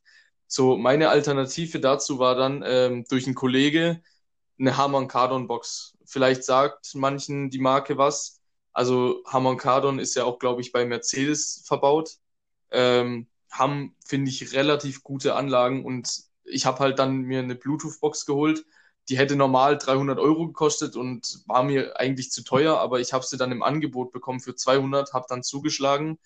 So, 0.47 0.77
meine 0.77 1.09
Alternative 1.09 1.79
dazu 1.79 2.19
war 2.19 2.35
dann 2.35 2.63
ähm, 2.65 3.05
durch 3.09 3.25
einen 3.25 3.35
Kollege 3.35 4.01
eine 4.59 4.77
Harman 4.77 5.07
Kardon 5.07 5.47
Box. 5.47 5.97
Vielleicht 6.05 6.43
sagt 6.43 6.93
manchen 6.95 7.49
die 7.49 7.59
Marke 7.59 7.97
was. 7.97 8.41
Also 8.73 9.23
Harman 9.25 9.57
Kardon 9.57 9.99
ist 9.99 10.15
ja 10.15 10.25
auch, 10.25 10.39
glaube 10.39 10.61
ich, 10.61 10.71
bei 10.71 10.85
Mercedes 10.85 11.63
verbaut. 11.65 12.17
Ähm, 12.71 13.27
haben, 13.51 13.95
finde 14.05 14.29
ich, 14.31 14.53
relativ 14.53 15.03
gute 15.03 15.35
Anlagen 15.35 15.85
und 15.85 16.23
ich 16.43 16.65
habe 16.65 16.79
halt 16.79 16.99
dann 16.99 17.21
mir 17.21 17.39
eine 17.39 17.55
Bluetooth-Box 17.55 18.25
geholt. 18.25 18.65
Die 19.09 19.17
hätte 19.17 19.35
normal 19.35 19.77
300 19.77 20.19
Euro 20.19 20.47
gekostet 20.47 20.95
und 20.95 21.41
war 21.47 21.63
mir 21.63 21.99
eigentlich 21.99 22.31
zu 22.31 22.43
teuer, 22.43 22.79
aber 22.79 22.99
ich 22.99 23.13
habe 23.13 23.25
sie 23.25 23.37
dann 23.37 23.51
im 23.51 23.63
Angebot 23.63 24.11
bekommen 24.11 24.39
für 24.39 24.55
200, 24.55 25.13
habe 25.13 25.25
dann 25.29 25.43
zugeschlagen 25.43 26.19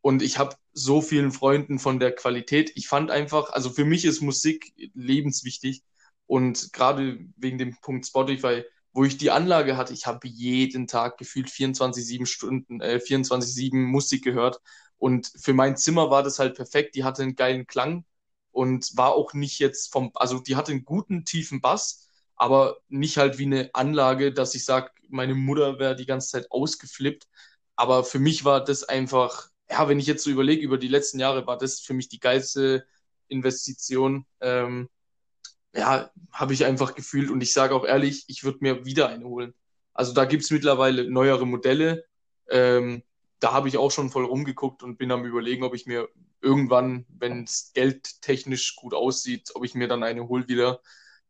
und 0.00 0.22
ich 0.22 0.38
habe 0.38 0.56
so 0.72 1.02
vielen 1.02 1.32
Freunden 1.32 1.78
von 1.78 1.98
der 1.98 2.14
Qualität. 2.14 2.72
Ich 2.76 2.88
fand 2.88 3.10
einfach, 3.10 3.50
also 3.50 3.70
für 3.70 3.84
mich 3.84 4.04
ist 4.04 4.20
Musik 4.22 4.72
lebenswichtig 4.94 5.82
und 6.26 6.72
gerade 6.72 7.18
wegen 7.36 7.58
dem 7.58 7.76
Punkt 7.80 8.06
Spotify, 8.06 8.64
wo 8.92 9.04
ich 9.04 9.18
die 9.18 9.30
Anlage 9.30 9.76
hatte, 9.76 9.92
ich 9.92 10.06
habe 10.06 10.26
jeden 10.28 10.86
Tag 10.86 11.18
gefühlt 11.18 11.50
24-7 11.50 12.26
Stunden, 12.26 12.80
äh, 12.80 13.00
24-7 13.00 13.84
Musik 13.86 14.24
gehört 14.24 14.60
und 14.98 15.32
für 15.36 15.54
mein 15.54 15.76
Zimmer 15.76 16.10
war 16.10 16.22
das 16.22 16.38
halt 16.38 16.56
perfekt. 16.56 16.94
Die 16.94 17.04
hatte 17.04 17.22
einen 17.22 17.36
geilen 17.36 17.66
Klang 17.66 18.04
und 18.52 18.96
war 18.96 19.14
auch 19.14 19.32
nicht 19.34 19.58
jetzt 19.58 19.92
vom, 19.92 20.10
also 20.14 20.40
die 20.40 20.56
hatte 20.56 20.72
einen 20.72 20.84
guten, 20.84 21.24
tiefen 21.24 21.60
Bass, 21.60 22.08
aber 22.40 22.78
nicht 22.88 23.18
halt 23.18 23.36
wie 23.36 23.44
eine 23.44 23.68
Anlage, 23.74 24.32
dass 24.32 24.54
ich 24.54 24.64
sage, 24.64 24.90
meine 25.10 25.34
Mutter 25.34 25.78
wäre 25.78 25.94
die 25.94 26.06
ganze 26.06 26.30
Zeit 26.30 26.50
ausgeflippt. 26.50 27.28
Aber 27.76 28.02
für 28.02 28.18
mich 28.18 28.46
war 28.46 28.64
das 28.64 28.82
einfach, 28.82 29.50
ja, 29.70 29.86
wenn 29.90 30.00
ich 30.00 30.06
jetzt 30.06 30.24
so 30.24 30.30
überlege, 30.30 30.62
über 30.62 30.78
die 30.78 30.88
letzten 30.88 31.20
Jahre 31.20 31.46
war 31.46 31.58
das 31.58 31.80
für 31.80 31.92
mich 31.92 32.08
die 32.08 32.18
geilste 32.18 32.86
Investition. 33.28 34.24
Ähm, 34.40 34.88
ja, 35.74 36.10
habe 36.32 36.54
ich 36.54 36.64
einfach 36.64 36.94
gefühlt 36.94 37.30
und 37.30 37.42
ich 37.42 37.52
sage 37.52 37.74
auch 37.74 37.84
ehrlich, 37.84 38.24
ich 38.28 38.42
würde 38.42 38.60
mir 38.62 38.86
wieder 38.86 39.10
eine 39.10 39.26
holen. 39.26 39.52
Also 39.92 40.14
da 40.14 40.24
gibt 40.24 40.42
es 40.42 40.50
mittlerweile 40.50 41.10
neuere 41.10 41.46
Modelle. 41.46 42.06
Ähm, 42.48 43.02
da 43.38 43.52
habe 43.52 43.68
ich 43.68 43.76
auch 43.76 43.90
schon 43.90 44.08
voll 44.08 44.24
rumgeguckt 44.24 44.82
und 44.82 44.96
bin 44.96 45.12
am 45.12 45.26
überlegen, 45.26 45.62
ob 45.62 45.74
ich 45.74 45.84
mir 45.84 46.08
irgendwann, 46.40 47.04
wenn 47.10 47.44
es 47.44 47.72
geldtechnisch 47.74 48.76
gut 48.76 48.94
aussieht, 48.94 49.50
ob 49.54 49.62
ich 49.66 49.74
mir 49.74 49.88
dann 49.88 50.02
eine 50.04 50.26
hole 50.26 50.48
wieder. 50.48 50.80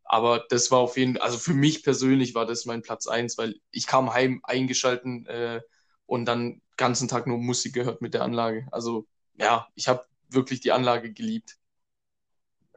Aber 0.04 0.44
das 0.48 0.70
war 0.70 0.80
auf 0.80 0.96
jeden 0.96 1.14
Fall, 1.14 1.22
also 1.22 1.38
für 1.38 1.54
mich 1.54 1.82
persönlich 1.82 2.34
war 2.34 2.46
das 2.46 2.66
mein 2.66 2.82
Platz 2.82 3.06
eins, 3.06 3.38
weil 3.38 3.54
ich 3.70 3.86
kam 3.86 4.12
heim 4.12 4.40
eingeschalten 4.42 5.26
äh, 5.26 5.60
und 6.06 6.24
dann 6.24 6.60
ganzen 6.76 7.08
Tag 7.08 7.26
nur 7.26 7.38
Musik 7.38 7.74
gehört 7.74 8.02
mit 8.02 8.14
der 8.14 8.22
Anlage. 8.22 8.66
Also 8.72 9.06
ja, 9.36 9.68
ich 9.74 9.88
habe 9.88 10.04
wirklich 10.28 10.60
die 10.60 10.72
Anlage 10.72 11.12
geliebt. 11.12 11.56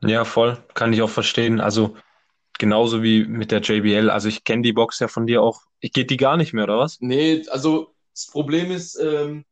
Ja, 0.01 0.25
voll, 0.25 0.63
kann 0.73 0.93
ich 0.93 1.01
auch 1.01 1.09
verstehen. 1.09 1.61
Also 1.61 1.95
genauso 2.59 3.03
wie 3.03 3.25
mit 3.25 3.51
der 3.51 3.61
JBL. 3.61 4.09
Also 4.09 4.27
ich 4.27 4.43
kenne 4.43 4.61
die 4.61 4.73
Box 4.73 4.99
ja 4.99 5.07
von 5.07 5.27
dir 5.27 5.41
auch. 5.41 5.61
Geht 5.81 6.09
die 6.09 6.17
gar 6.17 6.37
nicht 6.37 6.53
mehr, 6.53 6.65
oder 6.65 6.79
was? 6.79 6.97
Nee, 7.01 7.45
also 7.49 7.93
das 8.13 8.27
Problem 8.27 8.71
ist, 8.71 8.95
ähm, 8.95 9.45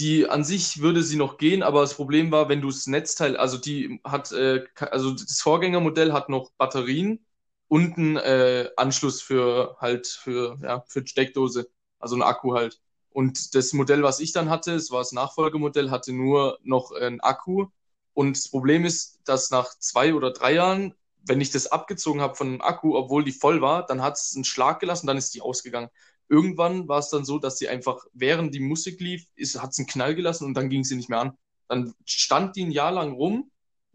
die 0.00 0.28
an 0.28 0.44
sich 0.44 0.80
würde 0.80 1.02
sie 1.02 1.16
noch 1.16 1.38
gehen, 1.38 1.62
aber 1.62 1.82
das 1.82 1.94
Problem 1.94 2.32
war, 2.32 2.48
wenn 2.48 2.60
du 2.62 2.68
das 2.68 2.86
Netzteil, 2.86 3.36
also 3.36 3.58
die 3.58 4.00
hat, 4.04 4.32
äh, 4.32 4.64
also 4.90 5.12
das 5.12 5.40
Vorgängermodell 5.40 6.12
hat 6.12 6.28
noch 6.28 6.50
Batterien 6.58 7.24
und 7.68 7.98
einen 7.98 8.16
äh, 8.16 8.70
Anschluss 8.76 9.22
für 9.22 9.76
halt 9.80 10.06
für 10.08 10.58
ja 10.62 10.84
für 10.88 11.06
Steckdose, 11.06 11.70
also 11.98 12.16
ein 12.16 12.22
Akku 12.22 12.54
halt. 12.54 12.80
Und 13.10 13.54
das 13.54 13.72
Modell, 13.72 14.02
was 14.02 14.20
ich 14.20 14.32
dann 14.32 14.50
hatte, 14.50 14.72
es 14.74 14.90
war 14.90 15.00
das 15.00 15.12
Nachfolgemodell, 15.12 15.90
hatte 15.90 16.12
nur 16.12 16.58
noch 16.62 16.92
einen 16.92 17.20
Akku. 17.20 17.66
Und 18.14 18.36
das 18.36 18.48
Problem 18.48 18.84
ist, 18.84 19.20
dass 19.24 19.50
nach 19.50 19.68
zwei 19.78 20.14
oder 20.14 20.32
drei 20.32 20.54
Jahren, 20.54 20.94
wenn 21.26 21.40
ich 21.40 21.50
das 21.50 21.66
abgezogen 21.68 22.20
habe 22.20 22.34
von 22.36 22.52
dem 22.52 22.62
Akku, 22.62 22.96
obwohl 22.96 23.24
die 23.24 23.32
voll 23.32 23.60
war, 23.60 23.86
dann 23.86 24.02
hat 24.02 24.16
es 24.16 24.34
einen 24.34 24.44
Schlag 24.44 24.80
gelassen, 24.80 25.06
dann 25.06 25.16
ist 25.18 25.34
die 25.34 25.40
ausgegangen 25.42 25.90
irgendwann 26.30 26.88
war 26.88 27.00
es 27.00 27.10
dann 27.10 27.24
so, 27.24 27.38
dass 27.38 27.58
sie 27.58 27.68
einfach, 27.68 28.06
während 28.14 28.54
die 28.54 28.60
Musik 28.60 29.00
lief, 29.00 29.26
hat 29.58 29.74
sie 29.74 29.82
einen 29.82 29.88
Knall 29.88 30.14
gelassen 30.14 30.46
und 30.46 30.54
dann 30.54 30.70
ging 30.70 30.84
sie 30.84 30.96
nicht 30.96 31.10
mehr 31.10 31.20
an. 31.20 31.32
Dann 31.68 31.92
stand 32.04 32.56
die 32.56 32.64
ein 32.64 32.70
Jahr 32.70 32.92
lang 32.92 33.12
rum. 33.12 33.50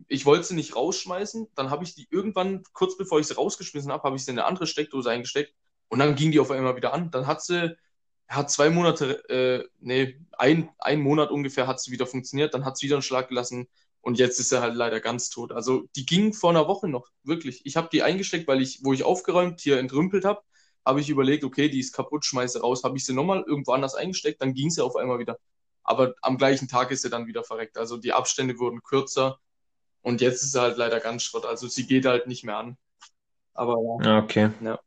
Ich 0.08 0.26
wollte 0.26 0.44
sie 0.44 0.56
nicht 0.56 0.76
rausschmeißen. 0.76 1.48
Dann 1.56 1.70
habe 1.70 1.86
ich 1.86 1.96
die 1.96 2.08
irgendwann, 2.12 2.64
kurz 2.74 2.98
bevor 2.98 3.20
ich 3.20 3.28
sie 3.28 3.36
rausgeschmissen 3.36 3.92
habe, 3.92 4.04
habe 4.04 4.18
ich 4.18 4.26
sie 4.26 4.32
in 4.32 4.38
eine 4.38 4.48
andere 4.48 4.68
Steckdose 4.68 5.10
eingesteckt 5.10 5.54
und 5.88 6.00
dann 6.00 6.16
ging 6.16 6.32
die 6.32 6.40
auf 6.40 6.52
einmal 6.52 6.76
wieder 6.76 6.94
an. 6.94 7.10
Dann 7.10 7.26
hat 7.26 7.42
sie, 7.42 7.76
hat 8.28 8.52
zwei 8.52 8.70
Monate, 8.70 9.30
äh, 9.30 9.68
nee, 9.80 10.20
ein, 10.38 10.70
ein 10.78 11.00
Monat 11.00 11.32
ungefähr 11.32 11.68
hat 11.68 11.80
sie 11.80 11.92
wieder 11.92 12.06
funktioniert. 12.06 12.54
Dann 12.54 12.66
hat 12.66 12.78
sie 12.78 12.88
wieder 12.88 12.98
einen 12.98 13.02
Schlag 13.02 13.30
gelassen 13.30 13.70
und 14.02 14.20
jetzt 14.20 14.42
ist 14.42 14.50
sie 14.50 14.60
halt 14.60 14.76
leider 14.76 15.00
ganz 15.00 15.30
tot. 15.30 15.54
Also 15.54 15.84
die 15.96 16.06
ging 16.06 16.34
vor 16.34 16.50
einer 16.50 16.68
Woche 16.68 16.90
noch, 16.90 17.08
wirklich. 17.24 17.66
Ich 17.66 17.78
habe 17.78 17.88
die 17.92 18.04
eingesteckt, 18.04 18.48
weil 18.48 18.62
ich, 18.62 18.82
wo 18.84 18.92
ich 18.92 19.04
aufgeräumt 19.04 19.62
hier 19.62 19.80
entrümpelt 19.80 20.26
habe, 20.26 20.42
habe 20.86 21.02
ich 21.02 21.10
überlegt, 21.10 21.44
okay, 21.44 21.70
die 21.70 21.80
ist 21.80 21.94
kaputt, 21.94 22.26
schmeiße 22.26 22.62
raus, 22.62 22.84
habe 22.84 22.98
ich 22.98 23.06
sie 23.06 23.14
nochmal 23.14 23.44
irgendwo 23.48 23.74
anders 23.74 23.96
eingesteckt, 23.96 24.42
dann 24.42 24.54
ging 24.54 24.70
sie 24.70 24.84
auf 24.84 24.96
einmal 24.96 25.20
wieder. 25.20 25.38
Aber 25.84 26.16
am 26.22 26.38
gleichen 26.38 26.68
Tag 26.68 26.92
ist 26.92 27.04
sie 27.04 27.10
dann 27.10 27.28
wieder 27.28 27.44
verreckt. 27.44 27.78
Also 27.78 27.98
die 27.98 28.14
Abstände 28.14 28.58
wurden 28.60 28.82
kürzer 28.82 29.40
und 30.02 30.22
jetzt 30.22 30.44
ist 30.44 30.52
sie 30.52 30.62
halt 30.62 30.78
leider 30.78 31.00
ganz 31.00 31.24
Schrott. 31.24 31.46
Also 31.46 31.68
sie 31.68 31.88
geht 31.88 32.06
halt 32.06 32.28
nicht 32.28 32.44
mehr 32.44 32.58
an. 32.58 32.78
Aber 33.54 33.78
ja. 34.04 34.20
Okay. 34.20 34.52
Ja. 34.62 34.80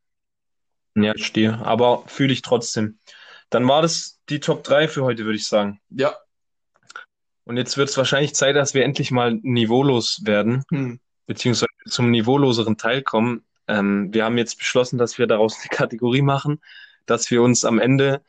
Ja, 0.95 1.17
stehe. 1.17 1.59
Aber 1.65 2.05
fühle 2.07 2.33
ich 2.33 2.43
trotzdem. 2.43 2.99
Dann 3.51 3.67
war 3.67 3.83
das 3.83 4.21
die 4.29 4.41
Top 4.41 4.65
3 4.65 4.89
für 4.89 5.05
heute, 5.05 5.25
würde 5.25 5.37
ich 5.37 5.47
sagen. 5.47 5.81
Ja. 5.91 6.17
Und 7.45 7.57
jetzt 7.57 7.77
wird 7.77 7.89
es 7.89 7.97
wahrscheinlich 7.97 8.35
Zeit, 8.35 8.57
dass 8.57 8.75
wir 8.75 8.85
endlich 8.85 9.11
mal 9.11 9.39
niveaulos 9.43 10.21
werden, 10.25 10.65
hm. 10.71 11.01
beziehungsweise 11.27 11.71
zum 11.87 12.11
niveauloseren 12.11 12.77
Teil 12.77 13.03
kommen. 13.03 13.47
Ähm, 13.69 14.13
wir 14.13 14.25
haben 14.25 14.39
jetzt 14.39 14.59
beschlossen, 14.59 14.99
dass 14.99 15.19
wir 15.19 15.27
daraus 15.27 15.59
eine 15.61 15.69
Kategorie 15.69 16.23
machen, 16.23 16.61
dass 17.07 17.31
wir 17.31 17.43
uns 17.43 17.65
am 17.65 17.79
Ende 17.79 18.23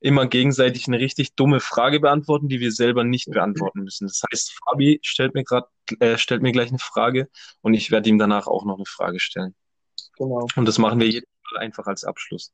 immer 0.00 0.26
gegenseitig 0.26 0.86
eine 0.86 0.98
richtig 0.98 1.34
dumme 1.34 1.60
Frage 1.60 1.98
beantworten, 1.98 2.48
die 2.48 2.60
wir 2.60 2.72
selber 2.72 3.04
nicht 3.04 3.30
beantworten 3.30 3.80
müssen. 3.84 4.06
Das 4.06 4.22
heißt, 4.30 4.52
Fabi 4.62 5.00
stellt 5.02 5.34
mir 5.34 5.44
gerade 5.44 5.66
äh, 5.98 6.18
stellt 6.18 6.42
mir 6.42 6.52
gleich 6.52 6.68
eine 6.68 6.78
Frage 6.78 7.28
und 7.62 7.74
ich 7.74 7.90
werde 7.90 8.10
ihm 8.10 8.18
danach 8.18 8.46
auch 8.46 8.64
noch 8.66 8.76
eine 8.76 8.86
Frage 8.86 9.18
stellen. 9.18 9.54
Genau. 10.18 10.46
Und 10.56 10.66
das 10.66 10.78
machen 10.78 11.00
wir 11.00 11.08
jedes 11.08 11.28
Mal 11.52 11.60
einfach 11.60 11.86
als 11.86 12.04
Abschluss. 12.04 12.52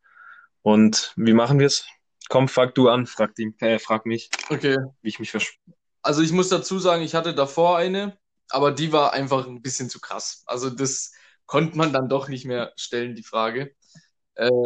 Und 0.63 1.13
wie 1.17 1.33
machen 1.33 1.59
wir 1.59 1.67
es? 1.67 1.87
Komm, 2.29 2.47
frag 2.49 2.75
du 2.77 2.89
an, 2.89 3.07
frag, 3.07 3.37
ihn, 3.39 3.57
äh, 3.59 3.79
frag 3.81 4.07
mich, 4.07 4.31
Okay. 4.49 4.77
wie 5.03 5.09
ich 5.09 5.19
mich 5.19 5.31
verspreche. 5.33 5.59
Also 6.03 6.23
ich 6.23 6.33
muss 6.33 6.49
dazu 6.49 6.79
sagen, 6.79 7.03
ich 7.03 7.15
hatte 7.15 7.35
davor 7.35 7.77
eine, 7.77 8.17
aber 8.49 8.71
die 8.71 8.93
war 8.93 9.13
einfach 9.13 9.47
ein 9.47 9.61
bisschen 9.61 9.91
zu 9.91 10.01
krass. 10.01 10.45
Also 10.47 10.71
das 10.71 11.13
konnte 11.51 11.77
man 11.79 11.93
dann 11.93 12.09
doch 12.09 12.29
nicht 12.29 12.47
mehr 12.47 12.73
stellen, 12.77 13.15
die 13.17 13.23
Frage. 13.25 13.75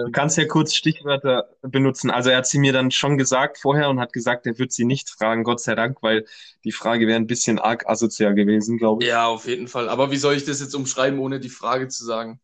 Du 0.05 0.11
Ähm, 0.11 0.13
kannst 0.13 0.37
ja 0.39 0.47
kurz 0.47 0.75
Stichwörter 0.75 1.49
benutzen. 1.63 2.11
Also 2.11 2.31
er 2.31 2.39
hat 2.39 2.47
sie 2.47 2.59
mir 2.59 2.73
dann 2.73 2.91
schon 2.91 3.19
gesagt 3.19 3.59
vorher 3.59 3.91
und 3.91 3.99
hat 4.01 4.13
gesagt, 4.13 4.47
er 4.47 4.59
wird 4.59 4.73
sie 4.73 4.85
nicht 4.85 5.11
fragen, 5.11 5.45
Gott 5.45 5.61
sei 5.61 5.75
Dank, 5.75 6.03
weil 6.03 6.27
die 6.65 6.73
Frage 6.73 7.07
wäre 7.07 7.17
ein 7.19 7.27
bisschen 7.27 7.59
arg 7.59 7.87
asozial 7.89 8.35
gewesen, 8.35 8.79
glaube 8.79 9.05
ich. 9.05 9.09
ja, 9.09 9.27
auf 9.27 9.47
jeden 9.47 9.69
Fall. 9.69 9.89
Aber 9.89 10.11
wie 10.11 10.17
soll 10.17 10.35
ich 10.37 10.45
das 10.45 10.61
jetzt 10.61 10.75
umschreiben, 10.75 11.19
ohne 11.21 11.41
die 11.41 11.49
Frage 11.51 11.89
zu 11.89 12.05
sagen? 12.05 12.41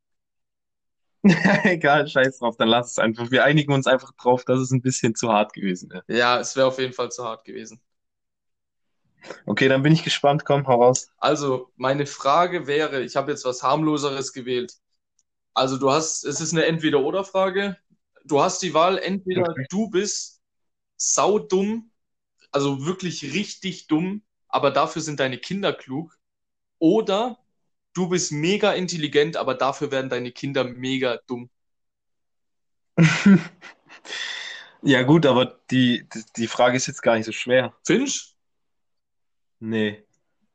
Egal, 1.64 2.08
scheiß 2.08 2.38
drauf, 2.38 2.56
dann 2.56 2.68
lass 2.68 2.92
es 2.92 2.98
einfach. 2.98 3.30
Wir 3.30 3.44
einigen 3.44 3.72
uns 3.72 3.86
einfach 3.86 4.12
drauf, 4.12 4.44
dass 4.44 4.60
es 4.60 4.70
ein 4.70 4.82
bisschen 4.82 5.14
zu 5.14 5.28
hart 5.30 5.52
gewesen 5.52 5.90
wäre. 5.90 6.04
Ja, 6.08 6.38
es 6.40 6.56
wäre 6.56 6.66
auf 6.66 6.78
jeden 6.78 6.92
Fall 6.92 7.10
zu 7.10 7.24
hart 7.24 7.44
gewesen. 7.46 7.80
Okay, 9.46 9.68
dann 9.68 9.82
bin 9.82 9.92
ich 9.92 10.02
gespannt. 10.04 10.44
Komm, 10.44 10.66
hau 10.66 10.82
raus. 10.82 11.10
Also, 11.18 11.72
meine 11.76 12.06
Frage 12.06 12.66
wäre, 12.66 13.02
ich 13.02 13.16
habe 13.16 13.30
jetzt 13.32 13.44
was 13.44 13.62
harmloseres 13.62 14.32
gewählt. 14.32 14.74
Also, 15.54 15.78
du 15.78 15.90
hast, 15.90 16.24
es 16.24 16.40
ist 16.40 16.52
eine 16.52 16.66
Entweder-oder-Frage. 16.66 17.78
Du 18.24 18.42
hast 18.42 18.62
die 18.62 18.74
Wahl, 18.74 18.98
entweder 18.98 19.44
Okay. 19.46 19.66
du 19.70 19.90
bist 19.90 20.42
saudumm, 20.98 21.92
also 22.52 22.86
wirklich 22.86 23.34
richtig 23.34 23.88
dumm, 23.88 24.22
aber 24.48 24.70
dafür 24.72 25.02
sind 25.02 25.20
deine 25.20 25.38
Kinder 25.38 25.72
klug, 25.74 26.18
oder 26.78 27.38
du 27.94 28.08
bist 28.08 28.32
mega 28.32 28.72
intelligent, 28.72 29.36
aber 29.36 29.54
dafür 29.54 29.90
werden 29.92 30.10
deine 30.10 30.32
Kinder 30.32 30.64
mega 30.64 31.18
dumm. 31.28 31.50
Ja, 34.82 35.02
gut, 35.02 35.26
aber 35.26 35.58
die, 35.70 36.06
die, 36.14 36.24
die 36.36 36.46
Frage 36.46 36.76
ist 36.76 36.86
jetzt 36.86 37.02
gar 37.02 37.16
nicht 37.16 37.26
so 37.26 37.32
schwer. 37.32 37.74
Finch? 37.84 38.34
Nee. 39.60 40.04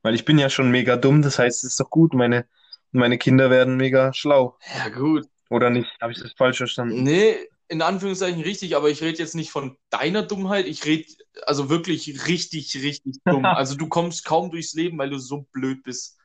Weil 0.01 0.15
ich 0.15 0.25
bin 0.25 0.37
ja 0.37 0.49
schon 0.49 0.69
mega 0.69 0.97
dumm, 0.97 1.21
das 1.21 1.39
heißt, 1.39 1.63
es 1.63 1.71
ist 1.71 1.79
doch 1.79 1.89
gut, 1.89 2.13
meine, 2.13 2.45
meine 2.91 3.17
Kinder 3.17 3.49
werden 3.49 3.77
mega 3.77 4.13
schlau. 4.13 4.57
Ja, 4.77 4.89
gut. 4.89 5.27
Oder 5.49 5.69
nicht? 5.69 5.89
Habe 6.01 6.11
ich 6.11 6.21
das 6.21 6.33
falsch 6.33 6.57
verstanden? 6.57 7.03
Nee, 7.03 7.37
in 7.67 7.81
Anführungszeichen 7.81 8.41
richtig, 8.41 8.75
aber 8.75 8.89
ich 8.89 9.01
rede 9.01 9.17
jetzt 9.17 9.35
nicht 9.35 9.49
von 9.51 9.77
deiner 9.89 10.21
Dummheit, 10.21 10.67
ich 10.67 10.85
rede 10.85 11.07
also 11.45 11.69
wirklich 11.69 12.27
richtig, 12.27 12.75
richtig 12.75 13.17
dumm. 13.25 13.45
Also 13.45 13.75
du 13.75 13.87
kommst 13.87 14.25
kaum 14.25 14.51
durchs 14.51 14.73
Leben, 14.73 14.97
weil 14.97 15.09
du 15.09 15.17
so 15.17 15.47
blöd 15.51 15.83
bist. 15.83 16.17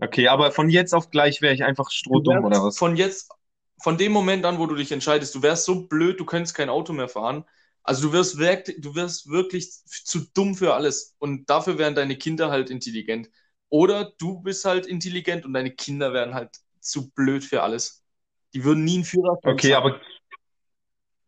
Okay, 0.00 0.28
aber 0.28 0.50
von 0.52 0.68
jetzt 0.68 0.92
auf 0.94 1.10
gleich 1.10 1.40
wäre 1.40 1.54
ich 1.54 1.64
einfach 1.64 1.86
Du 1.86 1.96
strohdumm, 1.96 2.42
wärst 2.42 2.46
oder 2.46 2.64
was? 2.64 2.78
von 2.78 2.96
jetzt, 2.96 3.30
von 3.82 3.96
dem 3.96 4.12
Moment 4.12 4.44
an, 4.44 4.58
wo 4.58 4.66
du 4.66 4.74
dich 4.74 4.92
entscheidest, 4.92 5.34
du 5.34 5.42
wärst 5.42 5.64
so 5.64 5.86
blöd, 5.86 6.20
du 6.20 6.24
könntest 6.24 6.54
kein 6.54 6.68
Auto 6.68 6.92
mehr 6.92 7.08
fahren. 7.08 7.44
Also 7.84 8.08
du 8.08 8.12
wirst 8.14 8.38
wirklich, 8.38 8.80
du 8.80 8.94
wirst 8.96 9.28
wirklich 9.30 9.70
zu 9.86 10.20
dumm 10.34 10.56
für 10.56 10.74
alles. 10.74 11.16
Und 11.18 11.50
dafür 11.50 11.78
wären 11.78 11.94
deine 11.94 12.16
Kinder 12.18 12.50
halt 12.50 12.70
intelligent. 12.70 13.30
Oder 13.70 14.12
du 14.18 14.40
bist 14.42 14.64
halt 14.66 14.86
intelligent 14.86 15.46
und 15.46 15.54
deine 15.54 15.72
Kinder 15.72 16.12
wären 16.14 16.34
halt 16.34 16.50
zu 16.80 17.10
blöd 17.12 17.44
für 17.44 17.62
alles. 17.62 18.04
Die 18.54 18.64
würden 18.64 18.84
nie 18.84 18.96
einen 18.96 19.04
Führerschein 19.04 19.58
Okay, 19.58 19.60
schaffen. 19.60 19.74
aber 19.74 20.00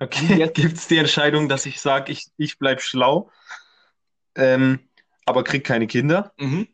okay, 0.01 0.49
gibt 0.55 0.77
es 0.77 0.89
die 0.89 0.99
Entscheidung, 0.99 1.49
dass 1.49 1.67
ich 1.67 1.81
sage, 1.81 2.13
ich, 2.13 2.27
ich 2.37 2.59
bleib 2.59 2.81
schlau, 2.81 3.31
ähm, 4.35 4.81
aber 5.25 5.45
krieg 5.45 5.65
keine 5.65 5.87
Kinder? 5.87 6.33
Mhm. 6.39 6.67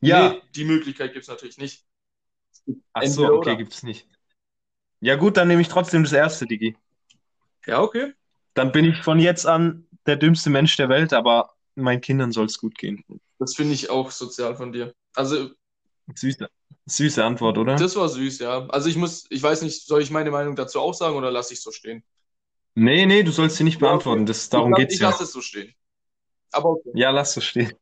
Ja. 0.00 0.38
Nee, 0.38 0.42
die 0.56 0.64
Möglichkeit 0.64 1.12
gibt 1.12 1.22
es 1.24 1.28
natürlich 1.28 1.58
nicht. 1.58 1.86
Ach 2.92 3.06
so, 3.06 3.32
okay, 3.32 3.56
oder. 3.56 3.56
gibt's 3.56 3.82
nicht. 3.82 4.06
Ja 5.00 5.16
gut, 5.16 5.36
dann 5.36 5.48
nehme 5.48 5.60
ich 5.62 5.68
trotzdem 5.68 6.04
das 6.04 6.12
erste, 6.12 6.46
Digi. 6.46 6.76
Ja, 7.68 7.82
okay. 7.82 8.14
Dann 8.54 8.72
bin 8.72 8.86
ich 8.86 8.96
von 9.02 9.20
jetzt 9.20 9.46
an 9.46 9.86
der 10.06 10.16
dümmste 10.16 10.50
Mensch 10.50 10.76
der 10.76 10.88
Welt, 10.88 11.12
aber 11.12 11.50
meinen 11.74 12.00
Kindern 12.00 12.32
soll 12.32 12.46
es 12.46 12.58
gut 12.58 12.76
gehen. 12.76 13.04
Das 13.38 13.54
finde 13.54 13.74
ich 13.74 13.90
auch 13.90 14.10
sozial 14.10 14.56
von 14.56 14.72
dir. 14.72 14.92
Also, 15.14 15.50
Süße, 16.14 16.48
süße 16.86 17.24
Antwort, 17.24 17.58
oder? 17.58 17.76
das 17.76 17.94
war 17.94 18.08
süß, 18.08 18.38
ja. 18.40 18.66
Also 18.68 18.88
ich 18.88 18.96
muss, 18.96 19.26
ich 19.28 19.42
weiß 19.42 19.62
nicht, 19.62 19.86
soll 19.86 20.02
ich 20.02 20.10
meine 20.10 20.30
Meinung 20.30 20.56
dazu 20.56 20.80
auch 20.80 20.94
sagen 20.94 21.16
oder 21.16 21.30
lasse 21.30 21.52
ich 21.52 21.60
so 21.60 21.70
stehen? 21.70 22.02
Nee, 22.74 23.06
nee, 23.06 23.22
du 23.22 23.30
sollst 23.30 23.56
sie 23.56 23.64
nicht 23.64 23.78
beantworten. 23.78 24.24
Das, 24.24 24.48
darum 24.48 24.72
ich, 24.72 24.78
geht's 24.78 24.94
ich 24.94 25.00
ja. 25.00 25.10
lasse 25.10 25.24
es 25.24 25.32
so 25.32 25.40
stehen. 25.40 25.74
Aber 26.52 26.70
okay. 26.70 26.90
Ja, 26.94 27.10
lass 27.10 27.34
so 27.34 27.40
stehen. 27.40 27.72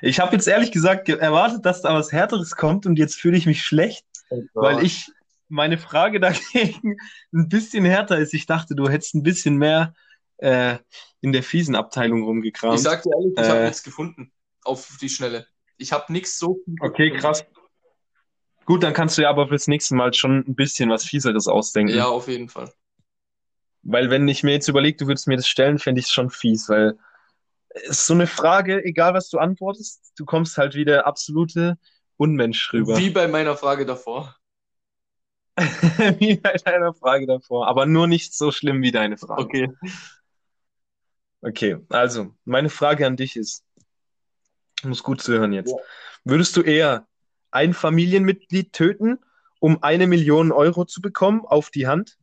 Ich 0.00 0.20
habe 0.20 0.34
jetzt 0.34 0.48
ehrlich 0.48 0.72
gesagt 0.72 1.04
ge- 1.04 1.18
erwartet, 1.18 1.66
dass 1.66 1.82
da 1.82 1.94
was 1.94 2.12
Härteres 2.12 2.56
kommt 2.56 2.86
und 2.86 2.98
jetzt 2.98 3.16
fühle 3.16 3.36
ich 3.36 3.46
mich 3.46 3.62
schlecht, 3.62 4.06
weil 4.54 4.84
ich 4.84 5.10
meine 5.48 5.78
Frage 5.78 6.20
dagegen 6.20 6.96
ein 7.32 7.48
bisschen 7.48 7.84
härter 7.84 8.18
ist. 8.18 8.34
Ich 8.34 8.46
dachte, 8.46 8.74
du 8.74 8.88
hättest 8.88 9.14
ein 9.14 9.22
bisschen 9.22 9.56
mehr 9.56 9.94
äh, 10.38 10.78
in 11.20 11.32
der 11.32 11.42
fiesen 11.42 11.74
Abteilung 11.74 12.20
Ich 12.22 12.26
rumgekramt. 12.26 12.80
sag 12.80 13.02
dir 13.02 13.10
ehrlich, 13.16 13.32
ich 13.38 13.48
habe 13.48 13.60
Äh. 13.60 13.64
nichts 13.66 13.82
gefunden 13.82 14.32
auf 14.64 14.96
die 15.00 15.08
Schnelle. 15.08 15.46
Ich 15.78 15.92
habe 15.92 16.12
nichts 16.12 16.38
so. 16.38 16.58
Okay, 16.80 17.10
krass. 17.16 17.44
Gut, 18.64 18.82
dann 18.82 18.92
kannst 18.92 19.16
du 19.16 19.22
ja 19.22 19.30
aber 19.30 19.48
fürs 19.48 19.66
nächste 19.66 19.94
Mal 19.94 20.12
schon 20.12 20.44
ein 20.46 20.54
bisschen 20.54 20.90
was 20.90 21.04
Fieseres 21.04 21.46
ausdenken. 21.48 21.94
Ja, 21.94 22.06
auf 22.06 22.28
jeden 22.28 22.48
Fall. 22.48 22.70
Weil 23.82 24.10
wenn 24.10 24.28
ich 24.28 24.42
mir 24.42 24.52
jetzt 24.52 24.68
überlege, 24.68 24.98
du 24.98 25.06
würdest 25.06 25.26
mir 25.28 25.36
das 25.36 25.48
stellen, 25.48 25.78
fände 25.78 26.00
ich 26.00 26.06
es 26.06 26.12
schon 26.12 26.28
fies, 26.30 26.68
weil 26.68 26.98
es 27.70 27.90
ist 28.00 28.06
so 28.06 28.14
eine 28.14 28.26
Frage, 28.26 28.84
egal 28.84 29.14
was 29.14 29.30
du 29.30 29.38
antwortest, 29.38 30.12
du 30.18 30.24
kommst 30.24 30.58
halt 30.58 30.74
wie 30.74 30.84
der 30.84 31.06
absolute 31.06 31.78
Unmensch 32.16 32.72
rüber. 32.72 32.98
Wie 32.98 33.10
bei 33.10 33.28
meiner 33.28 33.56
Frage 33.56 33.86
davor. 33.86 34.36
Wie 36.18 36.36
bei 36.36 36.52
deiner 36.52 36.94
Frage 36.94 37.26
davor, 37.26 37.66
aber 37.66 37.86
nur 37.86 38.06
nicht 38.06 38.34
so 38.34 38.52
schlimm 38.52 38.82
wie 38.82 38.92
deine 38.92 39.16
Frage. 39.16 39.42
Okay. 39.42 39.72
Okay, 41.40 41.76
also 41.88 42.34
meine 42.44 42.68
Frage 42.68 43.06
an 43.06 43.16
dich 43.16 43.36
ist, 43.36 43.64
du 44.82 44.88
musst 44.88 45.04
gut 45.04 45.20
zuhören 45.20 45.52
jetzt. 45.52 45.70
Ja. 45.70 45.76
Würdest 46.24 46.56
du 46.56 46.62
eher 46.62 47.06
ein 47.50 47.74
Familienmitglied 47.74 48.72
töten, 48.72 49.18
um 49.60 49.82
eine 49.82 50.06
Million 50.06 50.52
Euro 50.52 50.84
zu 50.84 51.00
bekommen 51.00 51.44
auf 51.44 51.70
die 51.70 51.86
Hand, 51.86 52.18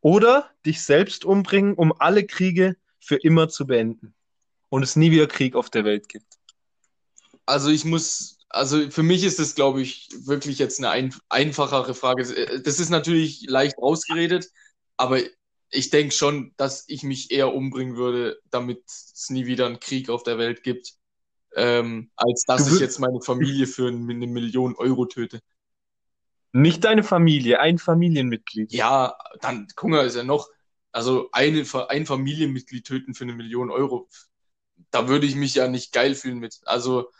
oder 0.00 0.50
dich 0.64 0.82
selbst 0.82 1.24
umbringen, 1.24 1.74
um 1.74 1.92
alle 1.98 2.24
Kriege 2.24 2.76
für 3.00 3.16
immer 3.16 3.48
zu 3.48 3.66
beenden 3.66 4.14
und 4.68 4.82
es 4.82 4.96
nie 4.96 5.10
wieder 5.10 5.26
Krieg 5.26 5.56
auf 5.56 5.70
der 5.70 5.84
Welt 5.84 6.08
gibt? 6.08 6.38
Also 7.46 7.70
ich 7.70 7.84
muss, 7.84 8.37
also 8.50 8.90
für 8.90 9.02
mich 9.02 9.24
ist 9.24 9.38
das, 9.38 9.54
glaube 9.54 9.82
ich, 9.82 10.08
wirklich 10.24 10.58
jetzt 10.58 10.78
eine 10.78 10.90
ein, 10.90 11.14
einfachere 11.28 11.94
Frage. 11.94 12.22
Das 12.62 12.80
ist 12.80 12.90
natürlich 12.90 13.44
leicht 13.48 13.78
ausgeredet, 13.78 14.50
aber 14.96 15.20
ich 15.70 15.90
denke 15.90 16.14
schon, 16.14 16.54
dass 16.56 16.84
ich 16.88 17.02
mich 17.02 17.30
eher 17.30 17.54
umbringen 17.54 17.96
würde, 17.96 18.40
damit 18.50 18.82
es 18.86 19.28
nie 19.28 19.46
wieder 19.46 19.66
einen 19.66 19.80
Krieg 19.80 20.08
auf 20.08 20.22
der 20.22 20.38
Welt 20.38 20.62
gibt, 20.62 20.94
ähm, 21.54 22.10
als 22.16 22.44
dass 22.46 22.72
ich 22.72 22.80
jetzt 22.80 22.98
meine 22.98 23.20
Familie 23.20 23.66
für 23.66 23.88
eine 23.88 24.26
Million 24.26 24.76
Euro 24.76 25.06
töte. 25.06 25.40
Nicht 26.52 26.84
deine 26.84 27.02
Familie, 27.02 27.60
ein 27.60 27.78
Familienmitglied. 27.78 28.72
Ja, 28.72 29.18
dann, 29.40 29.68
guck 29.76 29.90
mal, 29.90 30.06
ist 30.06 30.16
ja 30.16 30.24
noch, 30.24 30.48
also 30.92 31.28
eine, 31.32 31.64
ein 31.88 32.06
Familienmitglied 32.06 32.86
töten 32.86 33.14
für 33.14 33.24
eine 33.24 33.34
Million 33.34 33.70
Euro. 33.70 34.08
Da 34.90 35.08
würde 35.08 35.26
ich 35.26 35.34
mich 35.34 35.54
ja 35.54 35.68
nicht 35.68 35.92
geil 35.92 36.14
fühlen 36.14 36.38
mit. 36.38 36.60
Also 36.64 37.10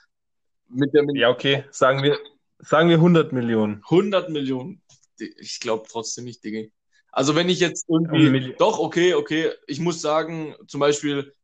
mit 0.68 0.94
der 0.94 1.02
Million. 1.02 1.22
Ja, 1.22 1.30
okay, 1.30 1.64
sagen 1.70 2.02
wir, 2.02 2.18
sagen 2.58 2.88
wir 2.88 2.96
100 2.96 3.32
Millionen. 3.32 3.82
100 3.84 4.30
Millionen. 4.30 4.82
Ich 5.18 5.60
glaube 5.60 5.86
trotzdem 5.90 6.24
nicht, 6.24 6.44
Digga. 6.44 6.68
Also 7.10 7.34
wenn 7.34 7.48
ich 7.48 7.60
jetzt 7.60 7.86
irgendwie, 7.88 8.54
doch, 8.58 8.78
okay, 8.78 9.14
okay, 9.14 9.50
ich 9.66 9.80
muss 9.80 10.00
sagen, 10.00 10.54
zum 10.66 10.80
Beispiel, 10.80 11.34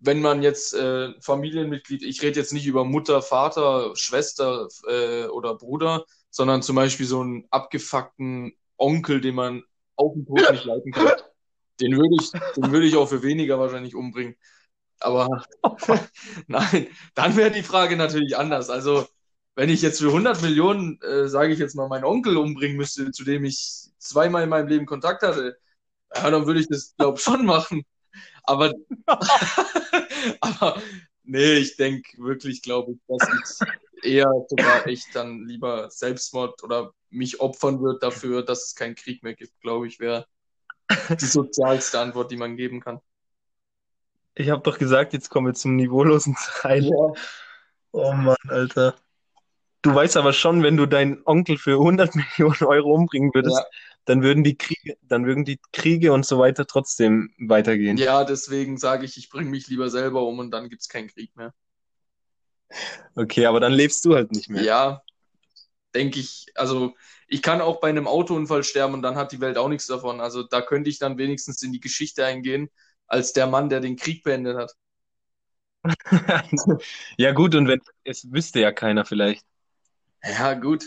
wenn 0.00 0.20
man 0.20 0.42
jetzt 0.42 0.74
äh, 0.74 1.12
Familienmitglied, 1.20 2.02
ich 2.02 2.22
rede 2.22 2.40
jetzt 2.40 2.52
nicht 2.52 2.66
über 2.66 2.84
Mutter, 2.84 3.22
Vater, 3.22 3.92
Schwester 3.94 4.68
äh, 4.88 5.26
oder 5.26 5.54
Bruder, 5.54 6.04
sondern 6.30 6.62
zum 6.62 6.76
Beispiel 6.76 7.06
so 7.06 7.20
einen 7.20 7.46
abgefuckten 7.50 8.52
Onkel, 8.76 9.20
den 9.20 9.36
man 9.36 9.62
auf 9.96 10.14
den 10.14 10.26
Tod 10.26 10.50
nicht 10.50 10.64
leiten 10.64 10.92
kann. 10.92 11.08
Den 11.80 11.96
würde 11.96 12.14
ich, 12.20 12.30
den 12.30 12.72
würde 12.72 12.84
ich 12.84 12.94
auch 12.94 13.08
für 13.08 13.22
weniger 13.22 13.58
wahrscheinlich 13.58 13.94
umbringen. 13.94 14.36
Aber 15.00 15.42
nein, 16.46 16.88
dann 17.14 17.36
wäre 17.36 17.50
die 17.50 17.62
Frage 17.62 17.96
natürlich 17.96 18.36
anders. 18.36 18.70
Also 18.70 19.06
wenn 19.56 19.68
ich 19.68 19.82
jetzt 19.82 20.00
für 20.00 20.08
100 20.08 20.42
Millionen, 20.42 21.00
äh, 21.02 21.28
sage 21.28 21.52
ich 21.52 21.58
jetzt 21.58 21.74
mal, 21.74 21.88
meinen 21.88 22.04
Onkel 22.04 22.36
umbringen 22.36 22.76
müsste, 22.76 23.10
zu 23.10 23.24
dem 23.24 23.44
ich 23.44 23.90
zweimal 23.98 24.44
in 24.44 24.48
meinem 24.48 24.68
Leben 24.68 24.86
Kontakt 24.86 25.22
hatte, 25.22 25.58
ja, 26.14 26.30
dann 26.30 26.46
würde 26.46 26.60
ich 26.60 26.68
das, 26.68 26.94
glaube 26.96 27.18
ich, 27.18 27.24
schon 27.24 27.44
machen. 27.44 27.84
Aber, 28.44 28.72
aber 30.40 30.82
nee, 31.24 31.54
ich 31.54 31.76
denke 31.76 32.22
wirklich, 32.22 32.62
glaube 32.62 32.92
ich, 32.92 32.98
dass 33.08 33.28
ich 33.62 34.12
eher 34.12 34.32
sogar 34.48 34.86
echt 34.86 35.14
dann 35.14 35.46
lieber 35.46 35.90
Selbstmord 35.90 36.62
oder 36.62 36.92
mich 37.10 37.40
opfern 37.40 37.80
würde 37.80 37.98
dafür, 37.98 38.42
dass 38.42 38.66
es 38.66 38.74
keinen 38.74 38.94
Krieg 38.94 39.22
mehr 39.22 39.34
gibt, 39.34 39.60
glaube 39.60 39.86
ich, 39.86 40.00
wäre 40.00 40.26
die 41.10 41.26
sozialste 41.26 42.00
Antwort, 42.00 42.30
die 42.30 42.36
man 42.36 42.56
geben 42.56 42.80
kann. 42.80 43.00
Ich 44.40 44.50
habe 44.50 44.62
doch 44.62 44.78
gesagt, 44.78 45.12
jetzt 45.12 45.28
kommen 45.30 45.46
wir 45.48 45.54
zum 45.54 45.76
niveaulosen 45.76 46.36
Teil. 46.60 46.84
Ja. 46.84 47.12
Oh 47.92 48.12
Mann, 48.12 48.36
Alter. 48.48 48.94
Du 49.82 49.94
weißt 49.94 50.16
aber 50.16 50.32
schon, 50.32 50.62
wenn 50.62 50.76
du 50.76 50.86
deinen 50.86 51.22
Onkel 51.24 51.58
für 51.58 51.78
100 51.78 52.14
Millionen 52.38 52.64
Euro 52.64 52.94
umbringen 52.94 53.32
würdest, 53.34 53.58
Ja. 53.58 53.64
dann 54.04 54.22
würden 54.22 54.44
die 54.44 54.56
Kriege, 54.56 54.96
dann 55.02 55.26
würden 55.26 55.44
die 55.44 55.58
Kriege 55.72 56.12
und 56.12 56.26
so 56.26 56.38
weiter 56.38 56.66
trotzdem 56.66 57.30
weitergehen. 57.38 57.96
Ja, 57.96 58.24
deswegen 58.24 58.78
sage 58.78 59.04
ich, 59.04 59.16
ich 59.16 59.30
bringe 59.30 59.50
mich 59.50 59.68
lieber 59.68 59.90
selber 59.90 60.22
um 60.22 60.38
und 60.38 60.50
dann 60.50 60.68
gibt's 60.68 60.88
keinen 60.88 61.08
Krieg 61.08 61.34
mehr. 61.36 61.54
Okay, 63.16 63.46
aber 63.46 63.60
dann 63.60 63.72
lebst 63.72 64.04
du 64.04 64.14
halt 64.14 64.32
nicht 64.32 64.48
mehr. 64.48 64.62
Ja, 64.62 65.02
denke 65.94 66.20
ich, 66.20 66.46
also 66.54 66.94
ich 67.28 67.42
kann 67.42 67.60
auch 67.60 67.80
bei 67.80 67.88
einem 67.88 68.06
Autounfall 68.06 68.64
sterben 68.64 68.94
und 68.94 69.02
dann 69.02 69.16
hat 69.16 69.32
die 69.32 69.40
Welt 69.40 69.58
auch 69.58 69.68
nichts 69.68 69.86
davon. 69.86 70.20
Also 70.20 70.42
da 70.42 70.60
könnte 70.62 70.90
ich 70.90 70.98
dann 70.98 71.18
wenigstens 71.18 71.62
in 71.62 71.72
die 71.72 71.80
Geschichte 71.80 72.24
eingehen, 72.24 72.70
als 73.10 73.32
der 73.34 73.46
Mann, 73.46 73.68
der 73.68 73.80
den 73.80 73.96
Krieg 73.96 74.24
beendet 74.24 74.56
hat. 74.56 74.74
Ja, 77.18 77.32
gut, 77.32 77.54
und 77.54 77.68
wenn, 77.68 77.80
es 78.04 78.30
wüsste 78.30 78.60
ja 78.60 78.72
keiner 78.72 79.04
vielleicht. 79.04 79.44
Ja, 80.24 80.54
gut. 80.54 80.84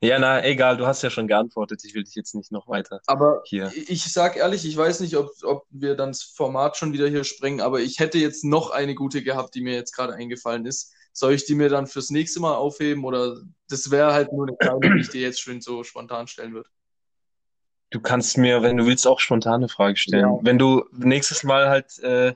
Ja, 0.00 0.18
na, 0.18 0.44
egal, 0.44 0.76
du 0.76 0.86
hast 0.86 1.02
ja 1.02 1.08
schon 1.08 1.26
geantwortet. 1.28 1.82
Ich 1.84 1.94
will 1.94 2.04
dich 2.04 2.14
jetzt 2.14 2.34
nicht 2.34 2.52
noch 2.52 2.68
weiter 2.68 3.00
Aber 3.06 3.40
hier. 3.46 3.72
ich 3.74 4.04
sag 4.12 4.36
ehrlich, 4.36 4.66
ich 4.66 4.76
weiß 4.76 5.00
nicht, 5.00 5.16
ob, 5.16 5.30
ob 5.42 5.66
wir 5.70 5.94
dann 5.96 6.10
das 6.10 6.22
Format 6.22 6.76
schon 6.76 6.92
wieder 6.92 7.08
hier 7.08 7.24
sprengen, 7.24 7.62
aber 7.62 7.80
ich 7.80 7.98
hätte 8.00 8.18
jetzt 8.18 8.44
noch 8.44 8.70
eine 8.70 8.94
gute 8.94 9.22
gehabt, 9.22 9.54
die 9.54 9.62
mir 9.62 9.72
jetzt 9.74 9.92
gerade 9.96 10.12
eingefallen 10.14 10.66
ist. 10.66 10.92
Soll 11.12 11.32
ich 11.32 11.46
die 11.46 11.54
mir 11.54 11.70
dann 11.70 11.86
fürs 11.86 12.10
nächste 12.10 12.40
Mal 12.40 12.54
aufheben 12.54 13.04
oder 13.04 13.40
das 13.68 13.90
wäre 13.90 14.12
halt 14.12 14.32
nur 14.32 14.46
eine 14.46 14.56
kleine, 14.58 14.90
die 14.90 15.00
ich 15.00 15.08
dir 15.08 15.22
jetzt 15.22 15.40
schön 15.40 15.60
so 15.62 15.84
spontan 15.84 16.26
stellen 16.26 16.52
würde? 16.52 16.68
Du 17.94 18.00
kannst 18.00 18.38
mir, 18.38 18.60
wenn 18.60 18.76
du 18.76 18.86
willst, 18.86 19.06
auch 19.06 19.20
spontane 19.20 19.68
Frage 19.68 19.96
stellen. 19.96 20.24
Ja. 20.24 20.38
Wenn 20.42 20.58
du 20.58 20.82
nächstes 20.90 21.44
Mal 21.44 21.68
halt 21.68 21.96
äh, 22.00 22.34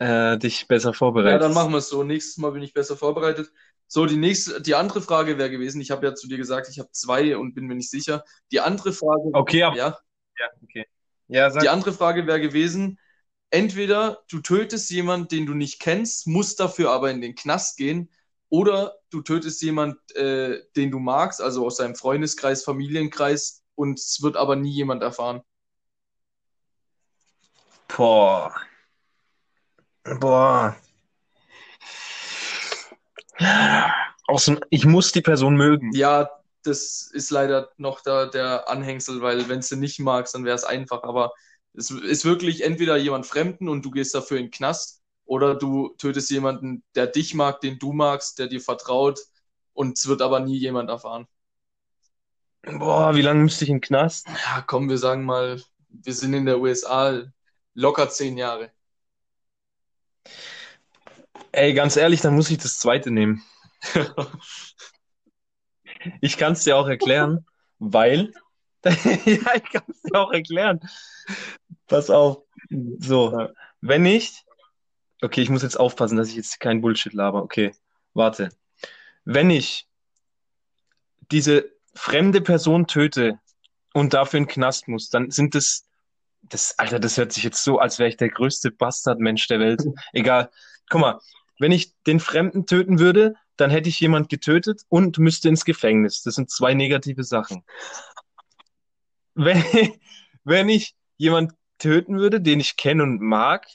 äh, 0.00 0.36
dich 0.38 0.66
besser 0.66 0.88
Ja, 0.88 0.94
vorbereitest. 0.94 1.44
dann 1.44 1.54
machen 1.54 1.70
wir 1.70 1.78
es 1.78 1.88
so. 1.88 2.02
Nächstes 2.02 2.36
Mal 2.38 2.50
bin 2.50 2.62
ich 2.62 2.74
besser 2.74 2.96
vorbereitet. 2.96 3.52
So, 3.86 4.06
die 4.06 4.16
nächste, 4.16 4.60
die 4.60 4.74
andere 4.74 5.00
Frage 5.00 5.38
wäre 5.38 5.50
gewesen, 5.50 5.80
ich 5.80 5.92
habe 5.92 6.04
ja 6.04 6.16
zu 6.16 6.26
dir 6.26 6.36
gesagt, 6.36 6.68
ich 6.68 6.80
habe 6.80 6.90
zwei 6.90 7.36
und 7.36 7.54
bin 7.54 7.66
mir 7.66 7.76
nicht 7.76 7.90
sicher. 7.90 8.24
Die 8.50 8.58
andere 8.58 8.92
Frage, 8.92 9.30
Okay, 9.32 9.62
aber 9.62 9.76
ja, 9.76 9.98
ja, 10.40 10.46
okay. 10.64 10.86
Ja, 11.28 11.48
sag. 11.50 11.62
die 11.62 11.68
andere 11.68 11.92
Frage 11.92 12.26
wäre 12.26 12.40
gewesen, 12.40 12.98
entweder 13.50 14.24
du 14.30 14.40
tötest 14.40 14.90
jemanden, 14.90 15.28
den 15.28 15.46
du 15.46 15.54
nicht 15.54 15.78
kennst, 15.80 16.26
musst 16.26 16.58
dafür 16.58 16.90
aber 16.90 17.10
in 17.12 17.20
den 17.20 17.36
Knast 17.36 17.76
gehen, 17.76 18.10
oder 18.48 18.96
du 19.10 19.22
tötest 19.22 19.62
jemanden, 19.62 19.98
äh, 20.14 20.58
den 20.76 20.90
du 20.90 20.98
magst, 20.98 21.40
also 21.40 21.64
aus 21.64 21.76
deinem 21.76 21.94
Freundeskreis, 21.94 22.64
Familienkreis, 22.64 23.61
und 23.74 23.98
es 23.98 24.22
wird 24.22 24.36
aber 24.36 24.56
nie 24.56 24.70
jemand 24.70 25.02
erfahren. 25.02 25.42
Boah. 27.88 28.54
Boah. 30.18 30.76
Außerdem, 34.26 34.64
ich 34.70 34.84
muss 34.86 35.12
die 35.12 35.20
Person 35.20 35.56
mögen. 35.56 35.92
Ja, 35.92 36.30
das 36.62 37.10
ist 37.12 37.30
leider 37.30 37.70
noch 37.76 38.00
da 38.00 38.26
der 38.26 38.68
Anhängsel, 38.68 39.20
weil 39.20 39.48
wenn 39.48 39.60
du 39.60 39.76
nicht 39.76 39.98
magst, 40.00 40.34
dann 40.34 40.44
wäre 40.44 40.56
es 40.56 40.64
einfach. 40.64 41.02
Aber 41.02 41.32
es 41.74 41.90
ist 41.90 42.24
wirklich 42.24 42.62
entweder 42.62 42.96
jemand 42.96 43.26
Fremden 43.26 43.68
und 43.68 43.84
du 43.84 43.90
gehst 43.90 44.14
dafür 44.14 44.38
in 44.38 44.46
den 44.46 44.50
Knast, 44.50 45.02
oder 45.24 45.54
du 45.54 45.94
tötest 45.98 46.30
jemanden, 46.30 46.84
der 46.94 47.06
dich 47.06 47.34
mag, 47.34 47.60
den 47.60 47.78
du 47.78 47.92
magst, 47.92 48.38
der 48.38 48.48
dir 48.48 48.60
vertraut, 48.60 49.20
und 49.72 49.96
es 49.96 50.06
wird 50.06 50.20
aber 50.20 50.40
nie 50.40 50.58
jemand 50.58 50.90
erfahren. 50.90 51.26
Boah, 52.62 53.14
wie 53.14 53.22
lange 53.22 53.42
müsste 53.42 53.64
ich 53.64 53.70
in 53.70 53.76
den 53.76 53.82
Knast? 53.82 54.28
Ja, 54.28 54.62
komm, 54.66 54.88
wir 54.88 54.98
sagen 54.98 55.24
mal, 55.24 55.60
wir 55.88 56.14
sind 56.14 56.34
in 56.34 56.46
der 56.46 56.60
USA 56.60 57.22
locker 57.74 58.08
zehn 58.08 58.38
Jahre. 58.38 58.70
Ey, 61.50 61.74
ganz 61.74 61.96
ehrlich, 61.96 62.20
dann 62.20 62.34
muss 62.34 62.50
ich 62.50 62.58
das 62.58 62.78
zweite 62.78 63.10
nehmen. 63.10 63.42
Ich 66.20 66.36
kann 66.36 66.54
es 66.54 66.64
dir 66.64 66.76
auch 66.76 66.88
erklären, 66.88 67.46
weil. 67.78 68.32
ja, 68.84 68.94
ich 69.24 69.64
kann 69.72 69.84
es 69.88 70.02
dir 70.02 70.18
auch 70.18 70.32
erklären. 70.32 70.80
Pass 71.86 72.10
auf. 72.10 72.42
So, 72.98 73.48
wenn 73.80 74.06
ich. 74.06 74.44
Okay, 75.20 75.42
ich 75.42 75.50
muss 75.50 75.62
jetzt 75.62 75.78
aufpassen, 75.78 76.16
dass 76.16 76.28
ich 76.28 76.36
jetzt 76.36 76.58
kein 76.58 76.80
Bullshit 76.80 77.12
laber. 77.12 77.42
Okay, 77.42 77.72
warte. 78.14 78.48
Wenn 79.24 79.50
ich 79.50 79.86
diese 81.30 81.71
fremde 81.94 82.40
Person 82.40 82.86
töte 82.86 83.38
und 83.92 84.14
dafür 84.14 84.38
in 84.38 84.44
den 84.44 84.50
Knast 84.50 84.88
muss, 84.88 85.10
dann 85.10 85.30
sind 85.30 85.54
das. 85.54 85.86
Das, 86.44 86.76
Alter, 86.76 86.98
das 86.98 87.18
hört 87.18 87.32
sich 87.32 87.44
jetzt 87.44 87.62
so, 87.62 87.78
als 87.78 88.00
wäre 88.00 88.08
ich 88.08 88.16
der 88.16 88.28
größte 88.28 88.72
Bastardmensch 88.72 89.46
der 89.46 89.60
Welt. 89.60 89.80
Egal. 90.12 90.50
Guck 90.90 91.00
mal, 91.00 91.20
wenn 91.60 91.70
ich 91.70 91.94
den 92.02 92.18
Fremden 92.18 92.66
töten 92.66 92.98
würde, 92.98 93.36
dann 93.56 93.70
hätte 93.70 93.88
ich 93.88 94.00
jemand 94.00 94.28
getötet 94.28 94.82
und 94.88 95.18
müsste 95.18 95.48
ins 95.48 95.64
Gefängnis. 95.64 96.22
Das 96.22 96.34
sind 96.34 96.50
zwei 96.50 96.74
negative 96.74 97.22
Sachen. 97.22 97.62
Wenn, 99.34 99.62
wenn 100.44 100.68
ich 100.68 100.96
jemand 101.16 101.52
töten 101.78 102.18
würde, 102.18 102.40
den 102.40 102.58
ich 102.58 102.76
kenne 102.76 103.04
und 103.04 103.20
mag, 103.20 103.68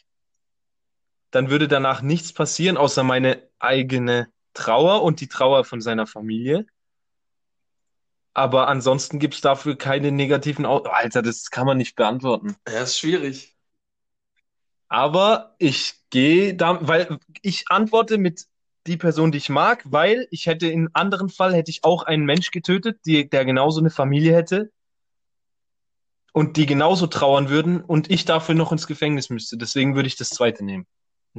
dann 1.31 1.49
würde 1.49 1.67
danach 1.67 2.01
nichts 2.01 2.33
passieren, 2.33 2.75
außer 2.77 3.03
meine 3.03 3.41
eigene 3.59 4.27
Trauer 4.53 5.03
und 5.03 5.21
die 5.21 5.27
Trauer 5.27 5.63
von 5.63 5.81
seiner 5.81 6.07
Familie. 6.07 6.65
Aber 8.37 8.67
ansonsten 8.67 9.17
gibt 9.17 9.33
es 9.33 9.41
dafür 9.41 9.75
keine 9.75 10.11
negativen 10.11 10.67
Au 10.67 10.83
Alter, 10.83 11.23
das 11.23 11.49
kann 11.49 11.65
man 11.65 11.75
nicht 11.75 11.95
beantworten. 11.95 12.55
Ja, 12.67 12.83
ist 12.83 12.99
schwierig. 12.99 13.55
Aber 14.89 15.55
ich 15.57 15.95
gehe 16.11 16.53
da, 16.53 16.77
weil 16.87 17.17
ich 17.41 17.65
antworte 17.69 18.19
mit 18.19 18.45
die 18.85 18.95
Person, 18.95 19.31
die 19.31 19.39
ich 19.39 19.49
mag, 19.49 19.81
weil 19.85 20.27
ich 20.29 20.45
hätte 20.45 20.67
in 20.67 20.81
einem 20.81 20.89
anderen 20.93 21.29
Fall 21.29 21.55
hätte 21.55 21.71
ich 21.71 21.83
auch 21.83 22.03
einen 22.03 22.25
Mensch 22.25 22.51
getötet, 22.51 22.99
die, 23.07 23.27
der 23.27 23.43
genauso 23.43 23.79
eine 23.79 23.89
Familie 23.89 24.35
hätte 24.35 24.71
und 26.31 26.57
die 26.57 26.67
genauso 26.67 27.07
trauern 27.07 27.49
würden 27.49 27.81
und 27.81 28.11
ich 28.11 28.25
dafür 28.25 28.53
noch 28.53 28.71
ins 28.71 28.85
Gefängnis 28.85 29.31
müsste. 29.31 29.57
Deswegen 29.57 29.95
würde 29.95 30.07
ich 30.07 30.15
das 30.15 30.29
zweite 30.29 30.63
nehmen. 30.63 30.85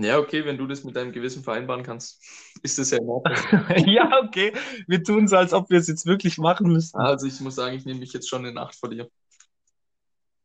Ja, 0.00 0.18
okay, 0.18 0.44
wenn 0.44 0.56
du 0.58 0.66
das 0.66 0.84
mit 0.84 0.96
deinem 0.96 1.12
Gewissen 1.12 1.42
vereinbaren 1.42 1.82
kannst, 1.82 2.22
ist 2.62 2.78
das 2.78 2.90
ja 2.90 2.98
in 2.98 3.08
Ordnung. 3.08 3.36
Ja, 3.86 4.20
okay. 4.22 4.52
Wir 4.86 5.02
tun 5.02 5.28
so, 5.28 5.36
als 5.36 5.52
ob 5.52 5.70
wir 5.70 5.78
es 5.78 5.88
jetzt 5.88 6.06
wirklich 6.06 6.38
machen 6.38 6.72
müssten. 6.72 6.98
Also 6.98 7.26
ich 7.26 7.40
muss 7.40 7.54
sagen, 7.56 7.76
ich 7.76 7.84
nehme 7.84 8.00
mich 8.00 8.12
jetzt 8.12 8.28
schon 8.28 8.44
in 8.44 8.58
Acht 8.58 8.74
vor 8.76 8.90
dir. 8.90 9.08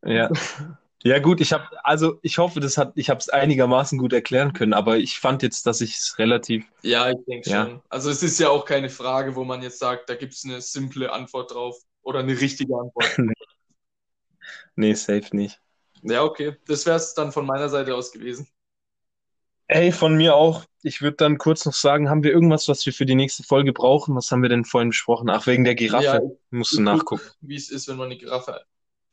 Ja. 0.06 0.30
Ja, 1.06 1.20
gut, 1.20 1.42
ich 1.42 1.52
habe, 1.52 1.68
also 1.84 2.18
ich 2.22 2.38
hoffe, 2.38 2.62
das 2.62 2.78
hat, 2.78 2.94
ich 2.96 3.10
habe 3.10 3.20
es 3.20 3.28
einigermaßen 3.28 3.98
gut 4.00 4.14
erklären 4.14 4.54
können, 4.54 4.72
aber 4.72 5.00
ich 5.00 5.20
fand 5.20 5.44
jetzt, 5.44 5.66
dass 5.66 5.82
ich 5.82 5.98
es 5.98 6.18
relativ, 6.18 6.66
Ja, 6.82 7.10
ich 7.10 7.18
denke 7.28 7.50
Ja. 7.50 7.66
schon. 7.66 7.82
Also 7.90 8.10
es 8.10 8.24
ist 8.24 8.40
ja 8.40 8.48
auch 8.48 8.64
keine 8.64 8.90
Frage, 8.90 9.36
wo 9.36 9.44
man 9.44 9.62
jetzt 9.62 9.80
sagt, 9.80 10.10
da 10.10 10.16
gibt 10.16 10.32
es 10.34 10.46
eine 10.46 10.62
simple 10.62 11.12
Antwort 11.12 11.54
drauf 11.54 11.76
oder 12.04 12.20
eine 12.20 12.40
richtige 12.40 12.74
Antwort. 12.78 13.18
nee, 14.78 14.94
safe 14.94 15.36
nicht. 15.36 15.60
Ja, 16.04 16.24
okay. 16.24 16.56
Das 16.68 16.86
wäre 16.86 16.96
es 16.96 17.14
dann 17.14 17.34
von 17.34 17.46
meiner 17.46 17.68
Seite 17.68 17.96
aus 17.96 18.14
gewesen. 18.14 18.48
Ey, 19.68 19.92
von 19.92 20.16
mir 20.16 20.36
auch. 20.36 20.66
Ich 20.82 21.02
würde 21.02 21.18
dann 21.18 21.38
kurz 21.38 21.66
noch 21.66 21.74
sagen, 21.74 22.10
haben 22.10 22.24
wir 22.24 22.32
irgendwas, 22.32 22.68
was 22.68 22.86
wir 22.86 22.94
für 22.94 23.06
die 23.06 23.16
nächste 23.16 23.44
Folge 23.44 23.72
brauchen? 23.72 24.16
Was 24.16 24.30
haben 24.32 24.42
wir 24.42 24.50
denn 24.50 24.66
vorhin 24.66 24.90
besprochen? 24.90 25.30
Ach, 25.30 25.48
wegen 25.48 25.64
der 25.64 25.76
Giraffe. 25.76 26.06
Ja, 26.06 26.20
Musst 26.52 26.74
du 26.74 26.78
guck, 26.78 26.86
nachgucken. 26.86 27.24
wie 27.42 27.56
es 27.56 27.70
ist, 27.72 27.88
wenn 27.88 27.96
man 27.98 28.08
eine 28.08 28.18
Giraffe 28.18 28.66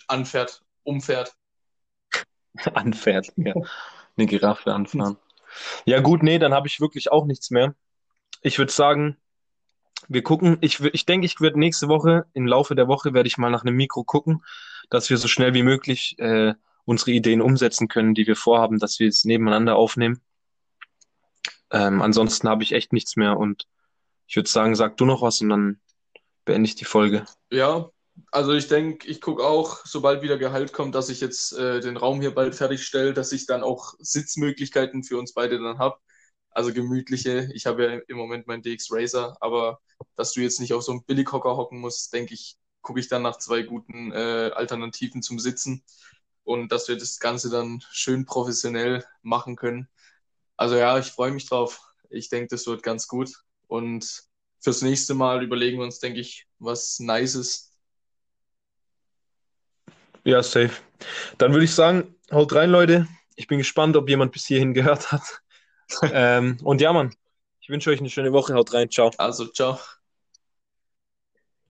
anfährt, 0.09 0.63
umfährt. 0.83 1.35
Anfährt, 2.75 3.33
ja. 3.37 3.55
Eine 4.17 4.27
Giraffe 4.27 4.73
anfahren. 4.75 5.17
Ja, 5.85 5.99
gut, 5.99 6.23
nee, 6.23 6.39
dann 6.39 6.55
habe 6.55 6.69
ich 6.69 6.81
wirklich 6.81 7.11
auch 7.11 7.25
nichts 7.27 7.51
mehr. 7.51 7.75
Ich 8.41 8.59
würde 8.61 8.71
sagen, 8.71 9.17
wir 10.07 10.23
gucken. 10.23 10.59
Ich, 10.61 10.79
ich 10.79 11.07
denke, 11.07 11.27
ich 11.27 11.41
werde 11.41 11.59
nächste 11.59 11.89
Woche, 11.89 12.27
im 12.35 12.47
Laufe 12.47 12.77
der 12.77 12.87
Woche, 12.87 13.15
werde 13.15 13.27
ich 13.27 13.37
mal 13.37 13.51
nach 13.51 13.65
einem 13.65 13.75
Mikro 13.75 14.05
gucken, 14.05 14.45
dass 14.91 15.11
wir 15.11 15.17
so 15.17 15.27
schnell 15.27 15.53
wie 15.53 15.65
möglich 15.65 16.17
äh, 16.21 16.55
unsere 16.85 17.11
Ideen 17.11 17.41
umsetzen 17.41 17.89
können, 17.89 18.15
die 18.15 18.29
wir 18.29 18.37
vorhaben, 18.37 18.79
dass 18.79 19.01
wir 19.01 19.09
es 19.09 19.25
nebeneinander 19.25 19.75
aufnehmen. 19.75 20.21
Ähm, 21.71 22.03
ansonsten 22.03 22.49
habe 22.49 22.63
ich 22.63 22.73
echt 22.73 22.93
nichts 22.93 23.17
mehr 23.17 23.39
und 23.39 23.67
ich 24.27 24.37
würde 24.37 24.49
sagen, 24.49 24.75
sag 24.75 24.97
du 24.97 25.05
noch 25.05 25.23
was 25.23 25.41
und 25.41 25.49
dann 25.49 25.81
beende 26.45 26.69
ich 26.69 26.75
die 26.75 26.85
Folge. 26.85 27.25
Ja, 27.51 27.91
also 28.33 28.53
ich 28.53 28.69
denke, 28.69 29.07
ich 29.09 29.21
gucke 29.21 29.45
auch, 29.45 29.85
sobald 29.85 30.23
wieder 30.23 30.39
Gehalt 30.39 30.73
kommt, 30.73 30.95
dass 30.95 31.09
ich 31.09 31.21
jetzt 31.21 31.53
äh, 31.53 31.81
den 31.81 31.97
Raum 31.97 32.21
hier 32.21 32.35
bald 32.35 32.55
fertigstelle, 32.55 33.13
dass 33.15 33.33
ich 33.33 33.47
dann 33.47 33.63
auch 33.63 33.95
Sitzmöglichkeiten 33.99 35.05
für 35.05 35.19
uns 35.19 35.33
beide 35.33 35.59
dann 35.59 35.79
habe. 35.79 35.99
Also 36.51 36.73
gemütliche. 36.73 37.49
Ich 37.55 37.67
habe 37.67 37.85
ja 37.85 38.01
im 38.09 38.17
Moment 38.17 38.47
meinen 38.47 38.63
DX 38.63 38.89
Racer, 38.91 39.37
aber 39.41 39.81
dass 40.17 40.33
du 40.33 40.41
jetzt 40.41 40.61
nicht 40.61 40.75
auf 40.75 40.83
so 40.83 40.93
einem 40.93 41.05
Billighocker 41.05 41.57
hocken 41.57 41.81
musst, 41.81 42.13
denke 42.13 42.35
ich, 42.35 42.57
gucke 42.83 43.01
ich 43.01 43.09
dann 43.09 43.23
nach 43.23 43.39
zwei 43.39 43.63
guten 43.63 44.13
äh, 44.13 44.51
Alternativen 44.55 45.23
zum 45.23 45.39
Sitzen 45.39 45.85
und 46.45 46.73
dass 46.73 46.89
wir 46.89 46.97
das 46.97 47.19
Ganze 47.21 47.51
dann 47.51 47.83
schön 47.91 48.27
professionell 48.27 49.05
machen 49.23 49.57
können. 49.57 49.89
Also 50.61 50.77
ja, 50.77 50.99
ich 50.99 51.07
freue 51.07 51.31
mich 51.31 51.49
drauf. 51.49 51.81
Ich 52.11 52.29
denke, 52.29 52.49
das 52.49 52.67
wird 52.67 52.83
ganz 52.83 53.09
gut. 53.09 53.33
Und 53.67 54.25
fürs 54.61 54.83
nächste 54.83 55.15
Mal 55.15 55.43
überlegen 55.43 55.79
wir 55.79 55.85
uns, 55.85 56.01
denke 56.01 56.21
ich, 56.21 56.47
was 56.59 57.01
Nices. 57.01 57.73
Ja, 60.23 60.43
safe. 60.43 60.73
Dann 61.39 61.55
würde 61.55 61.65
ich 61.65 61.75
sagen, 61.75 62.15
haut 62.31 62.53
rein, 62.53 62.69
Leute. 62.69 63.09
Ich 63.37 63.47
bin 63.47 63.57
gespannt, 63.57 63.97
ob 63.97 64.11
jemand 64.11 64.33
bis 64.33 64.45
hierhin 64.45 64.75
gehört 64.75 65.11
hat. 65.13 65.23
Ähm, 66.13 66.57
und 66.63 66.81
ja, 66.81 66.93
Mann, 66.93 67.13
wünsche 67.67 67.91
euch 67.91 68.01
eine 68.01 68.11
schöne 68.11 68.33
Woche. 68.33 68.55
Haut 68.55 68.73
rein. 68.75 68.91
Ciao. 68.91 69.11
Also, 69.17 69.47
ciao. 69.47 69.81